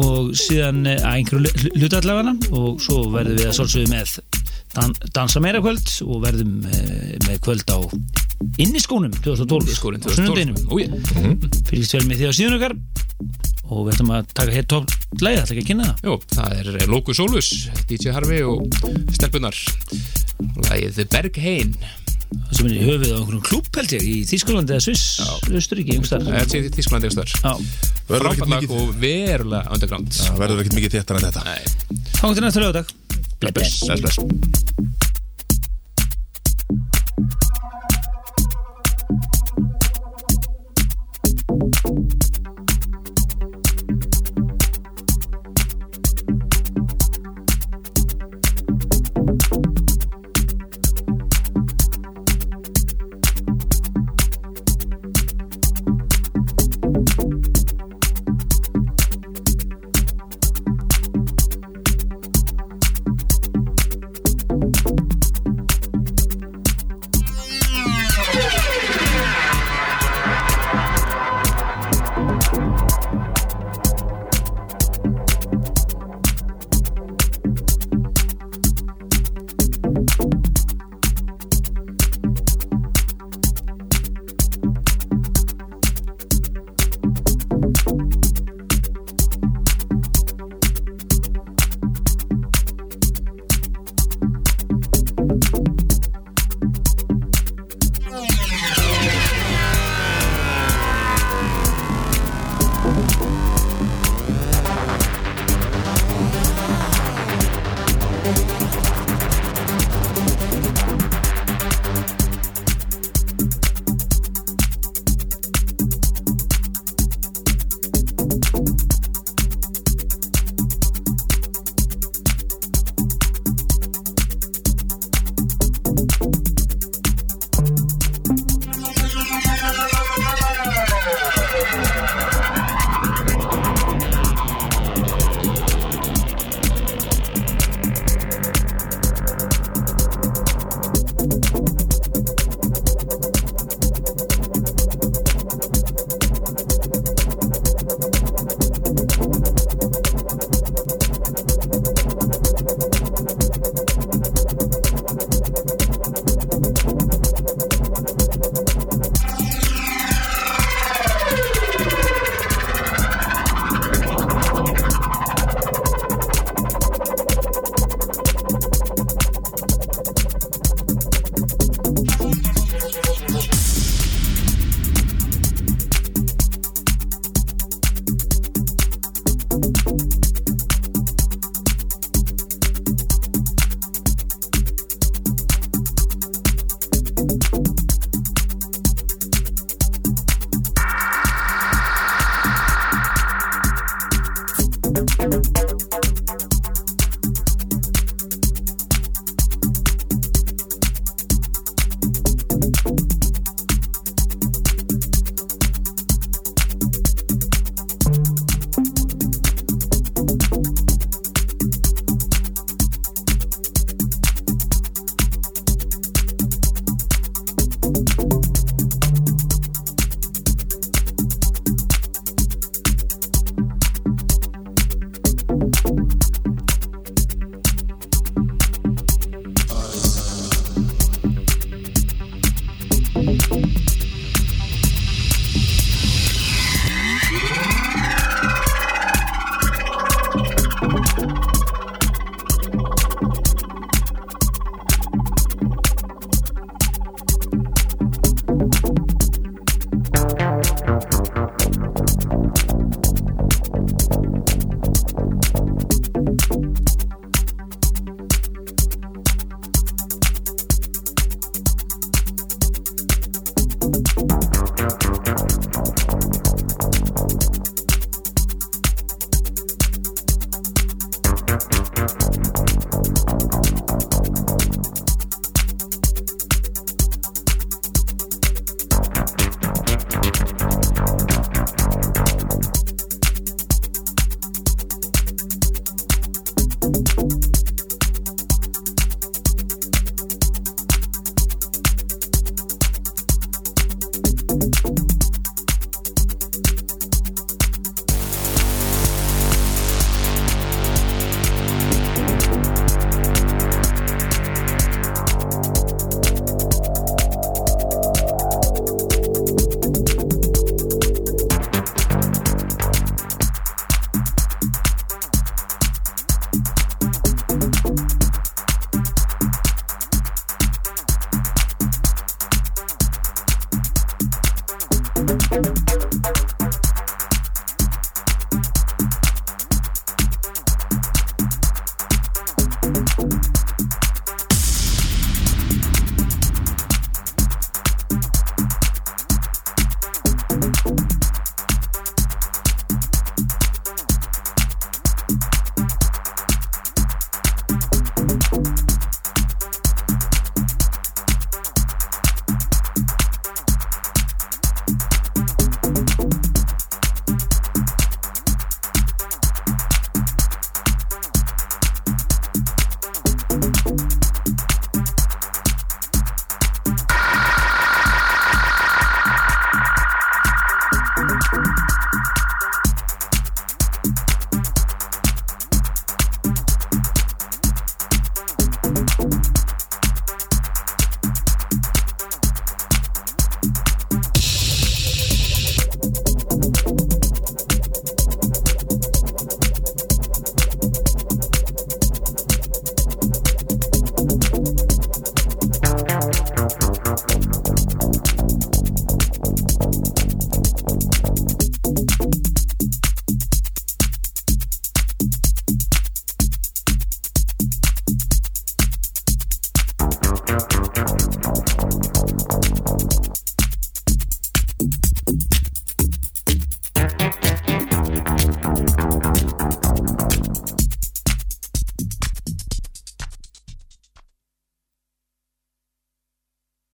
og 0.00 0.32
síðan 0.36 0.84
eh, 0.90 1.00
að 1.00 1.18
einhverju 1.20 1.72
hlutallegana 1.78 2.34
og 2.50 2.80
svo 2.82 3.06
verðum 3.12 3.38
við 3.38 3.48
að 3.48 3.56
svolsögðu 3.58 3.92
með 3.92 4.14
dan 4.72 4.94
dansa 5.12 5.40
meira 5.44 5.60
kvöld 5.60 5.90
og 6.06 6.22
verðum 6.24 6.66
eh, 6.72 7.16
með 7.26 7.40
kvöld 7.44 7.72
á 7.72 7.78
inniskónum 8.62 9.12
2012. 9.22 9.74
skórin 9.76 10.02
á 10.02 10.10
sunnudeginum. 10.16 10.58
2012 10.64 10.72
Úi, 10.72 11.62
Fylgist 11.68 11.96
vel 11.98 12.04
með 12.08 12.22
því 12.22 12.28
á 12.28 12.32
síðan 12.38 12.58
okkar 12.58 12.76
og 13.72 13.86
við 13.86 13.92
ætlum 13.94 14.14
að 14.16 14.32
taka 14.36 14.56
hér 14.56 14.68
topp 14.68 14.96
leið, 15.22 15.42
ætla 15.44 15.54
ekki 15.54 15.62
að 15.62 15.68
kynna 15.70 15.90
það. 15.92 16.08
Jó, 16.08 16.16
það 16.34 16.56
er 16.58 16.90
Lókus 16.90 17.20
Solus, 17.20 17.52
DJ 17.88 18.16
Harfi 18.16 18.42
og 18.48 18.66
Stelpunar 19.14 19.60
Lægið 20.66 21.04
Berghein 21.12 21.76
sem 22.52 22.68
er 22.68 22.74
í 22.74 22.82
höfuð 22.86 23.12
á 23.12 23.16
einhverjum 23.18 23.44
klúb 23.48 23.68
held 23.78 23.94
ég 23.96 24.06
í 24.08 24.16
Þísklandi 24.28 24.76
eða 24.76 24.84
Sviss, 24.86 25.04
Östuríki 25.50 25.98
er 25.98 26.48
Þísklandi 26.76 27.10
Verður 28.08 28.32
ekkert 28.32 28.42
Frábært 28.42 28.42
lag 28.42 28.52
mikið 28.56 28.76
og 28.78 28.92
verulega 29.02 29.76
underground. 29.76 30.20
Verður 30.40 30.64
ekkert 30.64 30.78
mikið 30.80 30.98
þéttar 30.98 31.20
en 31.20 31.28
þetta. 31.28 31.42
Þá 32.18 32.26
til 32.28 32.44
næsta 32.46 32.64
lögadag. 32.64 32.92
bless 33.42 33.82
Bless, 33.92 35.10